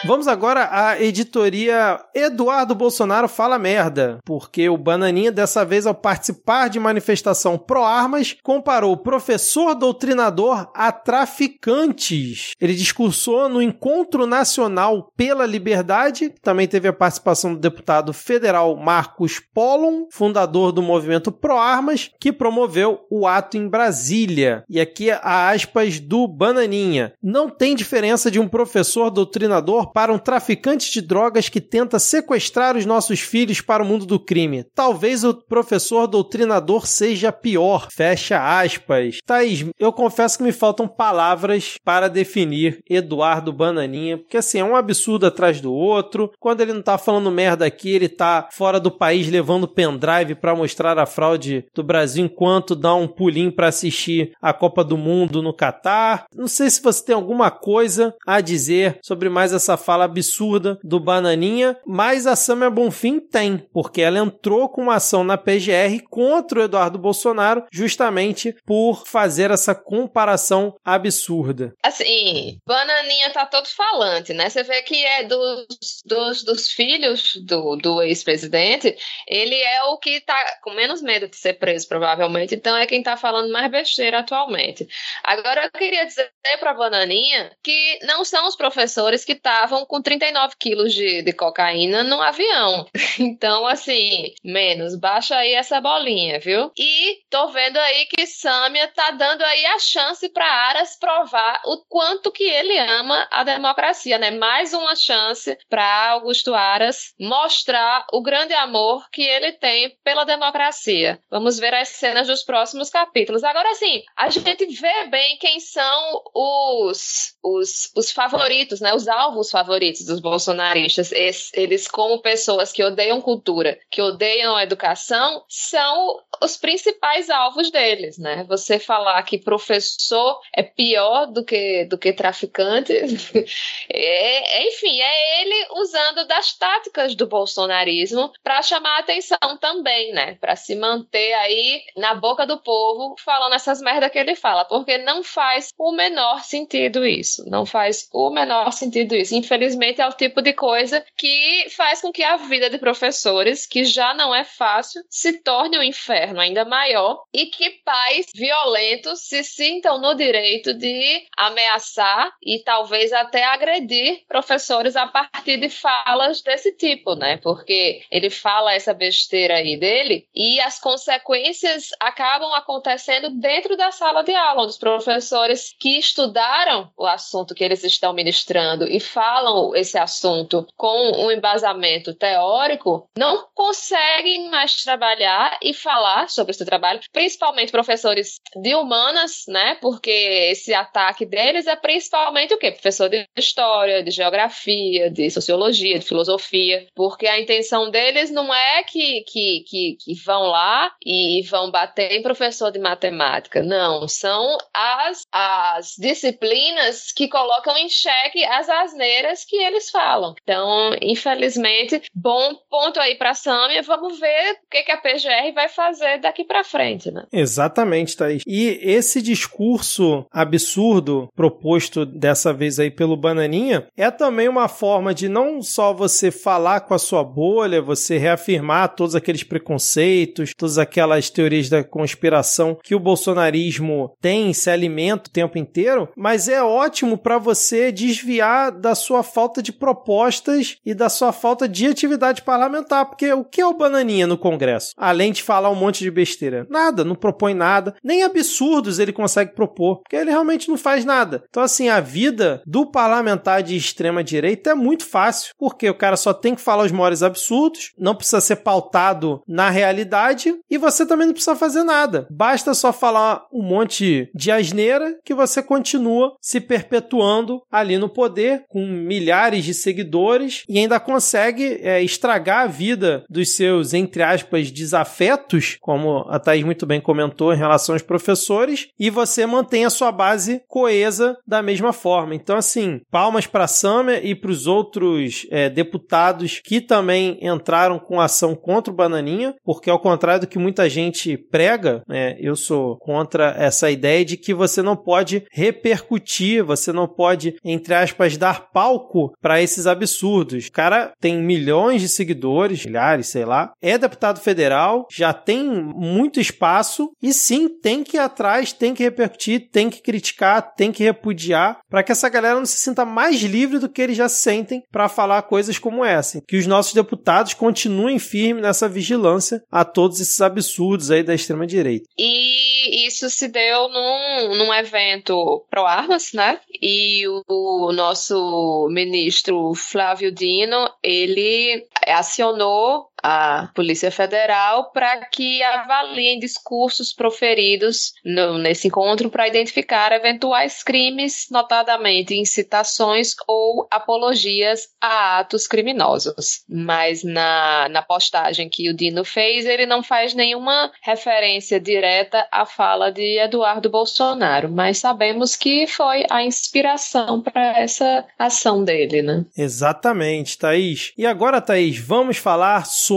Vamos 0.07 0.29
agora 0.29 0.69
à 0.71 1.01
editoria 1.03 1.99
Eduardo 2.15 2.75
Bolsonaro 2.75 3.27
Fala 3.27 3.59
Merda, 3.59 4.19
porque 4.23 4.69
o 4.69 4.77
Bananinha, 4.77 5.33
dessa 5.33 5.65
vez, 5.65 5.87
ao 5.87 5.95
participar 5.95 6.69
de 6.69 6.79
manifestação 6.79 7.57
pró-armas, 7.57 8.37
comparou 8.43 8.99
professor 8.99 9.75
doutrinador 9.75 10.71
a 10.75 10.93
traficantes. 10.93 12.51
Ele 12.61 12.75
discursou 12.75 13.49
no 13.49 13.63
Encontro 13.63 14.27
Nacional 14.27 15.11
pela 15.17 15.47
Liberdade, 15.47 16.35
também 16.43 16.69
teve 16.69 16.87
a 16.87 16.93
participação 16.93 17.55
do 17.55 17.61
deputado 17.61 18.13
federal 18.13 18.77
Marcos 18.77 19.41
Pollon, 19.55 20.05
fundador 20.11 20.71
do 20.71 20.83
movimento 20.83 21.33
pró-armas, 21.33 22.11
que 22.21 22.31
promoveu 22.31 23.07
o 23.11 23.27
ato 23.27 23.57
em 23.57 23.67
Brasília. 23.67 24.65
E 24.69 24.79
aqui 24.79 25.11
a 25.11 25.49
aspas 25.49 25.99
do 25.99 26.29
Bananinha. 26.29 27.15
Não 27.23 27.49
tem 27.49 27.75
diferença 27.75 28.31
de 28.31 28.39
um 28.39 28.47
professor 28.47 29.09
doutrinador 29.09 29.94
para 29.95 30.13
um 30.13 30.19
traficante 30.19 30.93
de 30.93 31.01
drogas 31.01 31.49
que 31.49 31.61
tenta 31.61 32.01
sequestrar 32.01 32.77
os 32.77 32.85
nossos 32.85 33.21
filhos 33.21 33.61
para 33.61 33.85
o 33.85 33.87
mundo 33.87 34.05
do 34.05 34.19
crime. 34.19 34.65
Talvez 34.75 35.23
o 35.23 35.33
professor 35.33 36.09
doutrinador 36.09 36.85
seja 36.85 37.31
pior. 37.31 37.87
Fecha 37.93 38.59
aspas. 38.59 39.19
Thaís, 39.25 39.65
eu 39.79 39.93
confesso 39.93 40.37
que 40.37 40.43
me 40.43 40.51
faltam 40.51 40.89
palavras 40.89 41.77
para 41.85 42.09
definir 42.09 42.81
Eduardo 42.91 43.53
Bananinha, 43.53 44.19
porque 44.19 44.37
assim, 44.37 44.59
é 44.59 44.65
um 44.65 44.75
absurdo 44.75 45.27
atrás 45.27 45.61
do 45.61 45.73
outro. 45.73 46.33
Quando 46.41 46.61
ele 46.61 46.73
não 46.73 46.83
tá 46.83 46.99
falando 46.99 47.31
merda 47.31 47.65
aqui, 47.65 47.91
ele 47.91 48.09
tá 48.09 48.49
fora 48.51 48.81
do 48.81 48.91
país 48.91 49.29
levando 49.29 49.69
pendrive 49.69 50.35
para 50.35 50.57
mostrar 50.57 50.99
a 50.99 51.07
fraude 51.07 51.67
do 51.73 51.85
Brasil 51.85 52.25
enquanto 52.25 52.75
dá 52.75 52.93
um 52.95 53.07
pulinho 53.07 53.53
para 53.53 53.69
assistir 53.69 54.33
a 54.43 54.53
Copa 54.53 54.83
do 54.83 54.99
Mundo 54.99 55.41
no 55.41 55.55
Catar. 55.55 56.25
Não 56.35 56.49
sei 56.49 56.69
se 56.69 56.83
você 56.83 57.05
tem 57.05 57.15
alguma 57.15 57.53
coisa 57.53 58.13
a 58.27 58.41
dizer 58.41 58.99
sobre 59.01 59.29
mais 59.29 59.53
essa 59.53 59.77
fala 59.85 60.05
absurda 60.05 60.79
do 60.83 60.99
Bananinha, 60.99 61.77
mas 61.87 62.27
a 62.27 62.35
Samia 62.35 62.71
Bonfim 62.71 63.21
tem, 63.21 63.59
porque 63.73 64.01
ela 64.01 64.19
entrou 64.19 64.69
com 64.69 64.83
uma 64.83 64.97
ação 64.97 65.23
na 65.23 65.37
PGR 65.37 66.03
contra 66.09 66.61
o 66.61 66.63
Eduardo 66.63 66.99
Bolsonaro, 66.99 67.65
justamente 67.71 68.55
por 68.65 69.07
fazer 69.07 69.51
essa 69.51 69.75
comparação 69.75 70.75
absurda. 70.85 71.75
Assim, 71.83 72.59
Bananinha 72.67 73.31
tá 73.31 73.47
todo 73.47 73.69
falante, 73.69 74.33
né? 74.33 74.49
Você 74.49 74.63
vê 74.63 74.83
que 74.83 75.05
é 75.05 75.25
dos, 75.25 75.67
dos, 76.05 76.43
dos 76.43 76.69
filhos 76.69 77.37
do, 77.45 77.77
do 77.77 78.03
ex-presidente, 78.03 78.97
ele 79.29 79.55
é 79.55 79.85
o 79.85 79.99
que 79.99 80.21
tá 80.21 80.59
com 80.63 80.73
menos 80.73 81.03
medo 81.03 81.29
de 81.29 81.37
ser 81.37 81.55
preso, 81.55 81.89
provavelmente, 81.89 82.55
então 82.55 82.77
é 82.77 82.87
quem 82.87 83.03
tá 83.03 83.17
falando 83.17 83.53
mais 83.53 83.71
besteira 83.71 84.21
atualmente. 84.21 84.87
Agora, 85.23 85.65
eu 85.65 85.71
queria 85.71 86.07
dizer 86.07 86.31
pra 86.61 86.75
Bananinha 86.75 87.51
que 87.63 87.99
não 88.03 88.25
são 88.25 88.47
os 88.47 88.57
professores 88.57 89.25
que 89.25 89.33
estavam 89.33 89.74
estavam 89.75 89.87
com 89.87 90.01
39 90.01 90.55
quilos 90.59 90.95
de, 90.95 91.23
de 91.23 91.33
cocaína 91.33 92.05
no 92.05 92.21
avião. 92.23 92.87
Então, 93.17 93.67
assim, 93.67 94.35
menos. 94.43 94.97
Baixa 94.97 95.37
aí 95.37 95.55
essa 95.55 95.81
bolinha, 95.81 96.41
viu? 96.41 96.73
E 96.77 97.21
tô 97.31 97.49
vendo 97.49 97.77
aí 97.77 98.07
que 98.07 98.27
Samia 98.27 98.89
tá 98.89 99.13
dando 99.13 99.43
aí 99.43 99.67
a 99.67 99.79
chance 99.79 100.29
para 100.31 100.45
Aras 100.45 100.99
provar 100.99 101.63
o 101.65 101.85
quanto 101.89 102.33
que 102.33 102.43
ele 102.43 102.77
ama 102.77 103.27
a 103.31 103.45
democracia, 103.45 104.19
né? 104.19 104.33
Mais 104.33 104.73
uma 104.73 104.97
chance 104.97 105.57
para 105.69 106.11
Augusto 106.11 106.55
Aras 106.55 107.15
mostrar 107.21 108.05
o 108.13 108.21
grande 108.21 108.53
amor 108.53 109.09
que 109.11 109.23
ele 109.23 109.53
tem 109.53 109.97
pela 110.03 110.25
democracia. 110.25 111.21
Vamos 111.31 111.59
ver 111.59 111.75
as 111.75 111.91
cenas 111.91 112.27
dos 112.27 112.43
próximos 112.43 112.91
capítulos. 112.91 113.45
Agora, 113.45 113.75
sim, 113.75 114.03
a 114.17 114.29
gente 114.29 114.67
vê 114.67 115.07
bem 115.07 115.39
quem 115.39 115.61
são 115.61 116.23
os, 116.35 117.37
os, 117.43 117.93
os 117.97 118.11
favoritos, 118.11 118.81
né? 118.81 118.93
Os 118.93 119.07
alvos 119.07 119.51
favoritos 119.55 120.05
dos 120.05 120.19
bolsonaristas. 120.21 121.13
Es- 121.13 121.53
Eles, 121.55 121.87
como 121.87 122.21
pessoas 122.21 122.73
que 122.73 122.83
odeiam 122.83 123.21
cultura, 123.21 123.79
que 123.89 124.03
odeiam 124.03 124.59
educação, 124.59 125.45
são 125.49 126.21
os 126.43 126.57
principais 126.57 127.31
alvos 127.31 127.71
deles, 127.71 128.19
né? 128.19 128.45
Você 128.49 128.79
falar 128.81 129.23
que 129.23 129.39
professor 129.39 130.41
é 130.57 130.63
pior 130.65 131.27
do 131.27 131.45
que, 131.45 131.85
do 131.85 131.97
que 131.97 132.13
traficante, 132.13 132.93
é, 133.89 134.63
é, 134.65 134.69
enfim, 134.69 135.01
é 135.01 135.43
ele 135.43 135.67
usando 135.81 136.27
das 136.27 136.53
táticas 136.57 137.15
do 137.15 137.27
bolsonarismo 137.27 138.33
para 138.43 138.63
chamar 138.63 138.97
a 138.97 139.01
atenção 139.01 139.39
também, 139.61 140.13
né? 140.13 140.35
Para 140.41 140.57
se 140.57 140.75
manter 140.75 141.33
aí 141.35 141.83
na 141.97 142.15
boca 142.15 142.47
do 142.47 142.59
povo 142.59 143.15
falando 143.25 143.55
essas 143.55 143.81
merdas 143.81 144.11
que 144.11 144.19
ele 144.19 144.35
fala, 144.35 144.65
porque 144.65 144.99
não 144.99 145.23
faz 145.23 145.73
o 145.79 145.93
menor 145.93 146.43
sentido 146.45 147.05
isso. 147.07 147.49
Não 147.49 147.65
faz 147.67 148.09
o 148.13 148.31
menor 148.31 148.73
sentido 148.73 149.15
isso. 149.15 149.35
Infelizmente, 149.45 150.01
é 150.01 150.07
o 150.07 150.13
tipo 150.13 150.41
de 150.41 150.55
coisa 150.55 151.05
que 151.17 151.67
faz 151.71 152.01
com 152.01 152.11
que 152.11 152.23
a 152.23 152.37
vida 152.37 152.71
de 152.71 152.79
professores, 152.79 153.67
que 153.67 153.85
já 153.85 154.15
não 154.15 154.35
é 154.35 154.43
fácil, 154.43 155.03
se 155.11 155.43
torne 155.43 155.79
um 155.79 155.83
inferno 155.83 156.41
ainda 156.41 156.65
maior 156.65 157.23
e 157.33 157.47
que 157.47 157.71
pais 157.85 158.27
violentos 158.35 159.21
se 159.21 159.45
sintam 159.45 160.01
no 160.01 160.15
direito 160.15 160.73
de 160.73 161.27
ameaçar 161.37 162.33
e 162.43 162.63
talvez 162.65 163.13
até 163.13 163.45
agredir 163.45 164.23
professores 164.27 164.97
a 164.97 165.07
partir 165.07 165.59
de 165.59 165.69
falas 165.69 166.41
desse 166.41 166.73
tipo, 166.73 167.15
né? 167.15 167.37
Porque 167.43 168.03
ele 168.11 168.31
fala 168.31 168.73
essa 168.73 168.95
besteira 168.95 169.57
aí 169.57 169.77
dele 169.77 170.27
e 170.35 170.59
as 170.61 170.81
consequências 170.81 171.91
acabam 172.01 172.53
acontecendo 172.55 173.29
dentro 173.39 173.77
da 173.77 173.91
sala 173.91 174.23
de 174.23 174.35
aula, 174.35 174.63
onde 174.63 174.71
os 174.71 174.79
professores 174.79 175.75
que 175.79 175.99
estudaram 175.99 176.91
o 176.97 177.07
assunto 177.07 177.55
que 177.55 177.63
eles 177.63 177.85
estão 177.85 178.15
ministrando 178.15 178.87
e 178.89 178.99
falam 178.99 179.34
esse 179.75 179.99
assunto 179.99 180.67
com 180.77 181.25
um 181.25 181.31
embasamento 181.31 182.15
teórico, 182.15 183.09
não 183.17 183.47
conseguem 183.55 184.51
mais 184.51 184.83
trabalhar 184.83 185.59
e 185.63 185.73
falar 185.73 186.29
sobre 186.29 186.53
esse 186.53 186.65
trabalho, 186.65 187.01
principalmente 187.13 187.73
professores 187.73 188.41
de 188.57 188.75
humanas, 188.75 189.45
né? 189.49 189.77
Porque 189.81 190.11
esse 190.11 190.73
ataque 190.75 191.25
deles 191.25 191.67
é 191.67 191.77
principalmente 191.77 192.55
o 192.55 192.59
quê? 192.59 192.71
Professor 192.71 193.09
de 193.09 193.27
história, 193.37 194.03
de 194.03 194.11
geografia, 194.11 195.11
de 195.11 195.31
sociologia, 195.31 195.99
de 195.99 196.07
filosofia, 196.07 196.87
porque 196.95 197.27
a 197.27 197.41
intenção 197.41 197.91
deles 197.91 198.31
não 198.31 198.53
é 198.53 198.83
que, 198.83 199.23
que, 199.23 199.65
que, 199.67 199.97
que 200.01 200.15
vão 200.25 200.43
lá 200.43 200.93
e 201.05 201.43
vão 201.43 201.71
bater 201.71 202.13
em 202.13 202.23
professor 202.23 202.71
de 202.71 202.79
matemática, 202.79 203.63
não, 203.63 204.07
são 204.09 204.57
as, 204.73 205.23
as 205.33 205.95
disciplinas 205.99 207.13
que 207.13 207.29
colocam 207.29 207.77
em 207.77 207.89
xeque 207.89 208.45
as 208.45 208.69
asneiras 208.69 209.24
que 209.47 209.57
eles 209.57 209.91
falam. 209.91 210.35
Então, 210.43 210.91
infelizmente, 211.01 212.03
bom 212.15 212.55
ponto 212.69 213.01
aí 213.01 213.17
para 213.17 213.31
a 213.31 213.35
Sâmia, 213.35 213.83
vamos 213.83 214.19
ver 214.19 214.53
o 214.53 214.71
que, 214.71 214.83
que 214.83 214.93
a 214.93 214.99
PGR 214.99 215.55
vai 215.55 215.69
fazer 215.69 216.19
daqui 216.19 216.45
para 216.45 216.65
frente, 216.65 217.11
né? 217.11 217.25
Exatamente, 217.33 218.17
Thaís. 218.17 218.43
E 218.47 218.79
esse 218.83 219.23
discurso 219.23 220.27
absurdo 220.31 221.29
proposto 221.35 222.05
dessa 222.05 222.53
vez 222.53 222.79
aí 222.79 222.91
pelo 222.91 223.17
Bananinha 223.17 223.87
é 223.97 224.11
também 224.11 224.49
uma 224.49 224.69
forma 224.69 225.15
de 225.15 225.29
não 225.29 225.63
só 225.63 225.93
você 225.93 226.31
falar 226.31 226.81
com 226.81 226.95
a 226.95 226.99
sua 226.99 227.23
bolha, 227.25 227.81
você 227.81 228.19
reafirmar 228.19 228.95
todos 228.95 229.15
aqueles 229.15 229.43
preconceitos, 229.43 230.53
todas 230.57 230.79
aquelas 230.79 231.31
teorias 231.31 231.69
da 231.69 231.85
conspiração 231.85 232.77
que 232.83 232.95
o 232.95 233.01
bolsonarismo 233.01 234.15
tem, 234.21 234.53
se 234.53 234.71
alimenta 234.71 235.29
o 235.29 235.33
tempo 235.33 235.59
inteiro, 235.59 236.09
mas 236.17 236.49
é 236.49 236.63
ótimo 236.63 237.17
para 237.17 237.39
você 237.39 237.93
desviar 237.93 238.73
da 238.73 238.95
sua 238.95 239.14
falta 239.23 239.63
de 239.63 239.73
propostas 239.73 240.77
e 240.85 240.95
da 240.95 241.09
sua 241.09 241.33
falta 241.33 241.69
de 241.69 241.87
atividade 241.87 242.43
parlamentar, 242.43 243.07
porque 243.07 243.33
o 243.33 243.45
que 243.45 243.61
é 243.61 243.67
o 243.67 243.75
Bananinha 243.75 244.27
no 244.27 244.39
Congresso? 244.39 244.93
Além 244.97 245.33
de 245.33 245.43
falar 245.43 245.71
um 245.71 245.75
monte 245.75 246.01
de 246.01 246.11
besteira. 246.11 246.67
Nada, 246.71 247.05
não 247.05 247.15
propõe 247.15 247.55
nada, 247.55 247.95
nem 248.03 248.23
absurdos 248.23 248.99
ele 248.99 249.13
consegue 249.13 249.55
propor, 249.55 250.01
porque 250.01 250.17
ele 250.17 250.31
realmente 250.31 250.69
não 250.69 250.77
faz 250.77 251.05
nada. 251.05 251.45
Então, 251.49 251.63
assim, 251.63 251.89
a 251.89 252.01
vida 252.01 252.63
do 252.67 252.87
parlamentar 252.87 253.63
de 253.63 253.77
extrema 253.77 254.25
direita 254.25 254.71
é 254.71 254.75
muito 254.75 255.05
fácil, 255.07 255.55
porque 255.59 255.89
o 255.89 255.95
cara 255.95 256.17
só 256.17 256.33
tem 256.33 256.55
que 256.55 256.61
falar 256.61 256.85
os 256.85 256.93
maiores 256.93 257.23
absurdos, 257.23 257.93
não 257.99 258.15
precisa 258.15 258.41
ser 258.41 258.57
pautado 258.57 259.43
na 259.47 259.71
realidade 259.71 260.55
e 260.71 260.79
você 260.79 261.07
também 261.07 261.27
não 261.27 261.35
precisa 261.35 261.57
fazer 261.57 261.83
nada. 261.83 262.27
Basta 262.31 262.75
só 262.75 262.93
falar 262.93 263.47
um 263.53 263.63
monte 263.63 264.31
de 264.35 264.51
asneira 264.51 265.19
que 265.25 265.35
você 265.35 265.63
continua 265.63 266.37
se 266.41 266.61
perpetuando 266.61 267.63
ali 267.71 267.99
no 267.99 268.09
poder 268.09 268.65
com 268.69 269.04
milhares 269.05 269.65
de 269.65 269.75
seguidores 269.75 270.65
e 270.69 270.79
ainda 270.79 270.99
consegue 270.99 271.81
é, 271.83 272.03
estragar 272.03 272.65
a 272.65 272.67
vida 272.67 273.25
dos 273.29 273.51
seus, 273.51 273.95
entre 273.95 274.23
aspas, 274.23 274.71
desafetos, 274.71 275.77
como 275.81 276.25
a 276.29 276.39
Thaís 276.39 276.65
muito 276.65 276.87
bem 276.87 277.01
comentou 277.01 277.53
em 277.53 277.59
relação 277.59 277.95
aos 277.95 278.03
professores, 278.03 278.89
e 278.99 279.11
você 279.11 279.47
mantém 279.47 279.85
a 279.85 279.91
sua 279.91 280.11
base 280.11 280.63
coesa 280.69 281.37
da 281.47 281.63
mesma 281.63 281.93
forma. 281.93 282.35
Então, 282.35 282.57
assim, 282.57 283.01
palmas 283.11 283.47
para 283.47 283.67
Summer 283.67 284.25
e 284.25 284.35
para 284.35 284.51
os 284.51 284.67
outros 284.67 285.47
é, 285.51 285.69
deputados 285.69 286.61
que 286.65 286.81
também 286.81 287.39
entraram 287.41 287.99
com 287.99 288.21
ação 288.21 288.55
contra 288.55 288.93
o 288.93 288.97
Bananinha, 288.97 289.55
porque 289.65 289.91
ao 289.91 289.99
contrário 289.99 290.43
do 290.43 290.47
que 290.47 290.59
muita 290.59 290.89
gente 290.89 291.37
prega, 291.37 292.03
né, 292.09 292.37
eu 292.39 292.57
sou 292.57 292.97
contra 292.99 293.55
essa 293.59 293.91
ideia 293.91 294.25
de 294.25 294.37
que 294.37 294.55
você 294.55 294.83
não 294.83 294.97
pode 294.97 295.45
repercutir, 295.51 296.65
você 296.65 296.93
não 296.93 297.07
pode, 297.07 297.57
entre 297.65 297.95
aspas, 297.95 298.37
dar 298.37 298.71
palco 298.95 299.35
para 299.41 299.61
esses 299.61 299.87
absurdos. 299.87 300.67
O 300.67 300.73
cara 300.73 301.13
tem 301.21 301.37
milhões 301.37 302.01
de 302.01 302.09
seguidores, 302.09 302.85
milhares, 302.85 303.29
sei 303.29 303.45
lá, 303.45 303.73
é 303.83 303.99
deputado 303.99 304.41
federal, 304.41 305.07
já 305.11 305.33
tem 305.33 305.65
muito 305.65 306.41
espaço 306.41 307.11
e 307.23 307.33
sim 307.33 307.69
tem 307.69 308.05
que 308.05 308.17
ir 308.17 308.21
atrás, 308.21 308.73
tem 308.73 308.95
que 308.95 309.03
repercutir, 309.03 309.69
tem 309.71 309.91
que 309.91 310.01
criticar, 310.01 310.75
tem 310.75 310.93
que 310.93 311.03
repudiar, 311.03 311.79
para 311.89 312.03
que 312.03 312.13
essa 312.13 312.29
galera 312.29 312.57
não 312.57 312.67
se 312.67 312.79
sinta 312.79 313.05
mais 313.05 313.41
livre 313.43 313.79
do 313.79 313.89
que 313.89 314.03
eles 314.03 314.17
já 314.17 314.29
sentem 314.29 314.83
para 314.91 315.09
falar 315.09 315.43
coisas 315.43 315.79
como 315.79 316.05
essa. 316.05 316.41
Que 316.47 316.57
os 316.57 316.67
nossos 316.67 316.95
deputados 316.95 317.55
continuem 317.55 318.19
firmes 318.19 318.63
nessa 318.63 318.89
vigilância 318.89 319.63
a 319.71 319.85
todos 319.85 320.21
esses 320.21 320.41
absurdos 320.41 321.11
aí 321.11 321.23
da 321.23 321.35
extrema 321.35 321.67
direita. 321.67 322.07
E 322.19 323.07
isso 323.07 323.29
se 323.31 323.49
deu 323.49 323.89
num, 323.89 324.55
num 324.57 324.75
evento 324.75 325.65
pro 325.71 325.87
Armas, 325.87 326.33
né? 326.33 326.61
E 326.81 327.27
o, 327.29 327.43
o 327.49 327.93
nosso 327.93 328.84
ministro 328.89 329.75
Flávio 329.75 330.33
Dino, 330.33 330.89
ele 331.03 331.87
acionou 332.07 333.09
a 333.27 333.71
Polícia 333.75 334.11
Federal 334.11 334.91
para 334.93 335.25
que 335.25 335.63
avaliem 335.63 336.39
discursos 336.39 337.11
proferidos 337.11 338.13
no, 338.23 338.59
nesse 338.59 338.89
encontro 338.89 339.31
para 339.31 339.49
identificar 339.49 340.13
eventuais 340.13 340.83
crimes, 340.83 341.47
notadamente 341.51 342.35
incitações 342.35 343.35
ou 343.49 343.89
apologias 343.91 344.89
a 345.01 345.39
atos 345.39 345.67
criminosos. 345.67 346.65
Mas 346.69 347.25
na, 347.25 347.89
na 347.89 348.03
postagem 348.03 348.69
que 348.69 348.91
o 348.91 348.95
Dino 348.95 349.25
fez, 349.25 349.65
ele 349.65 349.87
não 349.87 350.03
faz 350.03 350.35
nenhuma 350.35 350.93
referência 351.03 351.81
direta 351.81 352.47
à 352.53 352.67
fala 352.67 353.11
de 353.11 353.39
Eduardo 353.39 353.89
Bolsonaro, 353.89 354.71
mas 354.71 354.99
sabemos 354.99 355.57
que 355.57 355.87
foi 355.87 356.27
a 356.29 356.45
inspiração 356.45 357.41
para 357.41 357.81
essa 357.81 358.27
ação 358.39 358.85
dele, 358.85 359.23
né? 359.23 359.47
Exatamente, 359.57 360.59
Thaís. 360.59 361.15
E 361.17 361.25
agora, 361.25 361.63
Thaís, 361.63 361.99
vamos 361.99 362.37
falar 362.37 362.85
sobre 362.85 363.14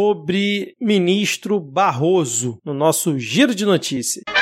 ministro 0.80 1.60
Barroso 1.60 2.60
no 2.64 2.74
nosso 2.74 3.18
giro 3.18 3.56
de 3.56 3.66
notícias. 3.66 4.37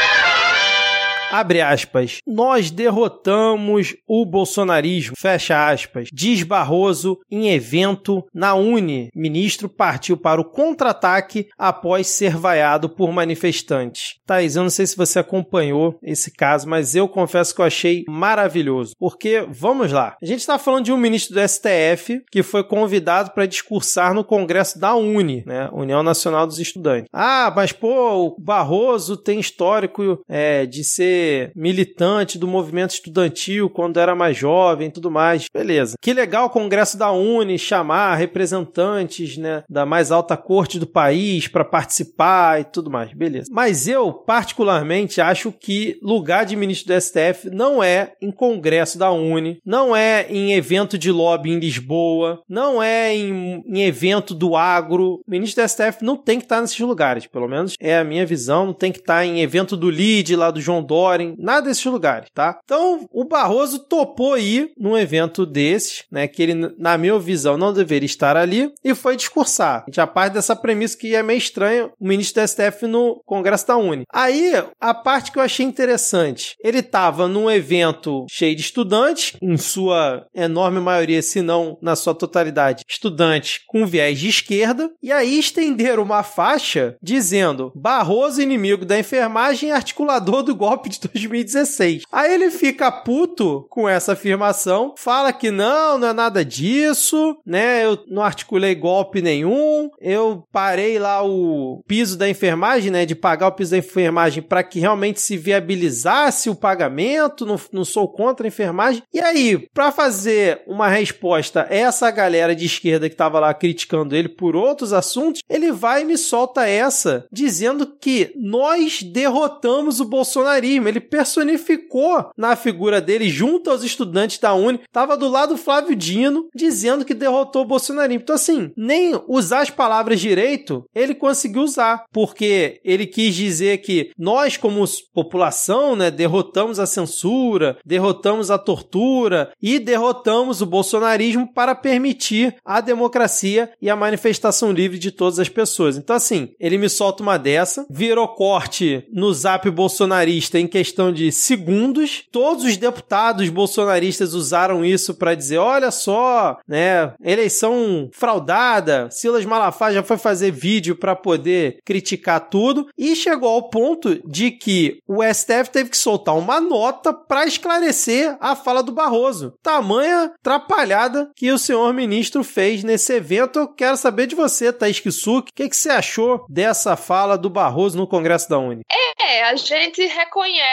Abre 1.31 1.61
aspas. 1.61 2.19
Nós 2.25 2.71
derrotamos 2.71 3.95
o 4.07 4.25
bolsonarismo. 4.25 5.15
Fecha 5.17 5.69
aspas. 5.69 6.09
Diz 6.13 6.43
Barroso 6.43 7.19
em 7.29 7.49
evento 7.49 8.23
na 8.33 8.53
Uni. 8.53 9.09
Ministro 9.13 9.67
partiu 9.67 10.17
para 10.17 10.39
o 10.39 10.45
contra-ataque 10.45 11.47
após 11.57 12.07
ser 12.07 12.35
vaiado 12.37 12.89
por 12.89 13.11
manifestantes. 13.11 14.15
Thaís, 14.25 14.55
eu 14.55 14.63
não 14.63 14.69
sei 14.69 14.85
se 14.85 14.95
você 14.95 15.19
acompanhou 15.19 15.97
esse 16.01 16.31
caso, 16.31 16.69
mas 16.69 16.95
eu 16.95 17.07
confesso 17.07 17.53
que 17.53 17.61
eu 17.61 17.65
achei 17.65 18.03
maravilhoso. 18.07 18.93
Porque, 18.97 19.45
vamos 19.49 19.91
lá, 19.91 20.15
a 20.21 20.25
gente 20.25 20.39
está 20.39 20.57
falando 20.57 20.85
de 20.85 20.93
um 20.93 20.97
ministro 20.97 21.35
do 21.35 21.47
STF 21.47 22.23
que 22.31 22.43
foi 22.43 22.63
convidado 22.63 23.31
para 23.31 23.45
discursar 23.45 24.13
no 24.13 24.23
Congresso 24.23 24.79
da 24.79 24.95
Uni, 24.95 25.43
né? 25.45 25.69
União 25.73 26.03
Nacional 26.03 26.45
dos 26.47 26.59
Estudantes. 26.59 27.09
Ah, 27.11 27.51
mas 27.55 27.71
pô, 27.71 28.27
o 28.27 28.35
Barroso 28.39 29.17
tem 29.17 29.39
histórico 29.39 30.23
é, 30.27 30.65
de 30.65 30.83
ser 30.83 31.14
militante 31.55 32.37
do 32.37 32.47
movimento 32.47 32.91
estudantil 32.91 33.69
quando 33.69 33.99
era 33.99 34.15
mais 34.15 34.37
jovem 34.37 34.87
e 34.87 34.91
tudo 34.91 35.11
mais. 35.11 35.45
Beleza. 35.53 35.95
Que 36.01 36.13
legal 36.13 36.45
o 36.45 36.49
Congresso 36.49 36.97
da 36.97 37.11
Uni 37.11 37.57
chamar 37.57 38.15
representantes, 38.15 39.37
né, 39.37 39.63
da 39.69 39.85
mais 39.85 40.11
alta 40.11 40.37
corte 40.37 40.79
do 40.79 40.87
país 40.87 41.47
para 41.47 41.65
participar 41.65 42.61
e 42.61 42.63
tudo 42.63 42.89
mais. 42.89 43.13
Beleza. 43.13 43.47
Mas 43.51 43.87
eu, 43.87 44.13
particularmente, 44.13 45.21
acho 45.21 45.51
que 45.51 45.99
lugar 46.01 46.45
de 46.45 46.55
ministro 46.55 46.93
do 46.93 47.01
STF 47.01 47.49
não 47.51 47.83
é 47.83 48.13
em 48.21 48.31
Congresso 48.31 48.97
da 48.97 49.11
Uni, 49.11 49.59
não 49.65 49.95
é 49.95 50.27
em 50.29 50.53
evento 50.53 50.97
de 50.97 51.11
lobby 51.11 51.51
em 51.51 51.59
Lisboa, 51.59 52.41
não 52.47 52.81
é 52.81 53.15
em, 53.15 53.63
em 53.65 53.83
evento 53.83 54.33
do 54.33 54.55
agro. 54.55 55.21
O 55.27 55.31
ministro 55.31 55.63
do 55.63 55.69
STF 55.69 56.03
não 56.03 56.15
tem 56.15 56.39
que 56.39 56.45
estar 56.45 56.61
nesses 56.61 56.79
lugares, 56.79 57.27
pelo 57.27 57.47
menos 57.47 57.73
é 57.79 57.97
a 57.97 58.03
minha 58.03 58.25
visão. 58.25 58.65
Não 58.65 58.73
tem 58.73 58.91
que 58.91 58.99
estar 58.99 59.25
em 59.25 59.41
evento 59.41 59.75
do 59.75 59.89
LID, 59.89 60.35
lá 60.35 60.51
do 60.51 60.61
João 60.61 60.83
Doren, 61.05 61.35
nada 61.37 61.67
desses 61.67 61.85
lugares, 61.85 62.29
tá? 62.33 62.59
Então, 62.63 63.07
o 63.11 63.23
Barroso 63.23 63.79
topou 63.79 64.37
ir 64.37 64.71
num 64.77 64.97
evento 64.97 65.45
desses, 65.45 66.03
né, 66.11 66.27
que 66.27 66.41
ele, 66.41 66.73
na 66.77 66.97
minha 66.97 67.17
visão, 67.19 67.57
não 67.57 67.71
deveria 67.71 68.05
estar 68.05 68.35
ali, 68.35 68.71
e 68.83 68.95
foi 68.95 69.15
discursar. 69.15 69.81
A 69.81 69.85
gente 69.85 69.95
já 69.95 70.07
parte 70.07 70.33
dessa 70.33 70.55
premissa 70.55 70.97
que 70.97 71.15
é 71.15 71.21
meio 71.21 71.37
estranho 71.37 71.91
o 71.99 72.07
ministro 72.07 72.41
do 72.41 72.47
STF 72.47 72.87
no 72.87 73.21
Congresso 73.25 73.67
da 73.67 73.77
Uni. 73.77 74.03
Aí, 74.11 74.53
a 74.79 74.93
parte 74.93 75.31
que 75.31 75.37
eu 75.37 75.43
achei 75.43 75.65
interessante, 75.65 76.55
ele 76.63 76.79
estava 76.79 77.27
num 77.27 77.49
evento 77.49 78.25
cheio 78.29 78.55
de 78.55 78.61
estudantes, 78.61 79.37
em 79.41 79.57
sua 79.57 80.25
enorme 80.33 80.79
maioria, 80.79 81.21
se 81.21 81.41
não 81.41 81.77
na 81.81 81.95
sua 81.95 82.15
totalidade, 82.15 82.83
estudantes 82.87 83.61
com 83.67 83.85
viés 83.85 84.19
de 84.19 84.27
esquerda, 84.27 84.89
e 85.01 85.11
aí 85.11 85.37
estenderam 85.37 86.03
uma 86.03 86.23
faixa 86.23 86.95
dizendo 87.01 87.71
Barroso 87.75 88.41
inimigo 88.41 88.85
da 88.85 88.97
enfermagem 88.97 89.69
e 89.69 89.71
articulador 89.71 90.41
do 90.43 90.55
golpe 90.55 90.89
de 90.99 91.07
2016. 91.09 92.03
Aí 92.11 92.33
ele 92.33 92.51
fica 92.51 92.91
puto 92.91 93.65
com 93.69 93.87
essa 93.87 94.13
afirmação, 94.13 94.93
fala 94.97 95.31
que 95.33 95.51
não, 95.51 95.97
não 95.97 96.09
é 96.09 96.13
nada 96.13 96.43
disso, 96.43 97.37
né? 97.45 97.85
Eu 97.85 97.99
não 98.07 98.23
articulei 98.23 98.75
golpe 98.75 99.21
nenhum, 99.21 99.89
eu 99.99 100.43
parei 100.51 100.99
lá 100.99 101.23
o 101.23 101.83
piso 101.87 102.17
da 102.17 102.29
enfermagem, 102.29 102.91
né? 102.91 103.05
De 103.05 103.15
pagar 103.15 103.47
o 103.47 103.51
piso 103.51 103.71
da 103.71 103.77
enfermagem 103.77 104.41
para 104.41 104.63
que 104.63 104.79
realmente 104.79 105.21
se 105.21 105.37
viabilizasse 105.37 106.49
o 106.49 106.55
pagamento, 106.55 107.45
não, 107.45 107.59
não 107.71 107.85
sou 107.85 108.07
contra 108.07 108.45
a 108.45 108.49
enfermagem. 108.49 109.03
E 109.13 109.19
aí, 109.19 109.67
para 109.73 109.91
fazer 109.91 110.61
uma 110.67 110.87
resposta 110.87 111.65
essa 111.69 112.09
galera 112.11 112.55
de 112.55 112.65
esquerda 112.65 113.09
que 113.09 113.15
tava 113.15 113.39
lá 113.39 113.53
criticando 113.53 114.15
ele 114.15 114.29
por 114.29 114.55
outros 114.55 114.93
assuntos, 114.93 115.41
ele 115.49 115.71
vai 115.71 116.01
e 116.01 116.05
me 116.05 116.17
solta 116.17 116.67
essa, 116.67 117.25
dizendo 117.31 117.85
que 117.99 118.31
nós 118.35 119.03
derrotamos 119.03 119.99
o 119.99 120.05
bolsonarismo. 120.05 120.84
Ele 120.87 120.99
personificou 120.99 122.29
na 122.37 122.55
figura 122.55 123.01
dele, 123.01 123.29
junto 123.29 123.69
aos 123.69 123.83
estudantes 123.83 124.37
da 124.37 124.53
Uni, 124.53 124.79
tava 124.91 125.17
do 125.17 125.27
lado 125.27 125.55
do 125.55 125.57
Flávio 125.57 125.95
Dino, 125.95 126.49
dizendo 126.53 127.05
que 127.05 127.13
derrotou 127.13 127.63
o 127.63 127.65
bolsonarismo. 127.65 128.21
Então, 128.21 128.35
assim, 128.35 128.71
nem 128.75 129.19
usar 129.27 129.61
as 129.61 129.69
palavras 129.69 130.19
direito 130.19 130.85
ele 130.93 131.15
conseguiu 131.15 131.63
usar, 131.63 132.05
porque 132.11 132.79
ele 132.83 133.07
quis 133.07 133.33
dizer 133.33 133.79
que 133.79 134.11
nós, 134.17 134.57
como 134.57 134.83
população, 135.13 135.95
né, 135.95 136.11
derrotamos 136.11 136.79
a 136.79 136.85
censura, 136.85 137.77
derrotamos 137.85 138.51
a 138.51 138.57
tortura 138.57 139.51
e 139.61 139.79
derrotamos 139.79 140.61
o 140.61 140.65
bolsonarismo 140.65 141.51
para 141.53 141.73
permitir 141.73 142.55
a 142.63 142.81
democracia 142.81 143.71
e 143.81 143.89
a 143.89 143.95
manifestação 143.95 144.71
livre 144.71 144.99
de 144.99 145.11
todas 145.11 145.39
as 145.39 145.49
pessoas. 145.49 145.97
Então, 145.97 146.15
assim, 146.15 146.49
ele 146.59 146.77
me 146.77 146.89
solta 146.89 147.23
uma 147.23 147.37
dessa, 147.37 147.85
virou 147.89 148.27
corte 148.27 149.05
no 149.11 149.33
zap 149.33 149.69
bolsonarista 149.69 150.59
em 150.59 150.67
questão 150.75 151.09
de 151.09 151.31
segundos. 151.31 152.25
Todos 152.29 152.65
os 152.65 152.75
deputados 152.75 153.47
bolsonaristas 153.47 154.33
usaram 154.33 154.83
isso 154.83 155.13
para 155.13 155.33
dizer: 155.33 155.57
olha 155.57 155.89
só, 155.89 156.57
né, 156.67 157.13
eleição 157.23 158.09
fraudada, 158.11 159.09
Silas 159.09 159.45
Malafaia 159.45 159.93
já 159.93 160.03
foi 160.03 160.17
fazer 160.17 160.51
vídeo 160.51 160.97
para 160.97 161.15
poder 161.15 161.77
criticar 161.85 162.49
tudo 162.49 162.89
e 162.97 163.15
chegou 163.15 163.47
ao 163.47 163.69
ponto 163.69 164.19
de 164.29 164.51
que 164.51 164.99
o 165.07 165.23
STF 165.23 165.69
teve 165.71 165.91
que 165.91 165.97
soltar 165.97 166.37
uma 166.37 166.59
nota 166.59 167.13
para 167.13 167.45
esclarecer 167.45 168.35
a 168.41 168.53
fala 168.53 168.83
do 168.83 168.91
Barroso. 168.91 169.53
Tamanha 169.63 170.33
atrapalhada 170.41 171.29
que 171.37 171.53
o 171.53 171.57
senhor 171.57 171.93
ministro 171.93 172.43
fez 172.43 172.83
nesse 172.83 173.13
evento. 173.13 173.59
Eu 173.59 173.67
quero 173.69 173.95
saber 173.95 174.27
de 174.27 174.35
você, 174.35 174.73
Thaís 174.73 174.99
Kisuki, 174.99 175.51
o 175.51 175.55
que, 175.55 175.69
que 175.69 175.77
você 175.77 175.89
achou 175.89 176.45
dessa 176.49 176.97
fala 176.97 177.37
do 177.37 177.49
Barroso 177.49 177.97
no 177.97 178.05
Congresso 178.05 178.49
da 178.49 178.59
Uni? 178.59 178.81
É, 179.17 179.43
a 179.43 179.55
gente 179.55 180.05
reconhece 180.05 180.64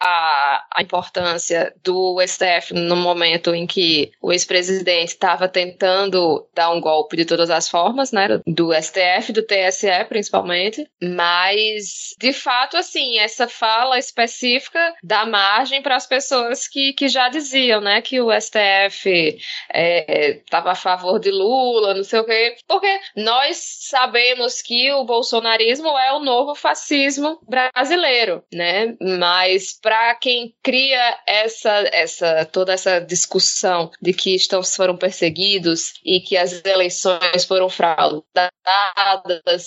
a, 0.00 0.64
a 0.74 0.82
importância 0.82 1.72
do 1.82 2.20
STF 2.20 2.74
no 2.74 2.96
momento 2.96 3.54
em 3.54 3.66
que 3.66 4.12
o 4.20 4.32
ex-presidente 4.32 5.08
estava 5.08 5.48
tentando 5.48 6.46
dar 6.54 6.70
um 6.70 6.80
golpe 6.80 7.16
de 7.16 7.24
todas 7.24 7.50
as 7.50 7.68
formas, 7.68 8.12
né? 8.12 8.40
Do 8.46 8.72
STF, 8.72 9.32
do 9.32 9.42
TSE 9.42 10.04
principalmente, 10.08 10.88
mas 11.02 12.14
de 12.18 12.32
fato, 12.32 12.76
assim, 12.76 13.18
essa 13.18 13.48
fala 13.48 13.98
específica 13.98 14.94
dá 15.02 15.26
margem 15.26 15.82
para 15.82 15.96
as 15.96 16.06
pessoas 16.06 16.68
que, 16.68 16.92
que 16.92 17.08
já 17.08 17.28
diziam, 17.28 17.80
né, 17.80 18.00
que 18.00 18.20
o 18.20 18.30
STF 18.32 19.38
estava 19.70 20.68
é, 20.68 20.72
a 20.72 20.74
favor 20.74 21.18
de 21.18 21.30
Lula, 21.30 21.94
não 21.94 22.04
sei 22.04 22.20
o 22.20 22.24
quê, 22.24 22.56
porque 22.66 23.00
nós 23.16 23.56
sabemos 23.80 24.62
que 24.62 24.92
o 24.92 25.04
bolsonarismo 25.04 25.88
é 25.98 26.12
o 26.12 26.20
novo 26.20 26.54
fascismo 26.54 27.38
brasileiro, 27.48 28.42
né? 28.52 28.94
Mas 29.04 29.78
para 29.80 30.14
quem 30.14 30.54
cria 30.62 31.18
essa, 31.26 31.84
essa 31.92 32.44
toda 32.46 32.72
essa 32.72 33.00
discussão 33.00 33.90
de 34.00 34.14
que 34.14 34.34
estão 34.34 34.62
foram 34.62 34.96
perseguidos 34.96 35.94
e 36.04 36.20
que 36.20 36.36
as 36.36 36.64
eleições 36.64 37.44
foram 37.46 37.68
fraudadas 37.68 38.50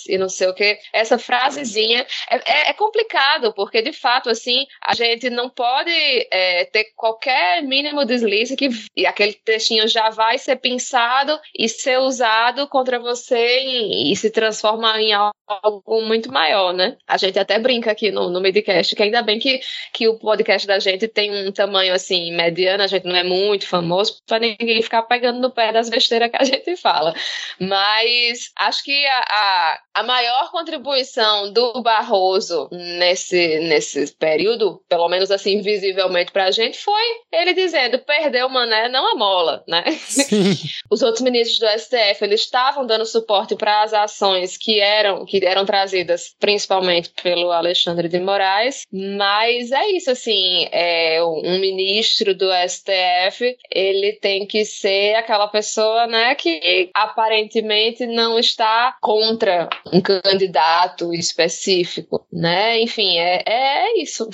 e 0.08 0.18
não 0.18 0.28
sei 0.28 0.48
o 0.48 0.54
que, 0.54 0.78
essa 0.92 1.18
frasezinha 1.18 2.04
é, 2.30 2.36
é, 2.36 2.70
é, 2.70 2.72
complicado 2.72 3.52
porque 3.54 3.80
de 3.80 3.92
fato 3.92 4.28
assim 4.28 4.66
a 4.84 4.94
gente 4.94 5.30
não 5.30 5.48
pode 5.48 5.90
é, 6.32 6.64
ter 6.64 6.86
qualquer 6.96 7.62
mínimo 7.62 8.04
deslize 8.04 8.56
que 8.56 8.68
aquele 9.06 9.34
textinho 9.34 9.86
já 9.86 10.10
vai 10.10 10.36
ser 10.38 10.56
pensado 10.56 11.38
e 11.56 11.68
ser 11.68 11.98
usado 11.98 12.66
contra 12.66 12.98
você 12.98 13.60
e, 13.60 14.12
e 14.12 14.16
se 14.16 14.30
transforma 14.30 15.00
em 15.00 15.12
algo 15.12 16.02
muito 16.02 16.32
maior, 16.32 16.72
né? 16.72 16.96
A 17.06 17.16
gente 17.16 17.38
até 17.38 17.58
brinca 17.58 17.90
aqui 17.90 18.10
no, 18.10 18.28
no 18.28 18.40
Midcast 18.40 18.94
que 18.94 19.02
ainda 19.02 19.22
bem 19.28 19.38
que, 19.38 19.60
que 19.92 20.08
o 20.08 20.18
podcast 20.18 20.66
da 20.66 20.78
gente 20.78 21.06
tem 21.06 21.46
um 21.46 21.52
tamanho 21.52 21.92
assim 21.92 22.34
mediano, 22.34 22.82
a 22.82 22.86
gente 22.86 23.04
não 23.04 23.14
é 23.14 23.22
muito 23.22 23.66
famoso 23.66 24.20
para 24.26 24.38
ninguém 24.38 24.82
ficar 24.82 25.02
pegando 25.02 25.38
no 25.38 25.50
pé 25.50 25.70
das 25.70 25.90
besteiras 25.90 26.30
que 26.30 26.36
a 26.36 26.44
gente 26.44 26.76
fala. 26.76 27.14
Mas 27.60 28.50
acho 28.56 28.82
que 28.82 29.06
a, 29.06 29.24
a, 29.28 29.80
a 29.98 30.02
maior 30.04 30.52
contribuição 30.52 31.52
do 31.52 31.82
Barroso 31.82 32.68
nesse, 32.70 33.58
nesse 33.58 34.14
período, 34.14 34.80
pelo 34.88 35.08
menos 35.08 35.28
assim 35.30 35.60
visivelmente 35.60 36.30
para 36.30 36.44
a 36.44 36.50
gente, 36.52 36.78
foi 36.78 37.02
ele 37.32 37.52
dizendo 37.52 37.98
perdeu 37.98 38.46
o 38.46 38.50
mané, 38.50 38.88
não 38.88 39.12
a 39.12 39.16
mola, 39.16 39.64
né? 39.66 39.82
Os 40.88 41.02
outros 41.02 41.22
ministros 41.22 41.58
do 41.58 41.66
STF 41.66 42.22
eles 42.22 42.42
estavam 42.42 42.86
dando 42.86 43.04
suporte 43.04 43.56
para 43.56 43.82
as 43.82 43.92
ações 43.92 44.56
que 44.56 44.78
eram 44.78 45.26
que 45.26 45.44
eram 45.44 45.66
trazidas 45.66 46.32
principalmente 46.38 47.10
pelo 47.20 47.50
Alexandre 47.50 48.08
de 48.08 48.20
Moraes, 48.20 48.86
mas 48.92 49.72
é 49.72 49.88
isso 49.90 50.12
assim, 50.12 50.68
é 50.70 51.20
um 51.24 51.58
ministro 51.58 52.36
do 52.36 52.46
STF 52.68 53.56
ele 53.70 54.12
tem 54.12 54.46
que 54.46 54.64
ser 54.64 55.16
aquela 55.16 55.48
pessoa, 55.48 56.06
né, 56.06 56.36
que 56.36 56.88
aparentemente 56.94 58.06
não 58.06 58.38
está 58.38 58.96
contra 59.00 59.68
um 59.92 60.00
candidato 60.00 61.12
específico, 61.12 62.26
né? 62.32 62.80
Enfim, 62.80 63.18
é, 63.18 63.42
é 63.46 64.02
isso. 64.02 64.28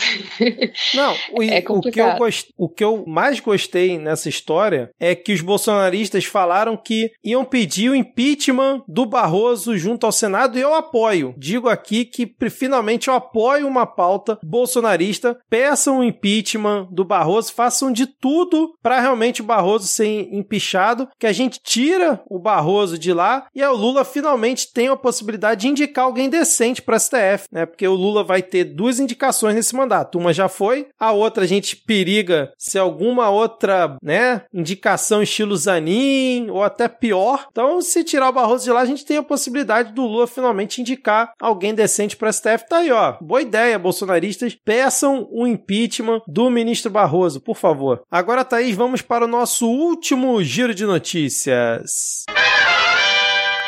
Não, 0.95 1.15
o, 1.33 1.43
é 1.43 1.63
o, 1.69 1.81
que 1.81 2.01
eu 2.01 2.17
gost, 2.17 2.49
o 2.57 2.69
que 2.69 2.85
eu 2.85 3.05
mais 3.07 3.41
gostei 3.41 3.99
nessa 3.99 4.29
história 4.29 4.91
é 4.99 5.15
que 5.15 5.33
os 5.33 5.41
bolsonaristas 5.41 6.25
falaram 6.25 6.77
que 6.77 7.11
iam 7.23 7.45
pedir 7.45 7.91
o 7.91 7.95
impeachment 7.95 8.83
do 8.89 9.07
Barroso 9.07 9.77
junto 9.77 10.07
ao 10.07 10.13
Senado 10.13 10.59
e 10.59 10.63
eu 10.63 10.75
apoio. 10.75 11.35
Digo 11.37 11.69
aqui 11.69 12.05
que 12.05 12.35
finalmente 12.51 13.09
eu 13.09 13.15
apoio 13.15 13.67
uma 13.67 13.87
pauta 13.87 14.39
bolsonarista. 14.43 15.39
Peçam 15.49 15.99
o 15.99 16.05
impeachment 16.05 16.89
do 16.91 17.05
Barroso, 17.05 17.53
façam 17.53 17.93
de 17.93 18.07
tudo 18.07 18.75
para 18.83 19.01
realmente 19.01 19.41
o 19.41 19.45
Barroso 19.45 19.87
ser 19.87 20.29
empichado, 20.33 21.09
que 21.19 21.27
a 21.27 21.33
gente 21.33 21.61
tira 21.63 22.23
o 22.29 22.39
Barroso 22.39 22.99
de 22.99 23.13
lá 23.13 23.47
e 23.55 23.63
o 23.63 23.75
Lula 23.75 24.05
finalmente 24.05 24.73
tem 24.73 24.89
a 24.89 24.97
possibilidade 24.97 25.44
de 25.53 25.69
indicar 25.69 26.07
alguém 26.07 26.31
decente 26.31 26.81
para 26.81 26.99
STF, 26.99 27.49
né? 27.53 27.67
Porque 27.67 27.87
o 27.87 27.95
Lula 27.95 28.25
vai 28.25 28.43
ter 28.43 28.65
duas 28.65 28.99
indicações 28.99 29.55
nesse 29.55 29.75
mandato. 29.75 30.19
Uma 30.19 30.33
já 30.33 30.49
foi, 30.49 30.87
a 30.99 31.13
outra 31.13 31.45
a 31.45 31.47
gente 31.47 31.77
periga 31.77 32.53
se 32.57 32.79
alguma 32.79 33.29
outra, 33.29 33.97
né, 34.03 34.43
indicação 34.53 35.23
estilo 35.23 35.57
Zanin 35.57 36.49
ou 36.49 36.63
até 36.63 36.89
pior. 36.89 37.49
Então, 37.51 37.83
se 37.83 38.05
tirar 38.05 38.29
o 38.29 38.33
Barroso 38.33 38.65
de 38.65 38.71
lá, 38.71 38.81
a 38.81 38.87
gente 38.87 39.05
tem 39.05 39.17
a 39.17 39.23
possibilidade 39.23 39.93
do 39.93 40.03
Lula 40.03 40.27
finalmente 40.27 40.81
indicar 40.81 41.33
alguém 41.41 41.75
decente 41.75 42.17
para 42.17 42.33
STF. 42.33 42.69
Tá 42.69 42.79
aí, 42.79 42.91
ó. 42.91 43.17
Boa 43.21 43.43
ideia, 43.43 43.79
bolsonaristas. 43.79 44.57
Peçam 44.65 45.29
o 45.31 45.47
impeachment 45.47 46.23
do 46.27 46.49
ministro 46.49 46.91
Barroso, 46.91 47.41
por 47.41 47.57
favor. 47.57 48.03
Agora, 48.11 48.45
Thaís, 48.45 48.77
vamos 48.77 49.03
para 49.03 49.25
o 49.25 49.29
nosso 49.29 49.69
último 49.69 50.43
giro 50.43 50.75
de 50.75 50.87
notícias. 50.87 52.25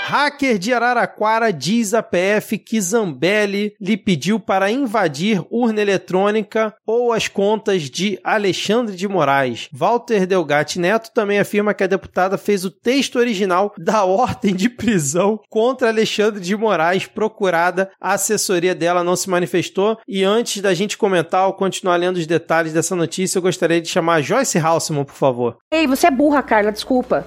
Hacker 0.08 0.56
de 0.56 0.72
Araraquara 0.72 1.52
diz 1.52 1.92
à 1.92 2.00
PF 2.00 2.58
que 2.58 2.80
Zambelli 2.80 3.74
lhe 3.80 3.96
pediu 3.96 4.38
para 4.38 4.70
invadir 4.70 5.44
urna 5.50 5.82
eletrônica 5.82 6.72
ou 6.86 7.12
as 7.12 7.26
contas 7.26 7.90
de 7.90 8.16
Alexandre 8.22 8.94
de 8.94 9.08
Moraes. 9.08 9.68
Walter 9.72 10.24
Delgatti 10.24 10.78
Neto 10.78 11.10
também 11.12 11.40
afirma 11.40 11.74
que 11.74 11.82
a 11.82 11.88
deputada 11.88 12.38
fez 12.38 12.64
o 12.64 12.70
texto 12.70 13.18
original 13.18 13.74
da 13.76 14.04
ordem 14.04 14.54
de 14.54 14.68
prisão 14.70 15.40
contra 15.50 15.88
Alexandre 15.88 16.40
de 16.40 16.56
Moraes 16.56 17.06
procurada. 17.06 17.90
A 18.00 18.12
assessoria 18.12 18.76
dela 18.76 19.02
não 19.02 19.16
se 19.16 19.28
manifestou. 19.28 19.98
E 20.06 20.22
antes 20.22 20.62
da 20.62 20.72
gente 20.72 20.96
comentar 20.96 21.48
ou 21.48 21.54
continuar 21.54 21.96
lendo 21.96 22.18
os 22.18 22.28
detalhes 22.28 22.72
dessa 22.72 22.94
notícia, 22.94 23.38
eu 23.38 23.42
gostaria 23.42 23.80
de 23.80 23.88
chamar 23.88 24.22
Joyce 24.22 24.56
Halseman, 24.56 25.02
por 25.02 25.16
favor. 25.16 25.56
Ei, 25.68 25.84
você 25.88 26.06
é 26.06 26.12
burra, 26.12 26.44
Carla, 26.44 26.70
desculpa. 26.70 27.26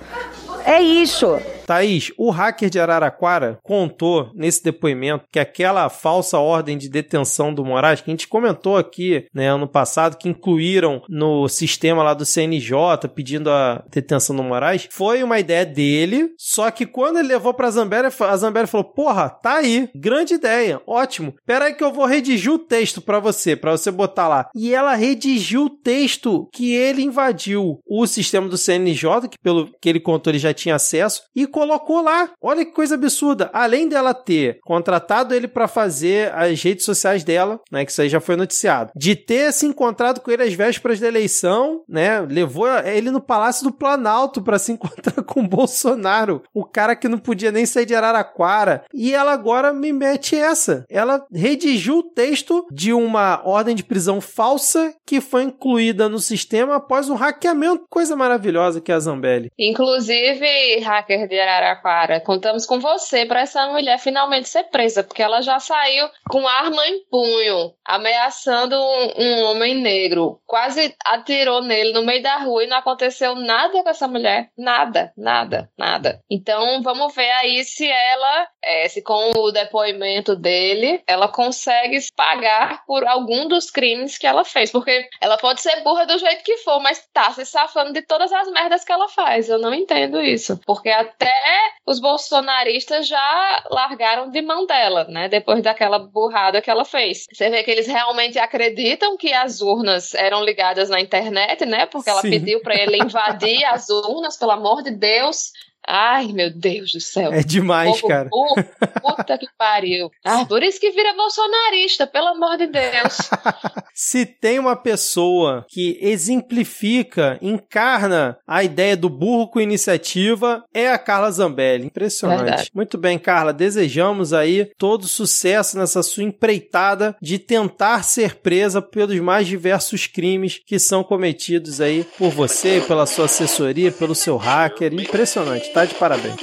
É 0.66 0.82
isso. 0.82 1.38
Thaís, 1.70 2.12
o 2.18 2.32
hacker 2.32 2.68
de 2.68 2.80
Araraquara 2.80 3.60
contou 3.62 4.32
nesse 4.34 4.64
depoimento 4.64 5.26
que 5.32 5.38
aquela 5.38 5.88
falsa 5.88 6.40
ordem 6.40 6.76
de 6.76 6.90
detenção 6.90 7.54
do 7.54 7.64
Moraes, 7.64 8.02
que 8.02 8.10
a 8.10 8.14
gente 8.14 8.28
comentou 8.28 8.76
aqui 8.76 9.28
né, 9.32 9.50
ano 9.50 9.68
passado, 9.68 10.18
que 10.18 10.28
incluíram 10.28 11.04
no 11.08 11.48
sistema 11.48 12.02
lá 12.02 12.16
do 12.16 12.26
CNJ 12.26 13.08
pedindo 13.14 13.52
a 13.52 13.84
detenção 13.92 14.36
do 14.36 14.42
Moraes, 14.42 14.88
foi 14.90 15.22
uma 15.22 15.38
ideia 15.38 15.64
dele, 15.64 16.32
só 16.40 16.72
que 16.72 16.88
quando 16.88 17.20
ele 17.20 17.28
levou 17.28 17.54
pra 17.54 17.70
Zambéria, 17.70 18.10
a 18.20 18.38
Zambéria 18.38 18.66
falou: 18.66 18.92
Porra, 18.92 19.30
tá 19.30 19.58
aí, 19.58 19.92
grande 19.94 20.34
ideia, 20.34 20.82
ótimo. 20.88 21.36
Pera 21.46 21.66
aí 21.66 21.76
que 21.76 21.84
eu 21.84 21.94
vou 21.94 22.08
redigir 22.08 22.52
o 22.52 22.58
texto 22.58 23.00
para 23.00 23.20
você, 23.20 23.56
para 23.56 23.78
você 23.78 23.92
botar 23.92 24.28
lá. 24.28 24.50
E 24.56 24.74
ela 24.74 24.96
redigiu 24.96 25.66
o 25.66 25.70
texto 25.70 26.50
que 26.52 26.74
ele 26.74 27.04
invadiu 27.04 27.80
o 27.88 28.08
sistema 28.08 28.50
do 28.50 28.58
CNJ, 28.58 29.30
que 29.30 29.38
pelo 29.38 29.70
que 29.80 29.88
ele 29.88 30.00
contou 30.00 30.32
ele 30.32 30.40
já 30.40 30.52
tinha 30.52 30.74
acesso, 30.74 31.22
e 31.36 31.46
colocou 31.60 32.02
lá. 32.02 32.30
Olha 32.42 32.64
que 32.64 32.72
coisa 32.72 32.96
absurda. 32.96 33.50
Além 33.52 33.90
dela 33.90 34.14
ter 34.14 34.60
contratado 34.64 35.36
ele 35.36 35.48
para 35.48 35.68
fazer 35.68 36.34
as 36.34 36.62
redes 36.64 36.86
sociais 36.86 37.24
dela, 37.24 37.60
né, 37.70 37.84
que 37.84 37.92
isso 37.92 38.02
aí 38.02 38.08
já 38.08 38.22
foi 38.22 38.38
noticiado, 38.38 38.92
de 38.96 39.14
ter 39.14 39.52
se 39.52 39.66
encontrado 39.66 40.22
com 40.22 40.32
ele 40.32 40.44
às 40.44 40.54
vésperas 40.54 41.02
da 41.02 41.08
eleição, 41.08 41.84
né, 41.88 42.22
levou 42.22 42.68
ele 42.80 43.12
no 43.12 43.20
Palácio 43.20 43.66
do 43.66 43.74
Planalto 43.74 44.42
para 44.42 44.58
se 44.58 44.72
encontrar 44.74 45.22
com 45.24 45.42
o 45.42 45.48
Bolsonaro, 45.48 46.42
o 46.54 46.64
cara 46.64 46.96
que 46.96 47.10
não 47.10 47.18
podia 47.18 47.52
nem 47.52 47.66
sair 47.66 47.86
de 47.86 47.94
Araraquara. 47.94 48.86
E 48.94 49.14
ela 49.14 49.34
agora 49.34 49.74
me 49.74 49.92
mete 49.92 50.38
essa. 50.38 50.86
Ela 50.90 51.26
redigiu 51.34 51.98
o 51.98 52.04
texto 52.04 52.66
de 52.72 52.94
uma 52.94 53.42
ordem 53.44 53.76
de 53.76 53.84
prisão 53.84 54.22
falsa 54.22 54.94
que 55.06 55.20
foi 55.20 55.44
incluída 55.44 56.08
no 56.08 56.20
sistema 56.20 56.76
após 56.76 57.10
um 57.10 57.16
hackeamento. 57.16 57.86
Coisa 57.90 58.16
maravilhosa 58.16 58.80
que 58.80 58.92
é 58.92 58.96
a 58.96 59.00
Zambelli. 59.00 59.52
Inclusive, 59.58 60.80
hacker 60.80 61.28
de 61.28 61.49
Araraquara, 61.50 62.20
contamos 62.20 62.66
com 62.66 62.80
você 62.80 63.26
para 63.26 63.42
essa 63.42 63.68
mulher 63.68 64.00
finalmente 64.00 64.50
ser 64.50 64.64
presa, 64.66 65.04
porque 65.04 65.22
ela 65.22 65.42
já 65.42 65.60
saiu 65.60 66.08
com 66.30 66.48
arma 66.48 66.86
em 66.88 67.04
punho, 67.10 67.74
ameaçando 67.86 68.76
um, 68.76 69.14
um 69.18 69.44
homem 69.46 69.76
negro. 69.76 70.40
Quase 70.46 70.96
atirou 71.06 71.62
nele 71.62 71.94
no 71.94 72.06
meio 72.06 72.22
da 72.22 72.38
rua 72.38 72.64
e 72.64 72.68
não 72.68 72.78
aconteceu 72.78 73.36
nada 73.36 73.84
com 73.84 73.90
essa 73.90 74.08
mulher. 74.08 74.50
Nada, 74.58 75.12
nada, 75.18 75.70
nada. 75.78 76.22
Então 76.30 76.82
vamos 76.82 77.14
ver 77.14 77.30
aí 77.32 77.64
se 77.64 77.90
ela, 77.90 78.48
é, 78.64 78.88
se 78.88 79.02
com 79.02 79.32
o 79.38 79.52
depoimento 79.52 80.36
dele, 80.36 81.02
ela 81.08 81.28
consegue 81.28 82.00
pagar 82.16 82.84
por 82.86 83.08
algum 83.08 83.48
dos 83.48 83.70
crimes 83.70 84.18
que 84.18 84.28
ela 84.28 84.44
fez. 84.46 84.72
Porque 84.72 85.08
ela 85.22 85.38
pode 85.38 85.62
ser 85.62 85.82
burra 85.82 86.06
do 86.06 86.18
jeito 86.18 86.44
que 86.44 86.58
for, 86.58 86.80
mas 86.80 87.08
tá 87.14 87.32
se 87.32 87.46
safando 87.46 87.94
de 87.94 88.02
todas 88.02 88.32
as 88.32 88.50
merdas 88.52 88.84
que 88.84 88.92
ela 88.92 89.08
faz. 89.10 89.50
Eu 89.50 89.60
não 89.60 89.74
entendo 89.74 90.22
isso. 90.22 90.60
Porque 90.66 90.90
até 90.90 91.39
os 91.86 92.00
bolsonaristas 92.00 93.08
já 93.08 93.64
largaram 93.70 94.30
de 94.30 94.42
mão 94.42 94.66
dela, 94.66 95.06
né? 95.06 95.28
Depois 95.28 95.62
daquela 95.64 96.00
burrada 96.00 96.62
que 96.62 96.70
ela 96.70 96.86
fez. 96.86 97.26
Você 97.32 97.50
vê 97.50 97.64
que 97.64 97.72
eles 97.72 97.88
realmente 97.88 98.38
acreditam 98.38 99.18
que 99.18 99.34
as 99.34 99.62
urnas 99.62 100.14
eram 100.14 100.44
ligadas 100.44 100.90
na 100.90 101.00
internet, 101.00 101.66
né? 101.66 101.86
Porque 101.86 102.10
ela 102.10 102.22
Sim. 102.22 102.30
pediu 102.30 102.62
para 102.62 102.76
ele 102.76 102.98
invadir 102.98 103.64
as 103.66 103.90
urnas, 103.90 104.38
pelo 104.38 104.52
amor 104.52 104.84
de 104.84 104.92
Deus. 104.92 105.52
Ai, 105.88 106.28
meu 106.28 106.52
Deus 106.54 106.92
do 106.92 107.00
céu. 107.00 107.34
É 107.34 107.42
demais, 107.42 108.00
Povo 108.00 108.08
cara. 108.08 108.30
burro. 108.30 108.56
Puta 109.02 109.38
que 109.38 109.48
pariu. 109.58 110.12
Ah, 110.24 110.46
por 110.46 110.62
isso 110.62 110.80
que 110.80 110.92
vira 110.92 111.14
bolsonarista, 111.14 112.06
pelo 112.06 112.28
amor 112.28 112.58
de 112.58 112.68
Deus. 112.68 113.30
Se 113.94 114.26
tem 114.26 114.60
uma 114.60 114.76
pessoa 114.76 115.66
que 115.68 115.98
exemplifica, 116.02 117.38
encarna 117.42 118.38
a 118.48 118.64
ideia 118.64 118.96
do 118.96 119.10
burro 119.10 119.50
com 119.50 119.60
iniciativa, 119.60 120.64
é 120.74 120.90
a 120.90 120.98
Carla 120.98 121.32
Zambelli. 121.32 121.88
Impressionante. 121.88 122.44
Verdade. 122.44 122.72
Muito 122.74 122.98
bem, 122.98 123.18
Carla. 123.18 123.52
Desejamos 123.52 124.32
aí 124.32 124.72
todo 124.78 125.08
sucesso 125.08 125.78
nessa 125.78 126.04
sua 126.04 126.24
empreitada 126.24 127.16
de 127.22 127.40
tentar 127.40 128.04
ser 128.04 128.36
presa 128.36 128.82
pelos 128.82 129.20
mais 129.20 129.48
diversos 129.48 130.08
crimes 130.08 130.62
que 130.66 130.78
são 130.80 131.04
cometidos 131.04 131.82
aí 131.82 132.04
por 132.18 132.30
você, 132.30 132.82
pela 132.88 133.06
sua 133.06 133.26
assessoria, 133.26 133.92
pelo 133.92 134.16
seu 134.16 134.38
hacker. 134.38 134.94
Impressionante. 134.94 135.69
Tá 135.74 135.86
de 135.86 135.96
parabéns. 135.96 136.36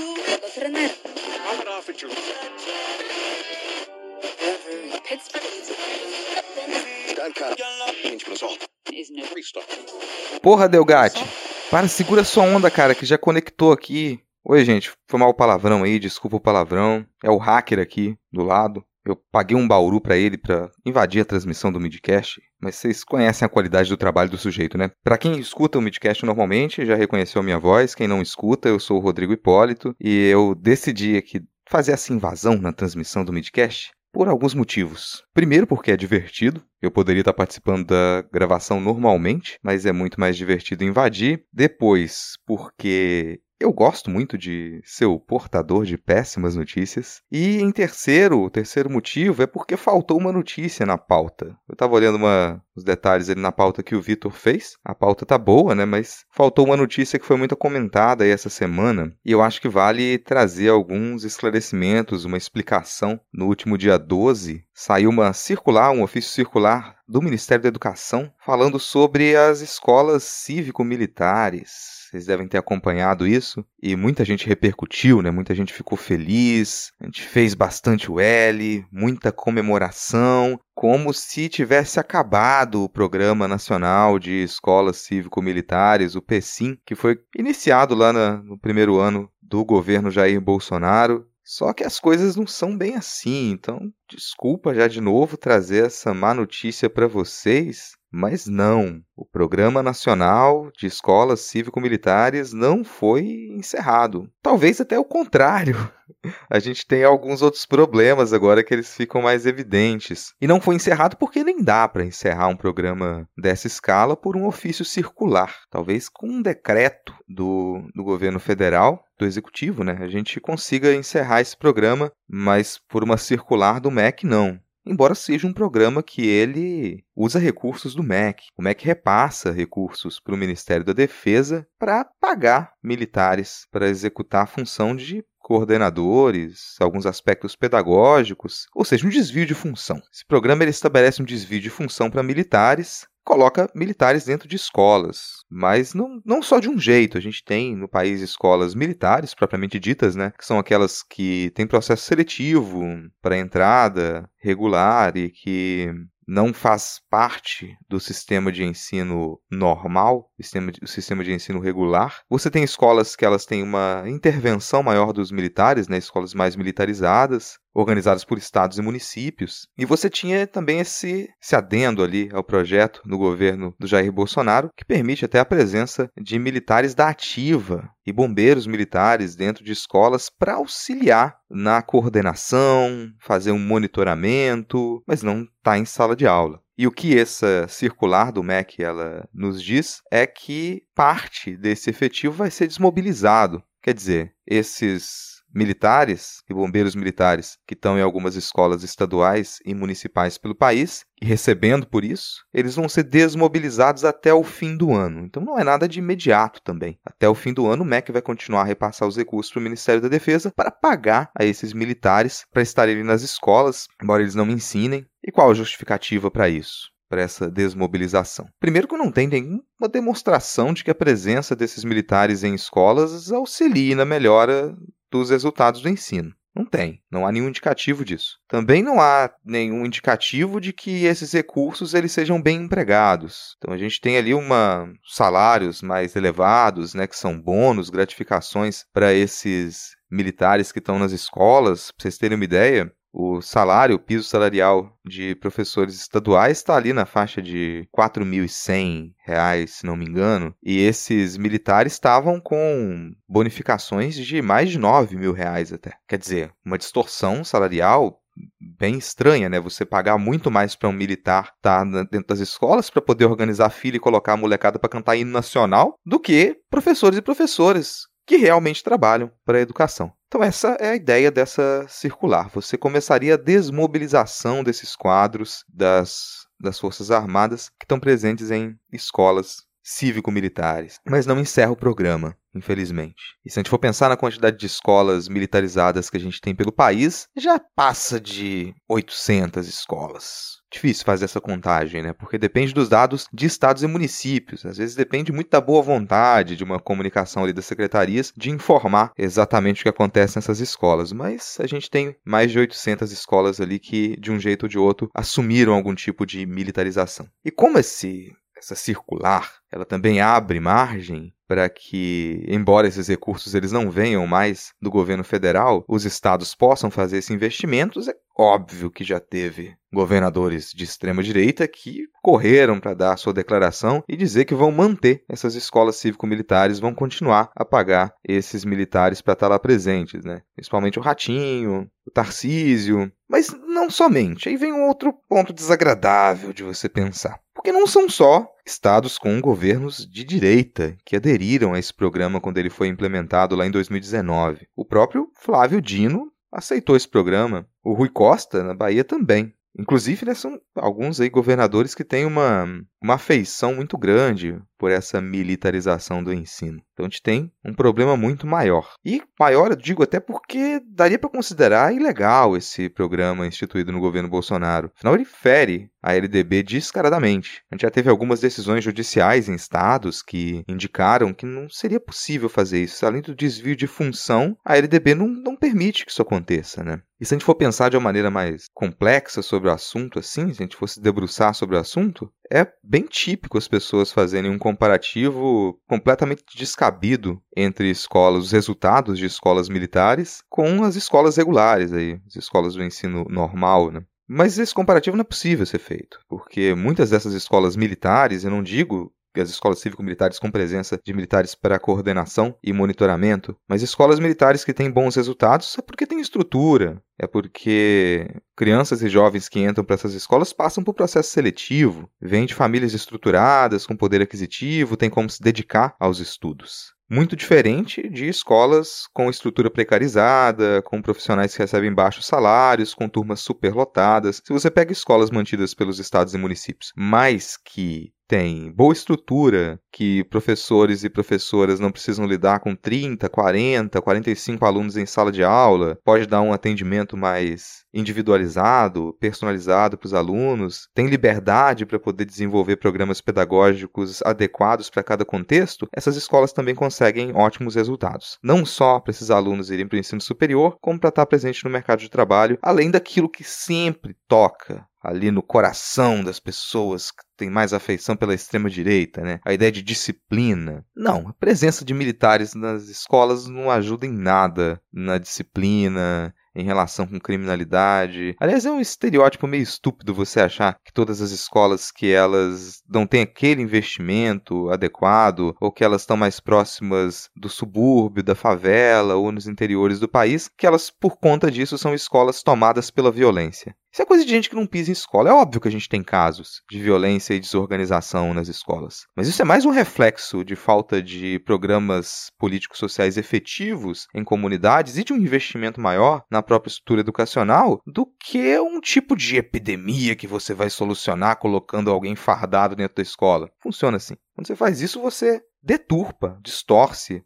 Porra, 10.43 10.69
Delgatti. 10.69 11.25
Para, 11.71 11.89
segura 11.89 12.23
sua 12.23 12.45
onda, 12.45 12.71
cara, 12.71 12.95
que 12.95 13.05
já 13.05 13.19
conectou 13.19 13.73
aqui. 13.73 14.21
Oi, 14.45 14.65
gente. 14.65 14.93
Foi 15.09 15.19
mal 15.19 15.31
o 15.31 15.35
palavrão 15.35 15.83
aí, 15.83 15.99
desculpa 15.99 16.37
o 16.37 16.41
palavrão. 16.41 17.05
É 17.23 17.31
o 17.31 17.37
hacker 17.37 17.81
aqui 17.81 18.17
do 18.33 18.45
lado. 18.45 18.85
Eu 19.07 19.17
paguei 19.31 19.57
um 19.57 19.69
bauru 19.69 20.01
pra 20.01 20.17
ele 20.17 20.37
pra 20.37 20.69
invadir 20.85 21.23
a 21.23 21.25
transmissão 21.25 21.71
do 21.71 21.81
Midcast, 21.81 22.41
mas 22.61 22.75
vocês 22.75 23.05
conhecem 23.05 23.47
a 23.47 23.49
qualidade 23.49 23.89
do 23.89 23.97
trabalho 23.97 24.31
do 24.31 24.37
sujeito, 24.37 24.77
né? 24.77 24.91
Pra 25.05 25.17
quem 25.17 25.39
escuta 25.39 25.79
o 25.79 25.83
Midcast 25.83 26.27
normalmente, 26.27 26.85
já 26.85 26.97
reconheceu 26.97 27.41
a 27.41 27.45
minha 27.45 27.59
voz. 27.59 27.95
Quem 27.95 28.09
não 28.09 28.21
escuta, 28.21 28.69
eu 28.69 28.81
sou 28.81 28.99
o 28.99 29.01
Rodrigo 29.01 29.33
Hipólito 29.33 29.95
e 30.01 30.29
eu 30.29 30.55
decidi 30.55 31.17
aqui 31.17 31.41
fazer 31.69 31.93
essa 31.93 32.13
invasão 32.13 32.57
na 32.57 32.73
transmissão 32.73 33.25
do 33.25 33.33
Midcast 33.33 33.93
por 34.13 34.29
alguns 34.29 34.55
motivos. 34.55 35.23
Primeiro, 35.35 35.67
porque 35.67 35.91
é 35.91 35.97
divertido. 35.97 36.63
Eu 36.81 36.91
poderia 36.91 37.21
estar 37.21 37.35
participando 37.35 37.87
da 37.87 38.25
gravação 38.33 38.81
normalmente, 38.81 39.59
mas 39.63 39.85
é 39.85 39.93
muito 39.93 40.19
mais 40.19 40.37
divertido 40.37 40.85
invadir. 40.85 41.45
Depois, 41.53 42.33
porque 42.47 43.41
eu 43.59 43.73
gosto 43.73 44.11
muito 44.11 44.37
de 44.37 44.81
ser 44.85 45.07
o 45.07 45.19
portador 45.19 45.85
de 45.85 45.97
péssimas 45.97 46.55
notícias. 46.55 47.23
E 47.33 47.59
em 47.59 47.71
terceiro, 47.73 48.41
o 48.41 48.51
terceiro 48.51 48.91
motivo 48.91 49.43
é 49.43 49.47
porque 49.47 49.77
faltou 49.77 50.19
uma 50.19 50.33
notícia 50.33 50.85
na 50.85 50.99
pauta. 50.99 51.57
Eu 51.69 51.73
estava 51.73 51.95
olhando 51.95 52.17
uma, 52.17 52.63
os 52.75 52.85
detalhes 52.85 53.31
ali 53.31 53.41
na 53.41 53.51
pauta 53.51 53.83
que 53.83 53.95
o 53.95 54.03
Vitor 54.03 54.31
fez. 54.33 54.77
A 54.85 54.95
pauta 54.95 55.25
tá 55.25 55.39
boa, 55.39 55.75
né? 55.75 55.85
Mas 55.85 56.25
faltou 56.31 56.67
uma 56.67 56.77
notícia 56.77 57.19
que 57.19 57.27
foi 57.27 57.37
muito 57.37 57.57
comentada 57.57 58.25
aí 58.25 58.31
essa 58.31 58.51
semana. 58.51 59.13
E 59.25 59.33
eu 59.33 59.41
acho 59.41 59.61
que 59.61 59.69
vale 59.69 60.19
trazer 60.19 60.69
alguns 60.69 61.25
esclarecimentos, 61.25 62.25
uma 62.25 62.37
explicação. 62.37 63.19
No 63.33 63.47
último 63.47 63.79
dia 63.79 63.99
12, 63.99 64.66
saiu 64.79 65.09
uma 65.09 65.33
circular, 65.33 65.91
um 65.91 66.03
ofício 66.03 66.31
circular 66.31 66.97
do 67.09 67.23
Ministério 67.23 67.63
da 67.63 67.69
Educação 67.69 68.31
falando 68.45 68.79
sobre 68.79 69.35
as 69.35 69.61
escolas 69.63 70.23
cívico-militares. 70.23 71.97
Vocês 72.11 72.27
devem 72.27 72.47
ter 72.47 72.59
acompanhado 72.59 73.27
isso 73.27 73.65
e 73.83 73.97
muita 73.97 74.25
gente 74.25 74.47
repercutiu, 74.47 75.23
né? 75.23 75.31
Muita 75.31 75.55
gente 75.55 75.73
ficou 75.73 75.97
feliz. 75.97 76.93
A 77.01 77.07
gente 77.07 77.23
fez 77.23 77.55
bastante 77.55 78.11
o 78.11 78.21
L, 78.21 78.85
muita 78.93 79.33
comemoração, 79.33 80.61
como 80.75 81.13
se 81.13 81.49
tivesse 81.49 81.99
acabado 81.99 82.85
o 82.85 82.89
Programa 82.89 83.49
Nacional 83.49 84.19
de 84.19 84.43
Escolas 84.43 84.99
Cívico-Militares, 84.99 86.15
o 86.15 86.23
PECIM, 86.23 86.79
que 86.85 86.95
foi 86.95 87.19
iniciado 87.37 87.95
lá 87.95 88.13
na- 88.13 88.37
no 88.43 88.59
primeiro 88.59 88.99
ano 88.99 89.29
do 89.43 89.65
governo 89.65 90.11
Jair 90.11 90.41
Bolsonaro. 90.41 91.27
Só 91.49 91.73
que 91.73 91.85
as 91.85 92.01
coisas 92.01 92.35
não 92.35 92.45
são 92.45 92.77
bem 92.77 92.97
assim, 92.97 93.51
então 93.53 93.93
desculpa 94.11 94.75
já 94.75 94.89
de 94.89 95.01
novo 95.01 95.37
trazer 95.37 95.87
essa 95.87 96.13
má 96.13 96.35
notícia 96.35 96.91
para 96.91 97.07
vocês, 97.07 97.97
Mas 98.19 98.47
não, 98.47 99.03
o 99.15 99.27
Programa 99.27 99.83
Nacional 99.83 100.71
de 100.75 100.87
Escolas 100.87 101.41
Cívico-Militares 101.41 102.51
não 102.51 102.83
foi 102.83 103.51
encerrado. 103.51 104.27
Talvez 104.43 104.81
até 104.81 104.99
o 104.99 105.05
contrário. 105.05 105.77
A 106.49 106.59
gente 106.59 106.87
tem 106.87 107.05
alguns 107.05 107.43
outros 107.43 107.67
problemas 107.67 108.33
agora 108.33 108.65
que 108.65 108.73
eles 108.73 108.95
ficam 108.95 109.21
mais 109.21 109.45
evidentes. 109.45 110.33
E 110.41 110.47
não 110.47 110.63
foi 110.63 110.77
encerrado 110.77 111.15
porque 111.19 111.45
nem 111.45 111.63
dá 111.63 111.87
para 111.87 112.07
encerrar 112.07 112.49
um 112.49 112.57
programa 112.57 113.29
dessa 113.37 113.67
escala 113.67 114.17
por 114.17 114.35
um 114.35 114.47
ofício 114.47 114.85
circular. 114.85 115.55
Talvez 115.71 116.09
com 116.09 116.27
um 116.27 116.41
decreto 116.41 117.13
do, 117.29 117.87
do 117.95 118.03
governo 118.03 118.41
federal, 118.41 119.05
do 119.19 119.27
executivo, 119.27 119.85
né? 119.85 119.99
A 120.01 120.09
gente 120.09 120.41
consiga 120.41 120.95
encerrar 120.95 121.43
esse 121.43 121.57
programa, 121.57 122.11
mas 122.27 122.81
por 122.89 123.05
uma 123.05 123.19
circular 123.19 123.79
do 123.79 123.91
MEC, 123.91 124.25
não 124.25 124.59
embora 124.87 125.15
seja 125.15 125.47
um 125.47 125.53
programa 125.53 126.03
que 126.03 126.27
ele 126.27 127.05
usa 127.15 127.39
recursos 127.39 127.95
do 127.95 128.03
MEC. 128.03 128.45
O 128.57 128.63
MEC 128.63 128.85
repassa 128.85 129.51
recursos 129.51 130.21
para 130.21 130.35
o 130.35 130.39
Ministério 130.39 130.85
da 130.85 130.93
Defesa 130.93 131.67
para 131.79 132.05
pagar 132.21 132.73
militares 132.83 133.67
para 133.71 133.89
executar 133.89 134.45
a 134.45 134.47
função 134.47 134.95
de 134.95 135.25
coordenadores, 135.39 136.75
alguns 136.81 137.07
aspectos 137.07 137.55
pedagógicos, 137.55 138.67
ou 138.75 138.85
seja, 138.85 139.07
um 139.07 139.11
desvio 139.11 139.47
de 139.47 139.55
função. 139.55 140.03
Esse 140.13 140.27
programa 140.27 140.65
ele 140.65 140.71
estabelece 140.71 141.23
um 141.23 141.25
desvio 141.25 141.61
de 141.61 141.71
função 141.71 142.11
para 142.11 142.23
militares 142.23 143.07
coloca 143.27 143.69
militares 143.75 144.25
dentro 144.25 144.49
de 144.49 144.55
escolas, 144.55 145.45
mas 145.51 145.93
não, 145.93 146.23
não 146.25 146.41
só 146.41 146.61
de 146.61 146.71
um 146.71 146.79
jeito. 146.79 147.19
A 147.19 147.21
gente 147.21 147.45
tem 147.45 147.77
no 147.77 147.89
país 147.89 148.23
escolas 148.23 148.75
militares 148.75 149.35
propriamente 149.35 149.79
ditas, 149.81 150.15
né, 150.15 150.33
que 150.39 150.47
são 150.47 150.59
aquelas 150.59 151.03
que 151.03 151.51
têm 151.55 151.67
processo 151.67 152.05
seletivo 152.05 152.83
para 153.21 153.37
entrada 153.37 154.31
regular 154.41 155.17
e 155.17 155.29
que 155.29 155.93
não 156.27 156.53
faz 156.53 157.01
parte 157.09 157.77
do 157.89 158.01
sistema 158.01 158.51
de 158.51 158.65
ensino 158.65 159.41
normal, 159.51 160.29
sistema 160.41 160.73
de, 160.73 160.81
sistema 160.87 161.23
de 161.23 161.33
ensino 161.33 161.61
regular. 161.61 162.23
Você 162.29 162.51
tem 162.51 162.65
escolas 162.65 163.15
que 163.15 163.25
elas 163.25 163.47
têm 163.47 163.63
uma 163.63 164.03
intervenção 164.07 164.83
maior 164.83 165.13
dos 165.13 165.31
militares, 165.31 165.87
né, 165.87 165.99
escolas 165.99 166.35
mais 166.35 166.57
militarizadas, 166.57 167.59
organizadas 167.77 168.25
por 168.25 168.39
estados 168.39 168.79
e 168.79 168.83
municípios. 168.83 169.69
E 169.77 169.85
você 169.85 170.09
tinha 170.09 170.47
também 170.47 170.81
esse, 170.81 171.29
esse 171.41 171.55
adendo 171.55 172.03
ali 172.03 172.31
ao 172.33 172.43
projeto 172.43 173.03
do 173.05 173.19
governo 173.19 173.75
do 173.79 173.87
Jair 173.87 174.11
Bolsonaro, 174.11 174.71
que 174.75 174.85
permite 174.85 175.25
até 175.27 175.39
a 175.39 175.45
presença 175.45 176.11
de 176.19 176.39
militares 176.39 176.95
da 176.95 177.09
ativa 177.09 177.89
e 178.07 178.13
bombeiros 178.13 178.67
militares 178.67 179.37
dentro 179.37 179.63
de 179.63 179.73
escolas 179.73 180.31
para 180.31 180.55
auxiliar 180.55 181.37
na 181.51 181.83
coordenação, 181.83 183.11
fazer 183.21 183.53
um 183.53 183.59
monitoramento, 183.59 185.03
mas 185.07 185.23
não 185.23 185.43
está 185.43 185.77
em 185.77 185.85
sala 185.85 186.17
de 186.17 186.27
aula. 186.27 186.61
E 186.79 186.87
o 186.87 186.93
que 186.93 187.19
essa 187.19 187.67
circular 187.69 188.31
do 188.31 188.43
MEC 188.43 188.83
ela 188.83 189.27
nos 189.33 189.63
diz 189.63 190.03
é 190.11 190.27
que 190.27 190.83
parte 190.95 191.57
desse 191.57 191.91
efetivo 191.91 192.35
vai 192.35 192.51
ser 192.51 192.67
desmobilizado. 192.67 193.63
Quer 193.83 193.95
dizer, 193.95 194.35
esses 194.47 195.36
militares 195.57 196.43
e 196.51 196.53
bombeiros 196.53 196.95
militares 196.95 197.57
que 197.67 197.73
estão 197.73 197.99
em 197.99 198.03
algumas 198.03 198.37
escolas 198.37 198.83
estaduais 198.83 199.59
e 199.65 199.75
municipais 199.75 200.37
pelo 200.37 200.55
país 200.55 201.07
e 201.21 201.25
recebendo 201.25 201.87
por 201.87 202.05
isso, 202.05 202.45
eles 202.53 202.75
vão 202.75 202.91
ser 202.91 203.05
desmobilizados 203.05 204.05
até 204.05 204.35
o 204.35 204.45
fim 204.45 204.77
do 204.77 204.93
ano. 204.93 205.25
Então 205.25 205.43
não 205.43 205.59
é 205.59 205.65
nada 205.65 205.89
de 205.89 205.99
imediato 205.99 206.61
também. 206.63 206.99
Até 207.03 207.27
o 207.27 207.35
fim 207.35 207.55
do 207.55 207.67
ano, 207.67 207.85
o 207.85 207.87
MEC 207.87 208.13
vai 208.13 208.21
continuar 208.21 208.61
a 208.61 208.67
repassar 208.67 209.09
os 209.09 209.17
recursos 209.17 209.51
para 209.51 209.61
o 209.61 209.63
Ministério 209.63 210.03
da 210.03 210.09
Defesa 210.09 210.53
para 210.55 210.71
pagar 210.71 211.31
a 211.35 211.43
esses 211.43 211.73
militares 211.73 212.45
para 212.53 212.63
estarem 212.63 213.03
nas 213.03 213.23
escolas, 213.23 213.87
embora 214.03 214.23
eles 214.23 214.35
não 214.35 214.51
ensinem. 214.51 215.07
E 215.27 215.33
qual 215.33 215.51
a 215.51 215.55
justificativa 215.55 216.31
para 216.31 216.51
isso? 216.51 216.95
para 217.09 217.23
essa 217.23 217.51
desmobilização. 217.51 218.47
Primeiro 218.59 218.89
que 218.89 218.97
não 218.97 219.13
tem 219.13 219.27
nenhuma 219.29 219.89
demonstração 219.91 220.73
de 220.73 220.83
que 220.83 220.91
a 220.91 220.95
presença 220.95 221.55
desses 221.55 221.85
militares 221.85 222.43
em 222.43 222.55
escolas 222.55 223.31
auxilie 223.31 223.95
na 223.95 224.05
melhora 224.05 224.77
dos 225.11 225.31
resultados 225.31 225.81
do 225.81 225.89
ensino. 225.89 226.35
Não 226.57 226.65
tem, 226.65 227.03
não 227.11 227.27
há 227.27 227.33
nenhum 227.33 227.49
indicativo 227.49 228.03
disso. 228.03 228.39
Também 228.49 228.83
não 228.83 228.99
há 228.99 229.31
nenhum 229.45 229.85
indicativo 229.85 230.59
de 230.59 230.73
que 230.73 231.05
esses 231.05 231.31
recursos 231.33 231.93
eles 231.93 232.13
sejam 232.13 232.41
bem 232.41 232.63
empregados. 232.63 233.57
Então 233.59 233.75
a 233.75 233.77
gente 233.77 234.01
tem 234.01 234.17
ali 234.17 234.33
uma 234.33 234.91
salários 235.07 235.83
mais 235.83 236.17
elevados, 236.17 236.95
né, 236.95 237.07
que 237.07 237.15
são 237.15 237.39
bônus, 237.39 237.91
gratificações 237.91 238.87
para 238.91 239.13
esses 239.13 239.95
militares 240.11 240.73
que 240.73 240.79
estão 240.79 240.99
nas 240.99 241.13
escolas. 241.13 241.91
Para 241.91 242.05
vocês 242.05 242.17
terem 242.17 242.37
uma 242.37 242.45
ideia, 242.45 242.91
o 243.19 243.41
salário, 243.41 243.97
o 243.97 243.99
piso 243.99 244.25
salarial 244.25 244.95
de 245.03 245.35
professores 245.37 245.95
estaduais 245.95 246.59
está 246.59 246.77
ali 246.77 246.93
na 246.93 247.07
faixa 247.07 247.41
de 247.41 247.89
R$ 247.97 248.11
4.100, 248.11 249.67
se 249.67 249.87
não 249.87 249.97
me 249.97 250.05
engano, 250.05 250.55
e 250.63 250.81
esses 250.81 251.39
militares 251.39 251.95
estavam 251.95 252.39
com 252.39 253.15
bonificações 253.27 254.15
de 254.15 254.43
mais 254.43 254.69
de 254.69 254.77
R$ 254.79 255.17
mil 255.17 255.33
reais 255.33 255.73
até. 255.73 255.95
Quer 256.07 256.19
dizer, 256.19 256.53
uma 256.63 256.77
distorção 256.77 257.43
salarial 257.43 258.21
bem 258.61 258.99
estranha, 258.99 259.49
né? 259.49 259.59
Você 259.61 259.87
pagar 259.87 260.19
muito 260.19 260.51
mais 260.51 260.77
para 260.77 260.91
um 260.91 260.93
militar 260.93 261.55
estar 261.57 261.91
tá 261.91 262.03
dentro 262.11 262.27
das 262.27 262.41
escolas 262.41 262.91
para 262.91 263.01
poder 263.01 263.25
organizar 263.25 263.71
filho 263.71 263.97
e 263.97 264.01
colocar 264.01 264.35
a 264.35 264.37
molecada 264.37 264.79
para 264.79 264.91
cantar 264.91 265.17
hino 265.17 265.31
nacional 265.31 265.99
do 266.05 266.21
que 266.21 266.55
professores 266.69 267.19
e 267.19 267.23
professoras 267.23 268.09
que 268.27 268.37
realmente 268.37 268.85
trabalham 268.85 269.31
para 269.43 269.57
a 269.57 269.63
educação. 269.63 270.13
Então, 270.29 270.43
essa 270.43 270.77
é 270.81 270.91
a 270.91 270.97
ideia 270.97 271.31
dessa 271.31 271.87
circular. 271.89 272.49
Você 272.51 272.77
começaria 272.77 273.35
a 273.35 273.39
desmobilização 273.39 274.65
desses 274.65 274.97
quadros 274.97 275.65
das, 275.69 276.47
das 276.61 276.81
Forças 276.81 277.11
Armadas 277.11 277.69
que 277.79 277.85
estão 277.85 278.01
presentes 278.01 278.51
em 278.51 278.77
escolas 278.93 279.66
cívico-militares. 279.87 280.99
Mas 281.07 281.27
não 281.27 281.39
encerra 281.39 281.71
o 281.71 281.77
programa, 281.77 282.37
infelizmente. 282.53 283.37
E 283.45 283.51
se 283.51 283.59
a 283.59 283.61
gente 283.61 283.71
for 283.71 283.79
pensar 283.79 284.09
na 284.09 284.17
quantidade 284.17 284.59
de 284.59 284.67
escolas 284.67 285.29
militarizadas 285.29 286.11
que 286.11 286.17
a 286.17 286.21
gente 286.21 286.41
tem 286.41 286.57
pelo 286.57 286.73
país, 286.73 287.29
já 287.37 287.61
passa 287.61 288.21
de 288.21 288.75
800 288.89 289.69
escolas. 289.69 290.57
Difícil 290.73 291.05
fazer 291.05 291.27
essa 291.27 291.41
contagem, 291.41 292.03
né? 292.03 292.13
Porque 292.13 292.37
depende 292.37 292.75
dos 292.75 292.89
dados 292.89 293.29
de 293.33 293.47
estados 293.47 293.85
e 293.85 293.87
municípios. 293.87 294.67
Às 294.67 294.77
vezes 294.77 294.97
depende 294.97 295.31
muito 295.31 295.51
da 295.51 295.61
boa 295.61 295.81
vontade 295.81 296.57
de 296.57 296.65
uma 296.65 296.81
comunicação 296.81 297.45
ali 297.45 297.53
das 297.53 297.67
secretarias 297.67 298.33
de 298.37 298.51
informar 298.51 299.13
exatamente 299.17 299.81
o 299.81 299.83
que 299.85 299.89
acontece 299.89 300.37
nessas 300.37 300.59
escolas. 300.59 301.13
Mas 301.13 301.59
a 301.61 301.67
gente 301.69 301.89
tem 301.89 302.17
mais 302.25 302.51
de 302.51 302.59
800 302.59 303.13
escolas 303.13 303.61
ali 303.61 303.79
que, 303.79 304.19
de 304.19 304.33
um 304.33 304.41
jeito 304.41 304.65
ou 304.65 304.69
de 304.69 304.79
outro, 304.79 305.09
assumiram 305.15 305.73
algum 305.73 305.95
tipo 305.95 306.27
de 306.27 306.45
militarização. 306.45 307.29
E 307.45 307.53
como 307.53 307.79
esse 307.79 308.35
essa 308.57 308.75
circular, 308.75 309.53
ela 309.71 309.85
também 309.85 310.21
abre 310.21 310.59
margem 310.59 311.33
para 311.47 311.69
que, 311.69 312.45
embora 312.49 312.89
esses 312.89 313.07
recursos 313.07 313.55
eles 313.55 313.71
não 313.71 313.91
venham 313.91 314.27
mais 314.27 314.73
do 314.81 314.91
governo 314.91 315.23
federal, 315.23 315.85
os 315.89 316.05
estados 316.05 316.55
possam 316.55 316.91
fazer 316.91 317.19
esses 317.19 317.31
investimentos. 317.31 318.09
É 318.09 318.15
óbvio 318.39 318.91
que 318.91 319.05
já 319.05 319.19
teve 319.19 319.77
governadores 319.93 320.73
de 320.73 320.85
extrema 320.85 321.23
direita 321.23 321.67
que 321.67 322.05
correram 322.23 322.79
para 322.79 322.93
dar 322.93 323.17
sua 323.17 323.33
declaração 323.33 324.05
e 324.07 324.17
dizer 324.17 324.45
que 324.45 324.55
vão 324.55 324.71
manter 324.71 325.25
essas 325.29 325.55
escolas 325.55 325.97
cívico-militares, 325.97 326.79
vão 326.79 326.95
continuar 326.95 327.51
a 327.57 327.65
pagar 327.65 328.13
esses 328.23 328.65
militares 328.65 329.23
para 329.23 329.33
estar 329.33 329.49
lá 329.49 329.59
presentes, 329.59 330.25
né? 330.25 330.43
Principalmente 330.55 330.99
o 330.99 331.03
Ratinho, 331.03 331.91
o 332.07 332.11
Tarcísio, 332.11 333.11
mas 333.29 333.49
não 333.67 333.89
somente. 333.89 334.49
Aí 334.49 334.57
vem 334.57 334.73
um 334.73 334.87
outro 334.87 335.15
ponto 335.29 335.53
desagradável 335.53 336.53
de 336.53 336.63
você 336.63 336.89
pensar. 336.89 337.41
Porque 337.55 337.73
não 337.73 337.87
são 337.87 338.09
só 338.09 338.47
estados 338.67 339.17
com 339.17 339.41
governos 339.41 340.07
de 340.07 340.25
direita 340.25 340.95
que 341.05 341.17
aderiram 341.17 341.73
a 341.73 341.79
esse 341.79 341.93
programa 341.93 342.41
quando 342.41 342.59
ele 342.59 342.69
foi 342.69 342.89
implementado 342.89 343.57
lá 343.57 343.67
em 343.67 343.71
2019. 343.71 344.69
O 344.77 344.85
próprio 344.85 345.31
Flávio 345.35 345.81
Dino 345.81 346.31
aceitou 346.53 346.97
esse 346.97 347.09
programa. 347.09 347.67
O 347.83 347.93
Rui 347.93 348.09
Costa, 348.09 348.63
na 348.63 348.75
Bahia, 348.75 349.05
também. 349.05 349.55
Inclusive, 349.79 350.25
né, 350.25 350.35
são 350.35 350.59
alguns 350.75 351.21
aí 351.21 351.29
governadores 351.29 351.95
que 351.95 352.05
têm 352.05 352.25
uma, 352.25 352.65
uma 353.03 353.15
afeição 353.15 353.75
muito 353.75 353.99
grande 353.99 354.59
por 354.79 354.91
essa 354.91 355.21
militarização 355.21 356.23
do 356.23 356.33
ensino. 356.33 356.83
Então 356.93 357.07
a 357.07 357.09
gente 357.09 357.23
tem 357.23 357.53
um 357.65 357.75
problema 357.75 358.17
muito 358.17 358.47
maior. 358.47 358.95
E 359.05 359.23
maior, 359.39 359.71
eu 359.71 359.77
digo 359.77 360.03
até 360.03 360.19
porque 360.19 360.81
daria 360.87 361.19
para 361.19 361.31
considerar 361.31 361.95
ilegal 361.95 362.57
esse 362.57 362.89
programa 362.89 363.47
instituído 363.47 363.93
no 363.93 364.01
governo 364.01 364.29
Bolsonaro. 364.29 364.91
Afinal, 364.97 365.15
ele 365.15 365.25
fere 365.25 365.91
a 366.03 366.15
LDB 366.15 366.63
descaradamente. 366.63 367.63
A 367.71 367.75
gente 367.75 367.83
já 367.83 367.91
teve 367.91 368.09
algumas 368.09 368.41
decisões 368.41 368.85
judiciais 368.85 369.49
em 369.49 369.55
estados 369.55 370.23
que 370.23 370.65
indicaram 370.69 371.35
que 371.35 371.45
não 371.45 371.69
seria 371.69 371.99
possível 371.99 372.49
fazer 372.49 372.83
isso. 372.83 373.05
Além 373.05 373.21
do 373.21 373.35
desvio 373.35 373.75
de 373.75 373.87
função, 373.87 374.57
a 374.65 374.77
LDB 374.77 375.15
não, 375.15 375.27
não 375.27 375.57
permite 375.57 376.07
que 376.07 376.13
isso 376.13 376.23
aconteça, 376.23 376.85
né? 376.85 377.03
E 377.19 377.25
se 377.25 377.35
a 377.35 377.37
gente 377.37 377.47
for 377.47 377.55
pensar 377.55 377.89
de 377.89 377.97
uma 377.97 378.05
maneira 378.05 378.31
mais 378.31 378.69
complexa 378.75 379.41
sobre 379.41 379.69
o 379.69 379.73
assunto, 379.73 380.19
assim, 380.19 380.53
se 380.53 380.63
a 380.63 380.65
gente 380.65 380.77
fosse 380.77 381.01
debruçar 381.01 381.55
sobre 381.55 381.75
o 381.75 381.79
assunto, 381.79 382.31
é 382.53 382.67
bem 382.85 383.03
típico 383.03 383.57
as 383.57 383.67
pessoas 383.67 384.13
fazerem 384.13 384.51
um 384.51 384.59
comparativo 384.67 385.79
completamente 385.87 386.43
descabido 386.57 387.41
entre 387.57 387.89
escolas, 387.89 388.47
os 388.47 388.51
resultados 388.51 389.17
de 389.17 389.25
escolas 389.25 389.69
militares 389.69 390.43
com 390.49 390.83
as 390.83 390.97
escolas 390.97 391.37
regulares 391.37 391.93
aí, 391.93 392.19
as 392.27 392.35
escolas 392.35 392.75
do 392.75 392.83
ensino 392.83 393.25
normal, 393.31 393.93
né? 393.93 394.01
Mas 394.29 394.59
esse 394.59 394.75
comparativo 394.75 395.17
não 395.17 395.21
é 395.21 395.25
possível 395.25 395.65
ser 395.65 395.79
feito, 395.79 396.19
porque 396.29 396.75
muitas 396.75 397.11
dessas 397.11 397.33
escolas 397.33 397.77
militares, 397.77 398.43
eu 398.43 398.51
não 398.51 398.61
digo 398.61 399.13
as 399.41 399.51
escolas 399.51 399.79
cívico-militares 399.81 400.39
com 400.39 400.51
presença 400.51 400.99
de 401.05 401.15
militares 401.15 401.55
para 401.55 401.79
coordenação 401.79 402.57
e 402.63 402.73
monitoramento, 402.73 403.57
mas 403.69 403.83
escolas 403.83 404.19
militares 404.19 404.65
que 404.65 404.75
têm 404.75 404.91
bons 404.91 405.17
resultados 405.17 405.77
é 405.79 405.83
porque 405.83 406.07
tem 406.07 406.21
estrutura, 406.21 407.03
é 407.19 407.27
porque 407.27 408.29
crianças 408.57 409.03
e 409.03 409.09
jovens 409.09 409.49
que 409.49 409.61
entram 409.61 409.85
para 409.85 409.95
essas 409.95 410.15
escolas 410.15 410.53
passam 410.53 410.83
por 410.85 410.95
processo 410.95 411.31
seletivo, 411.31 412.09
vêm 412.21 412.47
de 412.47 412.55
famílias 412.55 412.95
estruturadas, 412.95 413.87
com 413.87 413.97
poder 413.97 414.23
aquisitivo, 414.23 414.97
têm 414.97 415.11
como 415.11 415.31
se 415.31 415.43
dedicar 415.43 415.95
aos 415.99 416.19
estudos. 416.19 416.97
Muito 417.09 417.37
diferente 417.37 418.09
de 418.09 418.27
escolas 418.27 419.07
com 419.13 419.31
estrutura 419.31 419.71
precarizada, 419.71 420.83
com 420.83 421.01
profissionais 421.01 421.55
que 421.55 421.63
recebem 421.63 421.95
baixos 421.95 422.27
salários, 422.27 422.95
com 422.95 423.09
turmas 423.09 423.39
superlotadas. 423.39 424.43
Se 424.45 424.53
você 424.53 424.69
pega 424.69 424.91
escolas 424.91 425.31
mantidas 425.31 425.73
pelos 425.73 426.01
estados 426.01 426.35
e 426.35 426.39
municípios, 426.39 426.93
mas 426.97 427.57
que 427.57 428.13
tem 428.29 428.73
boa 428.73 428.93
estrutura, 428.93 429.81
que 429.93 430.25
professores 430.25 431.05
e 431.05 431.11
professoras 431.11 431.81
não 431.81 431.93
precisam 431.93 432.27
lidar 432.27 432.61
com 432.61 432.75
30, 432.75 433.29
40, 433.29 434.03
45 434.03 434.65
alunos 434.65 434.97
em 434.97 435.07
sala 435.07 435.31
de 435.31 435.45
aula, 435.45 435.99
pode 436.05 436.27
dar 436.27 436.43
um 436.43 436.53
atendimento 436.53 437.17
mais 437.17 437.85
individualizado, 437.95 439.17
personalizado 439.21 439.97
para 439.97 440.07
os 440.07 440.15
alunos, 440.15 440.89
tem 440.95 441.07
liberdade 441.07 441.87
para 441.87 441.99
poder 441.99 442.25
desenvolver 442.25 442.77
programas 442.77 443.21
pedagógicos 443.21 444.23
adequados 444.23 444.91
para 444.91 445.03
cada 445.03 445.25
contexto, 445.25 445.89
essas 445.93 446.17
escolas 446.17 446.53
também 446.53 446.75
conseguem 446.75 447.33
ótimos 447.35 447.75
resultados. 447.75 448.39
Não 448.43 448.67
só 448.67 449.01
para 449.01 449.13
esses 449.13 449.31
alunos 449.31 449.71
irem 449.71 449.87
para 449.87 449.97
o 449.97 450.01
ensino 450.01 450.21
superior, 450.21 450.77
como 450.81 450.99
para 450.99 451.09
estar 451.09 451.27
presente 451.27 451.65
no 451.65 451.71
mercado 451.71 452.01
de 452.01 452.11
trabalho, 452.11 452.59
além 452.61 452.91
daquilo 452.91 453.31
que 453.31 453.45
sempre 453.45 454.17
toca 454.29 454.87
ali 455.07 455.31
no 455.31 455.43
coração 455.43 456.23
das 456.23 456.41
pessoas 456.41 457.11
que 457.11 457.23
têm 457.37 457.51
mais 457.51 457.73
afeição 457.73 458.17
pela 458.17 458.35
extrema 458.35 458.69
direita, 458.69 459.21
né? 459.23 459.41
A 459.45 459.53
ideia 459.53 459.71
de 459.71 459.83
disciplina. 459.83 460.85
Não, 460.95 461.29
a 461.29 461.33
presença 461.33 461.85
de 461.85 461.95
militares 461.95 462.55
nas 462.55 462.89
escolas 462.89 463.47
não 463.47 463.71
ajuda 463.71 464.07
em 464.07 464.13
nada 464.13 464.81
na 464.93 465.19
disciplina, 465.19 466.35
em 466.57 466.65
relação 466.65 467.07
com 467.07 467.21
criminalidade. 467.21 468.35
Aliás, 468.41 468.65
é 468.65 468.71
um 468.71 468.81
estereótipo 468.81 469.47
meio 469.47 469.63
estúpido 469.63 470.15
você 470.15 470.41
achar 470.41 470.79
que 470.83 470.93
todas 470.93 471.21
as 471.21 471.31
escolas 471.31 471.93
que 471.93 472.11
elas 472.11 472.83
não 472.89 473.07
têm 473.07 473.21
aquele 473.21 473.61
investimento 473.61 474.71
adequado 474.71 475.55
ou 475.61 475.71
que 475.71 475.85
elas 475.85 476.01
estão 476.01 476.17
mais 476.17 476.41
próximas 476.41 477.29
do 477.37 477.51
subúrbio, 477.51 478.25
da 478.25 478.35
favela 478.35 479.17
ou 479.17 479.31
nos 479.31 479.47
interiores 479.47 480.01
do 480.01 480.09
país, 480.09 480.49
que 480.49 480.67
elas 480.67 480.91
por 480.91 481.19
conta 481.19 481.51
disso 481.51 481.77
são 481.77 481.93
escolas 481.93 482.43
tomadas 482.43 482.91
pela 482.91 483.13
violência. 483.13 483.77
Isso 483.97 484.03
é 484.03 484.05
coisa 484.05 484.27
de 484.27 484.31
gente 484.31 484.51
que 484.51 484.55
não 484.55 484.67
pisa 484.67 484.91
em 484.91 484.93
escola. 484.93 485.31
É 485.31 485.33
óbvio 485.33 485.59
que 485.59 485.69
a 485.69 485.71
gente 485.71 485.89
tem 485.89 486.03
casos 486.03 486.61
de 486.71 486.79
violência 486.79 487.33
e 487.33 487.41
desorganização 487.41 488.35
nas 488.35 488.47
escolas. 488.47 489.07
Mas 489.17 489.27
isso 489.27 489.41
é 489.41 489.45
mais 489.47 489.65
um 489.65 489.71
reflexo 489.71 490.45
de 490.45 490.55
falta 490.55 491.03
de 491.03 491.39
programas 491.47 492.31
políticos 492.39 492.79
sociais 492.79 493.17
efetivos 493.17 494.07
em 494.15 494.23
comunidades 494.23 494.99
e 494.99 495.03
de 495.03 495.15
um 495.15 495.17
investimento 495.17 495.81
maior 495.81 496.23
na 496.31 496.43
própria 496.43 496.69
estrutura 496.69 497.01
educacional 497.01 497.81
do 497.87 498.05
que 498.21 498.61
um 498.61 498.83
tipo 498.83 499.17
de 499.17 499.39
epidemia 499.39 500.15
que 500.15 500.27
você 500.27 500.53
vai 500.53 500.69
solucionar 500.69 501.39
colocando 501.39 501.91
alguém 501.91 502.15
fardado 502.15 502.77
dentro 502.77 502.97
da 502.97 503.03
escola. 503.03 503.51
Funciona 503.63 503.97
assim. 503.97 504.17
Quando 504.35 504.47
você 504.47 504.55
faz 504.55 504.83
isso, 504.83 505.01
você 505.01 505.41
deturpa, 505.63 506.39
distorce 506.43 507.25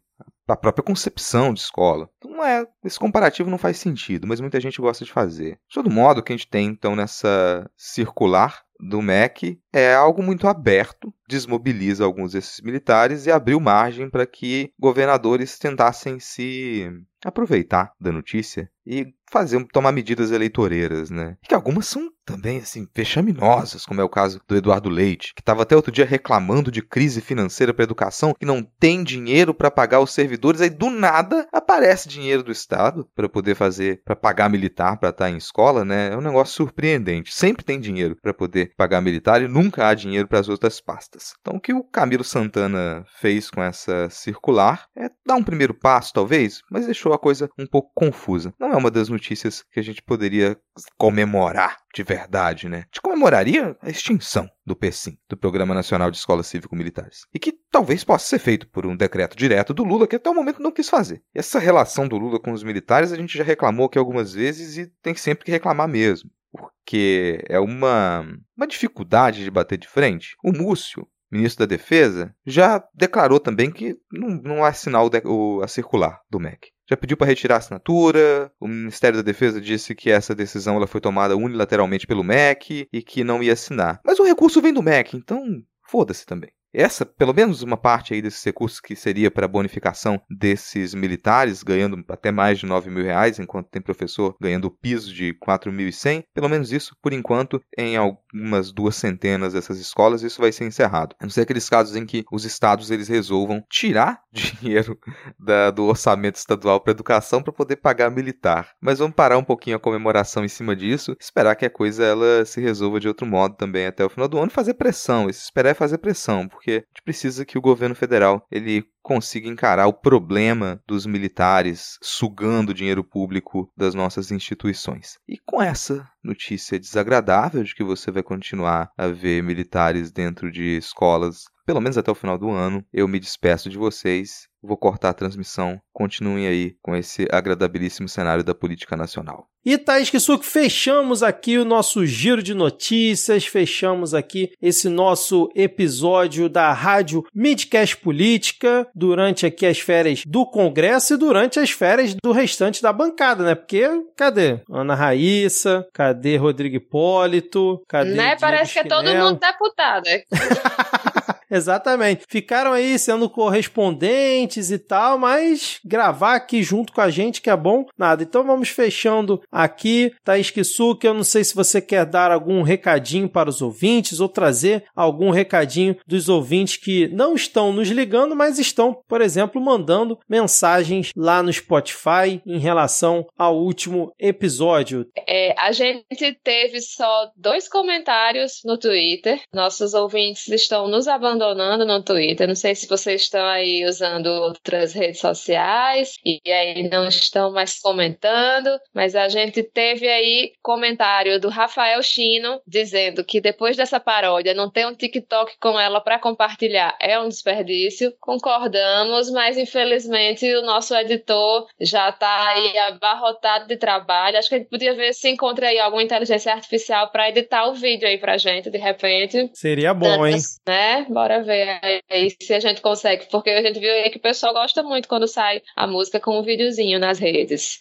a 0.53 0.57
própria 0.57 0.83
concepção 0.83 1.53
de 1.53 1.59
escola. 1.59 2.09
Então, 2.17 2.31
não 2.31 2.43
é, 2.43 2.65
esse 2.83 2.99
comparativo 2.99 3.49
não 3.49 3.57
faz 3.57 3.77
sentido, 3.77 4.27
mas 4.27 4.39
muita 4.39 4.59
gente 4.59 4.81
gosta 4.81 5.05
de 5.05 5.11
fazer. 5.11 5.59
De 5.67 5.75
todo 5.75 5.89
modo, 5.89 6.19
o 6.19 6.23
que 6.23 6.33
a 6.33 6.37
gente 6.37 6.49
tem 6.49 6.67
então 6.67 6.95
nessa 6.95 7.69
circular 7.75 8.61
do 8.79 9.01
MEC 9.01 9.59
é 9.71 9.93
algo 9.93 10.23
muito 10.23 10.47
aberto, 10.47 11.13
desmobiliza 11.31 12.03
alguns 12.03 12.33
desses 12.33 12.59
militares 12.59 13.25
e 13.25 13.31
abriu 13.31 13.59
margem 13.59 14.09
para 14.09 14.27
que 14.27 14.71
governadores 14.77 15.57
tentassem 15.57 16.19
se 16.19 16.91
aproveitar 17.23 17.93
da 17.99 18.11
notícia 18.11 18.69
e 18.85 19.13
fazer 19.31 19.63
tomar 19.71 19.91
medidas 19.91 20.31
eleitoreiras, 20.31 21.09
né? 21.09 21.37
Que 21.47 21.53
algumas 21.53 21.87
são 21.87 22.11
também 22.25 22.57
assim 22.57 22.87
vexaminosas, 22.93 23.85
como 23.85 24.01
é 24.01 24.03
o 24.03 24.09
caso 24.09 24.41
do 24.47 24.55
Eduardo 24.55 24.89
Leite, 24.89 25.33
que 25.33 25.41
estava 25.41 25.61
até 25.61 25.75
outro 25.75 25.91
dia 25.91 26.05
reclamando 26.05 26.71
de 26.71 26.81
crise 26.81 27.21
financeira 27.21 27.73
para 27.73 27.83
educação, 27.83 28.33
que 28.37 28.45
não 28.45 28.63
tem 28.63 29.03
dinheiro 29.03 29.53
para 29.53 29.71
pagar 29.71 29.99
os 30.01 30.11
servidores, 30.11 30.61
aí 30.61 30.69
do 30.69 30.89
nada 30.89 31.47
aparece 31.53 32.09
dinheiro 32.09 32.43
do 32.43 32.51
estado 32.51 33.07
para 33.15 33.29
poder 33.29 33.55
fazer 33.55 34.01
para 34.03 34.15
pagar 34.15 34.49
militar 34.49 34.97
para 34.97 35.09
estar 35.09 35.25
tá 35.25 35.31
em 35.31 35.37
escola, 35.37 35.85
né? 35.85 36.11
É 36.11 36.17
um 36.17 36.21
negócio 36.21 36.55
surpreendente. 36.55 37.33
Sempre 37.33 37.63
tem 37.63 37.79
dinheiro 37.79 38.17
para 38.21 38.33
poder 38.33 38.73
pagar 38.75 39.01
militar 39.01 39.41
e 39.41 39.47
nunca 39.47 39.87
há 39.87 39.93
dinheiro 39.93 40.27
para 40.27 40.39
as 40.39 40.49
outras 40.49 40.81
pastas. 40.81 41.20
Então 41.39 41.55
o 41.55 41.59
que 41.59 41.73
o 41.73 41.83
Camilo 41.83 42.23
Santana 42.23 43.05
fez 43.19 43.49
com 43.49 43.61
essa 43.61 44.09
circular 44.09 44.87
é 44.95 45.09
dar 45.25 45.35
um 45.35 45.43
primeiro 45.43 45.73
passo, 45.73 46.13
talvez, 46.13 46.61
mas 46.69 46.85
deixou 46.85 47.13
a 47.13 47.19
coisa 47.19 47.49
um 47.57 47.65
pouco 47.65 47.91
confusa. 47.93 48.53
Não 48.59 48.71
é 48.71 48.77
uma 48.77 48.91
das 48.91 49.09
notícias 49.09 49.63
que 49.71 49.79
a 49.79 49.83
gente 49.83 50.01
poderia 50.01 50.57
comemorar 50.97 51.77
de 51.93 52.03
verdade, 52.03 52.69
né? 52.69 52.77
A 52.77 52.81
gente 52.81 53.01
comemoraria 53.01 53.75
a 53.81 53.89
extinção 53.89 54.49
do 54.65 54.75
PSIM, 54.75 55.17
do 55.29 55.35
Programa 55.35 55.73
Nacional 55.73 56.09
de 56.09 56.17
Escolas 56.17 56.47
Cívico-Militares. 56.47 57.25
E 57.33 57.39
que 57.39 57.53
talvez 57.69 58.03
possa 58.03 58.25
ser 58.25 58.39
feito 58.39 58.67
por 58.69 58.85
um 58.85 58.95
decreto 58.95 59.35
direto 59.35 59.73
do 59.73 59.83
Lula, 59.83 60.07
que 60.07 60.15
até 60.15 60.29
o 60.29 60.35
momento 60.35 60.61
não 60.61 60.71
quis 60.71 60.89
fazer. 60.89 61.21
E 61.35 61.39
essa 61.39 61.59
relação 61.59 62.07
do 62.07 62.17
Lula 62.17 62.39
com 62.39 62.51
os 62.51 62.63
militares 62.63 63.11
a 63.11 63.17
gente 63.17 63.37
já 63.37 63.43
reclamou 63.43 63.87
aqui 63.87 63.97
algumas 63.97 64.33
vezes 64.33 64.77
e 64.77 64.87
tem 65.01 65.15
sempre 65.15 65.45
que 65.45 65.51
reclamar 65.51 65.87
mesmo. 65.87 66.29
Porque 66.51 67.43
é 67.47 67.59
uma, 67.59 68.25
uma 68.55 68.67
dificuldade 68.67 69.43
de 69.43 69.51
bater 69.51 69.77
de 69.77 69.87
frente. 69.87 70.35
O 70.43 70.51
Múcio, 70.51 71.07
ministro 71.31 71.65
da 71.65 71.69
Defesa, 71.69 72.35
já 72.45 72.83
declarou 72.93 73.39
também 73.39 73.71
que 73.71 73.97
não, 74.11 74.29
não 74.29 74.55
vai 74.57 74.69
assinar 74.69 75.03
o, 75.03 75.09
o, 75.25 75.61
a 75.63 75.67
circular 75.67 76.19
do 76.29 76.39
MEC. 76.39 76.69
Já 76.89 76.97
pediu 76.97 77.15
para 77.15 77.27
retirar 77.27 77.55
a 77.55 77.57
assinatura, 77.59 78.51
o 78.59 78.67
Ministério 78.67 79.17
da 79.17 79.23
Defesa 79.23 79.61
disse 79.61 79.95
que 79.95 80.11
essa 80.11 80.35
decisão 80.35 80.75
ela 80.75 80.87
foi 80.87 80.99
tomada 80.99 81.37
unilateralmente 81.37 82.05
pelo 82.05 82.23
MEC 82.23 82.87
e 82.91 83.01
que 83.01 83.23
não 83.23 83.41
ia 83.41 83.53
assinar. 83.53 84.01
Mas 84.05 84.19
o 84.19 84.25
recurso 84.25 84.61
vem 84.61 84.73
do 84.73 84.83
MEC, 84.83 85.15
então 85.15 85.41
foda-se 85.87 86.25
também. 86.25 86.51
Essa, 86.73 87.05
pelo 87.05 87.33
menos 87.33 87.61
uma 87.61 87.75
parte 87.75 88.13
aí 88.13 88.21
desses 88.21 88.43
recursos 88.43 88.79
que 88.79 88.95
seria 88.95 89.29
para 89.29 89.45
a 89.45 89.49
bonificação 89.49 90.21
desses 90.29 90.93
militares, 90.93 91.63
ganhando 91.63 92.03
até 92.07 92.31
mais 92.31 92.59
de 92.59 92.65
9 92.65 92.89
mil 92.89 93.03
reais, 93.03 93.39
enquanto 93.39 93.67
tem 93.67 93.81
professor 93.81 94.35
ganhando 94.39 94.65
o 94.65 94.71
piso 94.71 95.13
de 95.13 95.33
4.100, 95.33 96.23
pelo 96.33 96.47
menos 96.47 96.71
isso, 96.71 96.95
por 97.01 97.11
enquanto, 97.11 97.61
em 97.77 97.97
algumas 97.97 98.71
duas 98.71 98.95
centenas 98.95 99.51
dessas 99.53 99.79
escolas, 99.79 100.23
isso 100.23 100.39
vai 100.39 100.51
ser 100.51 100.65
encerrado. 100.65 101.15
A 101.19 101.25
não 101.25 101.29
ser 101.29 101.41
aqueles 101.41 101.67
casos 101.67 101.95
em 101.95 102.05
que 102.05 102.23
os 102.31 102.45
estados 102.45 102.89
eles 102.89 103.09
resolvam 103.09 103.61
tirar 103.69 104.21
dinheiro 104.31 104.97
da, 105.37 105.71
do 105.71 105.85
orçamento 105.85 106.35
estadual 106.35 106.79
para 106.79 106.91
educação 106.91 107.43
para 107.43 107.51
poder 107.51 107.77
pagar 107.77 108.09
militar. 108.09 108.69
Mas 108.79 108.99
vamos 108.99 109.15
parar 109.15 109.37
um 109.37 109.43
pouquinho 109.43 109.75
a 109.75 109.79
comemoração 109.79 110.45
em 110.45 110.47
cima 110.49 110.73
disso, 110.73 111.17
esperar 111.19 111.55
que 111.55 111.65
a 111.65 111.69
coisa 111.69 112.03
ela 112.03 112.45
se 112.45 112.61
resolva 112.61 112.99
de 112.99 113.09
outro 113.09 113.25
modo 113.25 113.55
também 113.55 113.85
até 113.85 114.05
o 114.05 114.09
final 114.09 114.29
do 114.29 114.39
ano, 114.39 114.49
fazer 114.49 114.75
pressão. 114.75 115.29
Esperar 115.29 115.71
é 115.71 115.73
fazer 115.73 115.97
pressão, 115.97 116.47
porque 116.61 116.71
a 116.71 116.75
gente 116.75 117.01
precisa 117.03 117.43
que 117.43 117.57
o 117.57 117.61
governo 117.61 117.95
federal 117.95 118.45
ele 118.51 118.85
consiga 119.01 119.49
encarar 119.49 119.87
o 119.87 119.93
problema 119.93 120.79
dos 120.87 121.07
militares 121.07 121.97
sugando 122.03 122.71
dinheiro 122.71 123.03
público 123.03 123.67
das 123.75 123.95
nossas 123.95 124.29
instituições. 124.29 125.17
E 125.27 125.39
com 125.39 125.59
essa 125.59 126.07
notícia 126.23 126.79
desagradável 126.79 127.63
de 127.63 127.73
que 127.73 127.83
você 127.83 128.11
vai 128.11 128.21
continuar 128.21 128.91
a 128.95 129.07
ver 129.07 129.41
militares 129.41 130.11
dentro 130.11 130.51
de 130.51 130.77
escolas, 130.77 131.45
pelo 131.71 131.79
menos 131.79 131.97
até 131.97 132.11
o 132.11 132.15
final 132.15 132.37
do 132.37 132.49
ano, 132.49 132.83
eu 132.91 133.07
me 133.07 133.17
despeço 133.17 133.69
de 133.69 133.77
vocês. 133.77 134.49
Vou 134.61 134.75
cortar 134.75 135.11
a 135.11 135.13
transmissão. 135.13 135.79
Continuem 135.93 136.45
aí 136.45 136.75
com 136.81 136.93
esse 136.93 137.25
agradabilíssimo 137.31 138.09
cenário 138.09 138.43
da 138.43 138.53
política 138.53 138.97
nacional. 138.97 139.47
E 139.65 139.77
Thaís 139.77 140.09
Kisuke, 140.09 140.45
fechamos 140.45 141.23
aqui 141.23 141.57
o 141.57 141.65
nosso 141.65 142.05
giro 142.05 142.43
de 142.43 142.53
notícias, 142.53 143.45
fechamos 143.45 144.13
aqui 144.13 144.51
esse 144.61 144.89
nosso 144.89 145.49
episódio 145.55 146.49
da 146.49 146.73
Rádio 146.73 147.23
Midcast 147.33 147.97
Política 147.97 148.87
durante 148.93 149.45
aqui 149.45 149.65
as 149.65 149.79
férias 149.79 150.23
do 150.27 150.45
Congresso 150.45 151.13
e 151.13 151.17
durante 151.17 151.59
as 151.59 151.71
férias 151.71 152.15
do 152.21 152.31
restante 152.31 152.81
da 152.81 152.91
bancada, 152.91 153.43
né? 153.43 153.55
Porque 153.55 153.87
cadê 154.17 154.61
Ana 154.69 154.93
Raíssa, 154.93 155.87
cadê 155.93 156.35
Rodrigo 156.35 156.75
Hipólito, 156.75 157.81
cadê 157.87 158.13
Né? 158.13 158.35
Parece 158.39 158.73
que 158.73 158.79
é 158.79 158.83
todo 158.83 159.05
mundo 159.05 159.39
deputado. 159.39 160.03
Exatamente. 161.51 162.23
Ficaram 162.29 162.71
aí 162.71 162.97
sendo 162.97 163.29
correspondentes 163.29 164.71
e 164.71 164.79
tal, 164.79 165.17
mas 165.17 165.81
gravar 165.83 166.35
aqui 166.35 166.63
junto 166.63 166.93
com 166.93 167.01
a 167.01 167.09
gente 167.09 167.41
que 167.41 167.49
é 167.49 167.57
bom, 167.57 167.85
nada. 167.97 168.23
Então 168.23 168.45
vamos 168.45 168.69
fechando 168.69 169.41
aqui. 169.51 170.13
Thaís 170.23 170.49
Kisuke, 170.49 171.05
eu 171.05 171.13
não 171.13 171.25
sei 171.25 171.43
se 171.43 171.53
você 171.53 171.81
quer 171.81 172.05
dar 172.05 172.31
algum 172.31 172.61
recadinho 172.61 173.27
para 173.27 173.49
os 173.49 173.61
ouvintes 173.61 174.21
ou 174.21 174.29
trazer 174.29 174.85
algum 174.95 175.29
recadinho 175.29 175.97
dos 176.07 176.29
ouvintes 176.29 176.77
que 176.77 177.09
não 177.09 177.35
estão 177.35 177.73
nos 177.73 177.89
ligando, 177.89 178.33
mas 178.33 178.57
estão, 178.57 178.97
por 179.07 179.19
exemplo, 179.19 179.61
mandando 179.61 180.17
mensagens 180.29 181.11
lá 181.17 181.43
no 181.43 181.51
Spotify 181.51 182.41
em 182.45 182.59
relação 182.59 183.27
ao 183.37 183.57
último 183.57 184.13
episódio. 184.17 185.05
É, 185.27 185.53
a 185.59 185.73
gente 185.73 186.33
teve 186.41 186.79
só 186.79 187.29
dois 187.35 187.67
comentários 187.67 188.61
no 188.63 188.77
Twitter. 188.77 189.41
Nossos 189.53 189.93
ouvintes 189.93 190.47
estão 190.47 190.87
nos 190.87 191.09
abandonando 191.09 191.40
no 191.53 192.03
Twitter. 192.03 192.47
Não 192.47 192.55
sei 192.55 192.75
se 192.75 192.87
vocês 192.87 193.21
estão 193.21 193.45
aí 193.45 193.85
usando 193.85 194.27
outras 194.27 194.93
redes 194.93 195.19
sociais 195.19 196.13
e 196.25 196.39
aí 196.51 196.89
não 196.89 197.07
estão 197.07 197.51
mais 197.51 197.79
comentando, 197.79 198.69
mas 198.93 199.15
a 199.15 199.27
gente 199.27 199.63
teve 199.63 200.07
aí 200.07 200.53
comentário 200.61 201.39
do 201.39 201.49
Rafael 201.49 202.01
Chino 202.01 202.61
dizendo 202.67 203.23
que 203.23 203.41
depois 203.41 203.75
dessa 203.75 203.99
paródia 203.99 204.53
não 204.53 204.69
tem 204.69 204.85
um 204.85 204.95
TikTok 204.95 205.57
com 205.59 205.79
ela 205.79 205.99
para 205.99 206.19
compartilhar. 206.19 206.95
É 206.99 207.19
um 207.19 207.27
desperdício. 207.27 208.13
Concordamos, 208.19 209.29
mas 209.31 209.57
infelizmente 209.57 210.45
o 210.55 210.61
nosso 210.61 210.95
editor 210.95 211.67
já 211.79 212.09
está 212.09 212.49
aí 212.49 212.77
abarrotado 212.77 213.67
de 213.67 213.77
trabalho. 213.77 214.37
Acho 214.37 214.49
que 214.49 214.55
a 214.55 214.57
gente 214.59 214.69
podia 214.69 214.93
ver 214.93 215.13
se 215.13 215.29
encontra 215.29 215.67
aí 215.67 215.79
alguma 215.79 216.03
inteligência 216.03 216.53
artificial 216.53 217.09
para 217.09 217.29
editar 217.29 217.67
o 217.67 217.73
vídeo 217.73 218.07
aí 218.07 218.17
pra 218.17 218.37
gente, 218.37 218.69
de 218.69 218.77
repente. 218.77 219.49
Seria 219.53 219.93
bom, 219.93 220.25
hein? 220.25 220.37
Né? 220.67 221.05
Bora 221.09 221.30
ver 221.39 221.79
aí 222.09 222.35
se 222.41 222.53
a 222.53 222.59
gente 222.59 222.81
consegue, 222.81 223.25
porque 223.29 223.49
a 223.49 223.61
gente 223.61 223.79
viu 223.79 223.91
aí 223.91 224.09
que 224.09 224.17
o 224.17 224.21
pessoal 224.21 224.53
gosta 224.53 224.83
muito 224.83 225.07
quando 225.07 225.27
sai 225.27 225.61
a 225.75 225.87
música 225.87 226.19
com 226.19 226.39
um 226.39 226.43
videozinho 226.43 226.99
nas 226.99 227.19
redes. 227.19 227.79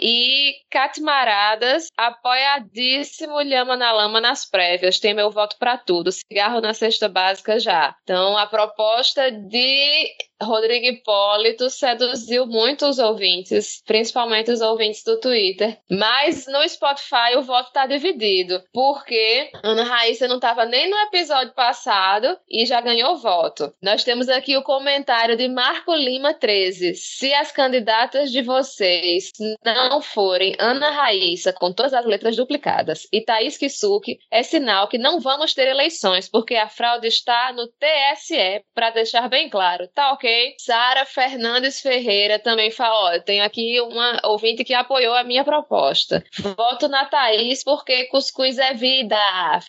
E 0.00 0.54
Catmaradas, 0.70 1.88
apoiadíssimo 1.96 3.40
Lhama 3.40 3.76
na 3.76 3.92
Lama 3.92 4.20
nas 4.20 4.44
prévias. 4.44 4.98
Tem 5.00 5.14
meu 5.14 5.30
voto 5.30 5.56
para 5.58 5.76
tudo. 5.78 6.12
Cigarro 6.12 6.60
na 6.60 6.74
cesta 6.74 7.08
básica 7.08 7.58
já. 7.58 7.94
Então, 8.02 8.36
a 8.36 8.46
proposta 8.46 9.30
de 9.30 10.08
Rodrigo 10.42 10.86
Hipólito 10.86 11.68
seduziu 11.68 12.46
muito 12.46 12.86
os 12.86 12.98
ouvintes, 12.98 13.82
principalmente 13.86 14.50
os 14.50 14.60
ouvintes 14.60 15.02
do 15.04 15.18
Twitter. 15.20 15.78
Mas 15.90 16.46
no 16.46 16.66
Spotify 16.68 17.36
o 17.36 17.42
voto 17.42 17.72
tá 17.72 17.86
dividido, 17.86 18.62
porque 18.72 19.50
Ana 19.62 19.84
Raíssa 19.84 20.26
não 20.26 20.36
estava 20.36 20.64
nem 20.64 20.88
no 20.88 20.96
episódio 20.98 21.52
passado 21.54 22.38
e 22.48 22.64
já 22.64 22.80
ganhou 22.80 23.16
voto. 23.16 23.72
Nós 23.82 24.04
temos 24.04 24.28
aqui 24.28 24.56
o 24.56 24.62
comentário 24.62 25.36
de 25.36 25.48
Marco 25.48 25.94
Lima 25.94 26.32
13. 26.32 26.94
Se 26.94 27.32
as 27.34 27.52
candidatas 27.52 28.32
de 28.32 28.42
vocês 28.42 29.30
não 29.64 30.00
forem 30.00 30.56
Ana 30.58 30.90
Raíssa 30.90 31.52
com 31.52 31.72
todas 31.72 31.92
as 31.92 32.06
letras 32.06 32.36
duplicadas 32.36 33.06
e 33.12 33.20
Thaís 33.20 33.58
Kisuke, 33.58 34.18
é 34.30 34.42
sinal 34.42 34.88
que 34.88 34.98
não 34.98 35.20
vamos 35.20 35.54
ter 35.54 35.68
eleições, 35.68 36.28
porque 36.28 36.54
a 36.54 36.68
fraude 36.68 37.06
está 37.06 37.52
no 37.52 37.66
TSE, 37.66 38.64
para 38.74 38.90
deixar 38.90 39.28
bem 39.28 39.48
claro. 39.48 39.88
Tá 39.94 40.12
ok? 40.12 40.29
Sara 40.58 41.04
Fernandes 41.04 41.80
Ferreira 41.80 42.38
também 42.38 42.70
fala: 42.70 43.16
ó, 43.16 43.20
tenho 43.20 43.44
aqui 43.44 43.80
uma 43.80 44.20
ouvinte 44.24 44.64
que 44.64 44.74
apoiou 44.74 45.14
a 45.14 45.24
minha 45.24 45.44
proposta. 45.44 46.24
Voto 46.56 46.88
na 46.88 47.04
Thaís 47.04 47.64
porque 47.64 48.04
cuscuz 48.04 48.58
é 48.58 48.74
vida, 48.74 49.16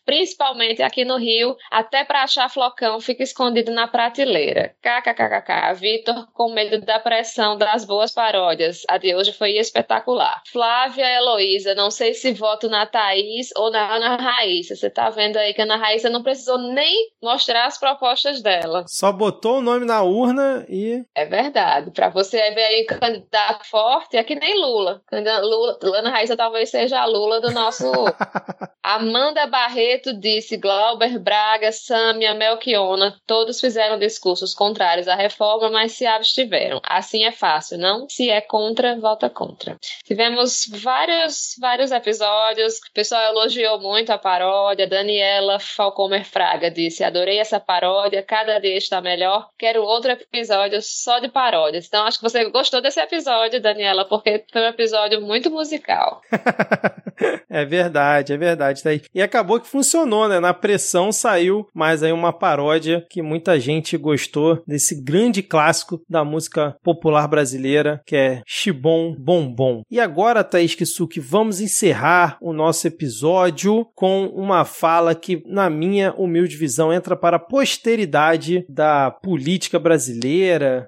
principalmente 0.06 0.82
aqui 0.82 1.06
no 1.06 1.18
Rio, 1.18 1.56
até 1.72 2.04
para 2.04 2.24
achar 2.24 2.50
flocão 2.50 3.00
fica 3.00 3.24
escondido 3.24 3.72
na 3.72 3.88
prateleira. 3.88 4.76
KKKKK. 4.82 5.74
Vitor 5.76 6.28
com 6.34 6.52
medo 6.52 6.80
da 6.82 7.00
pressão 7.00 7.58
das 7.58 7.86
boas 7.86 8.12
paródias. 8.14 8.84
A 8.90 8.98
de 8.98 9.16
hoje 9.16 9.34
foi 9.34 9.58
espetacular. 9.58 10.42
Flávia 10.52 11.06
Heloísa, 11.06 11.76
não 11.76 11.92
sei 11.92 12.14
se 12.14 12.34
voto 12.34 12.70
na 12.70 12.86
Thaís 12.86 13.50
ou 13.56 13.72
na 13.72 13.96
Ana 13.96 14.16
Raíssa. 14.16 14.76
Você 14.76 14.90
tá 14.90 15.10
vendo 15.10 15.38
aí 15.38 15.54
que 15.54 15.62
a 15.62 15.64
Ana 15.64 15.78
Raíssa 15.78 16.10
não 16.10 16.24
precisou 16.24 16.58
nem 16.58 17.12
mostrar 17.22 17.66
as 17.66 17.78
propostas 17.78 18.42
dela. 18.42 18.84
Só 18.88 19.12
botou 19.12 19.58
o 19.58 19.62
nome 19.62 19.86
na 19.86 20.02
urna 20.02 20.51
e. 20.68 21.04
É 21.16 21.26
verdade. 21.26 21.92
Para 21.92 22.10
você 22.10 22.38
ver 22.52 22.64
aí 22.64 22.86
candidato 22.86 23.66
forte, 23.66 24.18
é 24.18 24.24
que 24.24 24.36
nem 24.36 24.60
Lula. 24.60 25.02
Lula 25.42 25.78
Ana 26.00 26.12
Raíssa 26.12 26.38
talvez 26.38 26.70
seja 26.70 27.00
a 27.00 27.06
Lula 27.06 27.42
do 27.42 27.52
nosso. 27.52 27.90
Amanda 28.84 29.46
Barreto 29.48 30.14
disse: 30.14 30.58
Glauber 30.58 31.20
Braga, 31.20 31.72
Sâmia, 31.72 32.34
Melchiona, 32.34 33.16
todos 33.28 33.60
fizeram 33.60 34.00
discursos 34.00 34.54
contrários 34.54 35.08
à 35.08 35.16
reforma, 35.16 35.70
mas 35.70 35.94
se 35.94 36.06
abstiveram. 36.06 36.82
Assim 36.84 37.24
é 37.24 37.32
fácil, 37.32 37.78
não? 37.78 38.10
Se 38.10 38.30
é 38.30 38.42
contra, 38.42 39.00
vota 39.00 39.30
contra. 39.30 39.78
Tivemos 40.04 40.66
vários, 40.68 41.56
vários 41.60 41.92
episódios. 41.92 42.78
O 42.78 42.94
pessoal 42.94 43.22
elogiou 43.32 43.80
muito 43.80 44.12
a 44.12 44.18
paródia. 44.18 44.88
Daniela 44.88 45.60
Falcomer 45.60 46.26
Fraga 46.26 46.72
disse: 46.72 47.04
Adorei 47.04 47.38
essa 47.40 47.60
paródia, 47.60 48.24
cada 48.24 48.60
dia 48.60 48.78
está 48.78 49.00
melhor. 49.00 49.48
Quero 49.58 49.84
outro 49.84 50.12
episódio 50.12 50.41
só 50.82 51.20
de 51.20 51.30
paródias. 51.30 51.86
Então 51.88 52.06
acho 52.06 52.18
que 52.18 52.24
você 52.24 52.50
gostou 52.50 52.82
desse 52.82 53.00
episódio, 53.00 53.62
Daniela, 53.62 54.06
porque 54.06 54.44
foi 54.52 54.62
um 54.62 54.68
episódio 54.68 55.22
muito 55.22 55.50
musical. 55.50 56.22
é 57.50 57.66
verdade, 57.66 58.34
é 58.34 58.38
verdade. 58.38 58.82
E 59.14 59.22
acabou 59.22 59.60
que 59.60 59.68
funcionou, 59.68 60.28
né? 60.28 60.40
Na 60.40 60.54
pressão 60.54 61.12
saiu 61.12 61.68
mais 61.74 62.04
aí 62.04 62.12
uma 62.12 62.34
paródia 62.34 63.06
que 63.10 63.22
muita 63.22 63.60
gente 63.60 63.98
gostou 63.98 64.62
desse 64.68 65.02
grande 65.02 65.42
clássico 65.44 66.02
da 66.10 66.24
música 66.24 66.76
popular 66.84 67.28
brasileira, 67.28 68.02
que 68.06 68.16
é 68.16 68.42
Chibom 68.46 69.16
Bombom. 69.18 69.84
E 69.90 70.00
agora, 70.00 70.44
Thaís 70.44 70.76
Kisuki, 70.76 71.20
vamos 71.20 71.60
encerrar 71.62 72.38
o 72.42 72.54
nosso 72.54 72.88
episódio 72.88 73.86
com 73.96 74.26
uma 74.28 74.66
fala 74.66 75.14
que, 75.14 75.44
na 75.46 75.70
minha 75.70 76.14
humilde 76.14 76.56
visão, 76.56 76.94
entra 76.94 77.16
para 77.16 77.38
a 77.38 77.40
posteridade 77.40 78.66
da 78.68 79.12
política 79.12 79.80
brasileira, 79.80 80.31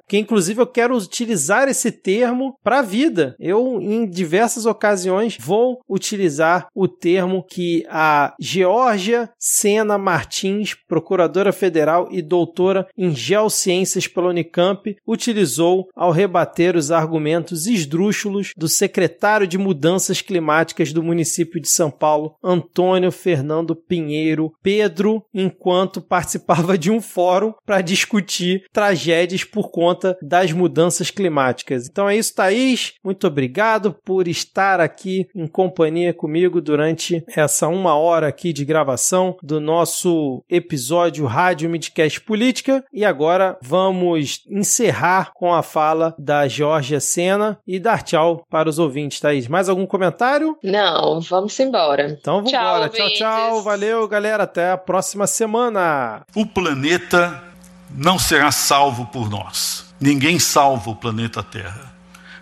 que 0.07 0.17
inclusive 0.17 0.61
eu 0.61 0.67
quero 0.67 0.95
utilizar 0.95 1.67
esse 1.67 1.91
termo 1.91 2.57
para 2.63 2.79
a 2.79 2.81
vida. 2.81 3.35
Eu, 3.39 3.79
em 3.81 4.09
diversas 4.09 4.65
ocasiões, 4.65 5.37
vou 5.39 5.79
utilizar 5.89 6.67
o 6.75 6.87
termo 6.87 7.43
que 7.43 7.85
a 7.89 8.33
Georgia 8.39 9.29
Sena 9.37 9.97
Martins, 9.97 10.75
procuradora 10.87 11.51
federal 11.51 12.07
e 12.11 12.21
doutora 12.21 12.87
em 12.97 13.15
geociências 13.15 14.07
pela 14.07 14.29
Unicamp, 14.29 14.95
utilizou 15.07 15.87
ao 15.95 16.11
rebater 16.11 16.75
os 16.75 16.91
argumentos 16.91 17.67
esdrúxulos 17.67 18.51
do 18.55 18.67
secretário 18.67 19.47
de 19.47 19.57
Mudanças 19.57 20.21
Climáticas 20.21 20.93
do 20.93 21.03
município 21.03 21.59
de 21.59 21.69
São 21.69 21.89
Paulo, 21.89 22.35
Antônio 22.43 23.11
Fernando 23.11 23.75
Pinheiro 23.75 24.53
Pedro, 24.61 25.23
enquanto 25.33 26.01
participava 26.01 26.77
de 26.77 26.91
um 26.91 27.01
fórum 27.01 27.53
para 27.65 27.81
discutir 27.81 28.63
tragédias 28.71 29.22
por 29.43 29.69
conta 29.69 30.17
das 30.21 30.51
mudanças 30.51 31.09
climáticas. 31.09 31.87
Então 31.87 32.09
é 32.09 32.15
isso, 32.15 32.35
Thaís. 32.35 32.93
Muito 33.03 33.27
obrigado 33.27 33.95
por 34.03 34.27
estar 34.27 34.79
aqui 34.79 35.27
em 35.35 35.47
companhia 35.47 36.13
comigo 36.13 36.59
durante 36.59 37.23
essa 37.27 37.67
uma 37.67 37.95
hora 37.95 38.27
aqui 38.27 38.51
de 38.51 38.65
gravação 38.65 39.37
do 39.41 39.59
nosso 39.59 40.43
episódio 40.49 41.25
Rádio 41.25 41.69
Midcast 41.69 42.19
Política. 42.21 42.83
E 42.91 43.05
agora 43.05 43.57
vamos 43.61 44.43
encerrar 44.49 45.31
com 45.33 45.53
a 45.53 45.63
fala 45.63 46.15
da 46.17 46.47
Georgia 46.47 46.99
Sena 46.99 47.57
e 47.65 47.79
dar 47.79 48.03
tchau 48.03 48.45
para 48.49 48.69
os 48.69 48.79
ouvintes, 48.79 49.19
Thaís. 49.19 49.47
Mais 49.47 49.69
algum 49.69 49.85
comentário? 49.85 50.57
Não, 50.63 51.21
vamos 51.21 51.59
embora. 51.59 52.07
Então 52.09 52.35
vamos 52.35 52.51
embora. 52.51 52.89
Tchau, 52.89 53.09
tchau. 53.11 53.61
Valeu, 53.61 54.07
galera. 54.07 54.43
Até 54.43 54.71
a 54.71 54.77
próxima 54.77 55.27
semana. 55.27 56.25
O 56.35 56.45
planeta 56.45 57.52
não 57.95 58.17
será 58.17 58.51
salvo 58.51 59.05
por 59.05 59.29
nós. 59.29 59.85
Ninguém 59.99 60.39
salva 60.39 60.89
o 60.89 60.95
planeta 60.95 61.43
Terra. 61.43 61.93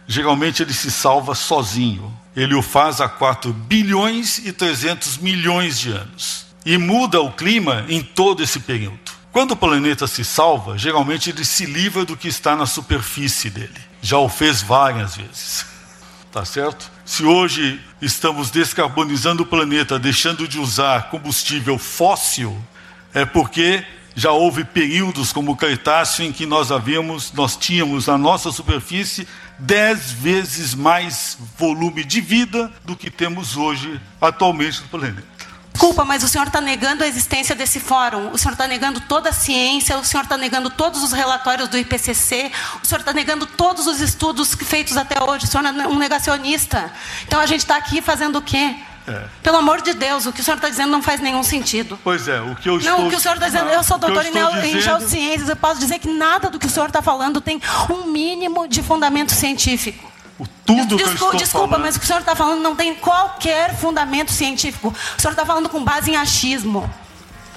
Geralmente 0.07 0.63
ele 0.63 0.73
se 0.73 0.89
salva 0.89 1.35
sozinho. 1.35 2.11
Ele 2.35 2.55
o 2.55 2.61
faz 2.61 3.01
há 3.01 3.09
4 3.09 3.51
bilhões 3.51 4.37
e 4.39 4.51
300 4.51 5.17
milhões 5.17 5.79
de 5.79 5.91
anos. 5.91 6.45
E 6.65 6.77
muda 6.77 7.21
o 7.21 7.31
clima 7.31 7.85
em 7.89 8.01
todo 8.01 8.41
esse 8.41 8.59
período. 8.59 9.11
Quando 9.31 9.51
o 9.51 9.55
planeta 9.55 10.07
se 10.07 10.25
salva, 10.25 10.77
geralmente 10.77 11.29
ele 11.29 11.45
se 11.45 11.65
livra 11.65 12.03
do 12.03 12.17
que 12.17 12.27
está 12.27 12.55
na 12.55 12.65
superfície 12.65 13.49
dele. 13.49 13.79
Já 14.01 14.17
o 14.17 14.27
fez 14.29 14.61
várias 14.61 15.15
vezes. 15.15 15.65
Tá 16.31 16.45
certo? 16.45 16.89
Se 17.03 17.25
hoje 17.25 17.77
estamos 18.01 18.49
descarbonizando 18.49 19.43
o 19.43 19.45
planeta, 19.45 19.99
deixando 19.99 20.47
de 20.47 20.57
usar 20.57 21.09
combustível 21.09 21.77
fóssil, 21.77 22.57
é 23.13 23.25
porque 23.25 23.83
já 24.15 24.31
houve 24.31 24.63
períodos 24.63 25.31
como 25.31 25.51
o 25.51 25.55
Cretáceo 25.55 26.25
em 26.25 26.31
que 26.31 26.45
nós 26.45 26.71
havíamos, 26.71 27.31
nós 27.33 27.55
tínhamos 27.55 28.07
na 28.07 28.17
nossa 28.17 28.51
superfície 28.51 29.27
dez 29.57 30.11
vezes 30.11 30.73
mais 30.73 31.37
volume 31.57 32.03
de 32.03 32.19
vida 32.19 32.71
do 32.83 32.95
que 32.95 33.09
temos 33.09 33.55
hoje 33.55 34.01
atualmente 34.19 34.81
no 34.81 34.87
planeta. 34.87 35.23
Desculpa, 35.71 36.03
mas 36.03 36.21
o 36.21 36.27
senhor 36.27 36.47
está 36.47 36.59
negando 36.59 37.03
a 37.03 37.07
existência 37.07 37.55
desse 37.55 37.79
fórum. 37.79 38.31
O 38.31 38.37
senhor 38.37 38.51
está 38.51 38.67
negando 38.67 38.99
toda 38.99 39.29
a 39.29 39.33
ciência, 39.33 39.97
o 39.97 40.03
senhor 40.03 40.23
está 40.23 40.37
negando 40.37 40.69
todos 40.69 41.01
os 41.01 41.11
relatórios 41.11 41.69
do 41.69 41.77
IPCC, 41.77 42.51
o 42.83 42.85
senhor 42.85 42.99
está 42.99 43.13
negando 43.13 43.47
todos 43.47 43.87
os 43.87 44.01
estudos 44.01 44.53
feitos 44.53 44.97
até 44.97 45.23
hoje. 45.23 45.45
O 45.45 45.47
senhor 45.47 45.65
é 45.65 45.87
um 45.87 45.97
negacionista. 45.97 46.91
Então 47.25 47.39
a 47.39 47.45
gente 47.45 47.61
está 47.61 47.77
aqui 47.77 48.01
fazendo 48.01 48.37
o 48.37 48.41
quê? 48.41 48.75
É. 49.07 49.23
Pelo 49.41 49.57
amor 49.57 49.81
de 49.81 49.93
Deus, 49.93 50.25
o 50.25 50.31
que 50.33 50.41
o 50.41 50.43
senhor 50.43 50.55
está 50.57 50.69
dizendo 50.69 50.91
não 50.91 51.01
faz 51.01 51.19
nenhum 51.19 51.43
sentido. 51.43 51.97
Pois 52.03 52.27
é, 52.27 52.39
o 52.41 52.55
que 52.55 52.69
eu 52.69 52.73
Não, 52.73 52.79
estou... 52.79 53.05
o 53.07 53.09
que 53.09 53.15
o 53.15 53.19
senhor 53.19 53.33
está 53.35 53.47
dizendo, 53.47 53.69
eu 53.69 53.83
sou 53.83 53.97
o 53.97 53.99
que 53.99 54.05
eu 54.05 54.13
doutor 54.13 54.25
em, 54.29 54.33
neo- 54.33 54.49
em 54.57 54.61
dizendo- 54.77 54.81
geociências, 54.99 55.49
eu 55.49 55.55
posso 55.55 55.79
dizer 55.79 55.99
que 55.99 56.07
nada 56.07 56.49
do 56.49 56.59
que 56.59 56.67
o 56.67 56.69
senhor 56.69 56.87
está 56.87 57.01
falando 57.01 57.41
tem 57.41 57.61
um 57.89 58.05
mínimo 58.05 58.67
de 58.67 58.81
fundamento 58.83 59.31
científico. 59.33 60.11
Tudo 60.65 60.97
que 60.97 61.03
eu 61.03 61.13
estou 61.13 61.35
desculpa 61.35 61.67
falando... 61.67 61.81
mas 61.83 61.95
o 61.95 61.99
que 61.99 62.05
o 62.05 62.07
senhor 62.07 62.19
está 62.19 62.35
falando 62.35 62.61
não 62.61 62.75
tem 62.75 62.95
qualquer 62.95 63.75
fundamento 63.75 64.31
científico. 64.31 64.93
O 65.17 65.21
senhor 65.21 65.31
está 65.33 65.45
falando 65.45 65.69
com 65.69 65.83
base 65.83 66.09
em 66.11 66.15
achismo. 66.15 66.89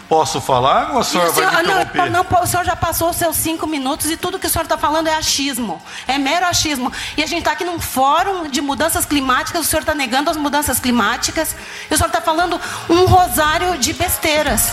Posso 0.09 0.41
falar 0.41 0.93
ou 0.93 0.99
a 0.99 1.05
senhora 1.05 1.31
o, 1.31 1.33
vai 1.33 1.45
senhor, 1.49 1.63
me 1.63 1.69
não, 1.69 1.83
interromper? 1.83 2.11
não, 2.11 2.43
o 2.43 2.47
senhor 2.47 2.65
já 2.65 2.77
passou 2.77 3.11
os 3.11 3.17
seus 3.17 3.37
cinco 3.37 3.67
minutos 3.67 4.11
e 4.11 4.17
tudo 4.17 4.39
que 4.39 4.47
o 4.47 4.51
senhor 4.51 4.65
está 4.65 4.77
falando 4.77 5.07
é 5.07 5.15
achismo. 5.15 5.81
É 6.07 6.19
mero 6.19 6.47
achismo. 6.47 6.93
E 7.17 7.23
a 7.23 7.27
gente 7.27 7.41
está 7.41 7.53
aqui 7.53 7.65
num 7.65 7.81
fórum 7.81 8.49
de 8.49 8.61
mudanças 8.61 9.07
climáticas, 9.07 9.63
o 9.63 9.65
senhor 9.65 9.81
está 9.81 9.95
negando 9.95 10.31
as 10.31 10.37
mudanças 10.37 10.79
climáticas, 10.79 11.57
e 11.91 11.95
o 11.95 11.97
senhor 11.97 12.09
está 12.09 12.21
falando 12.21 12.61
um 12.89 13.07
rosário 13.07 13.79
de 13.79 13.93
besteiras. 13.93 14.73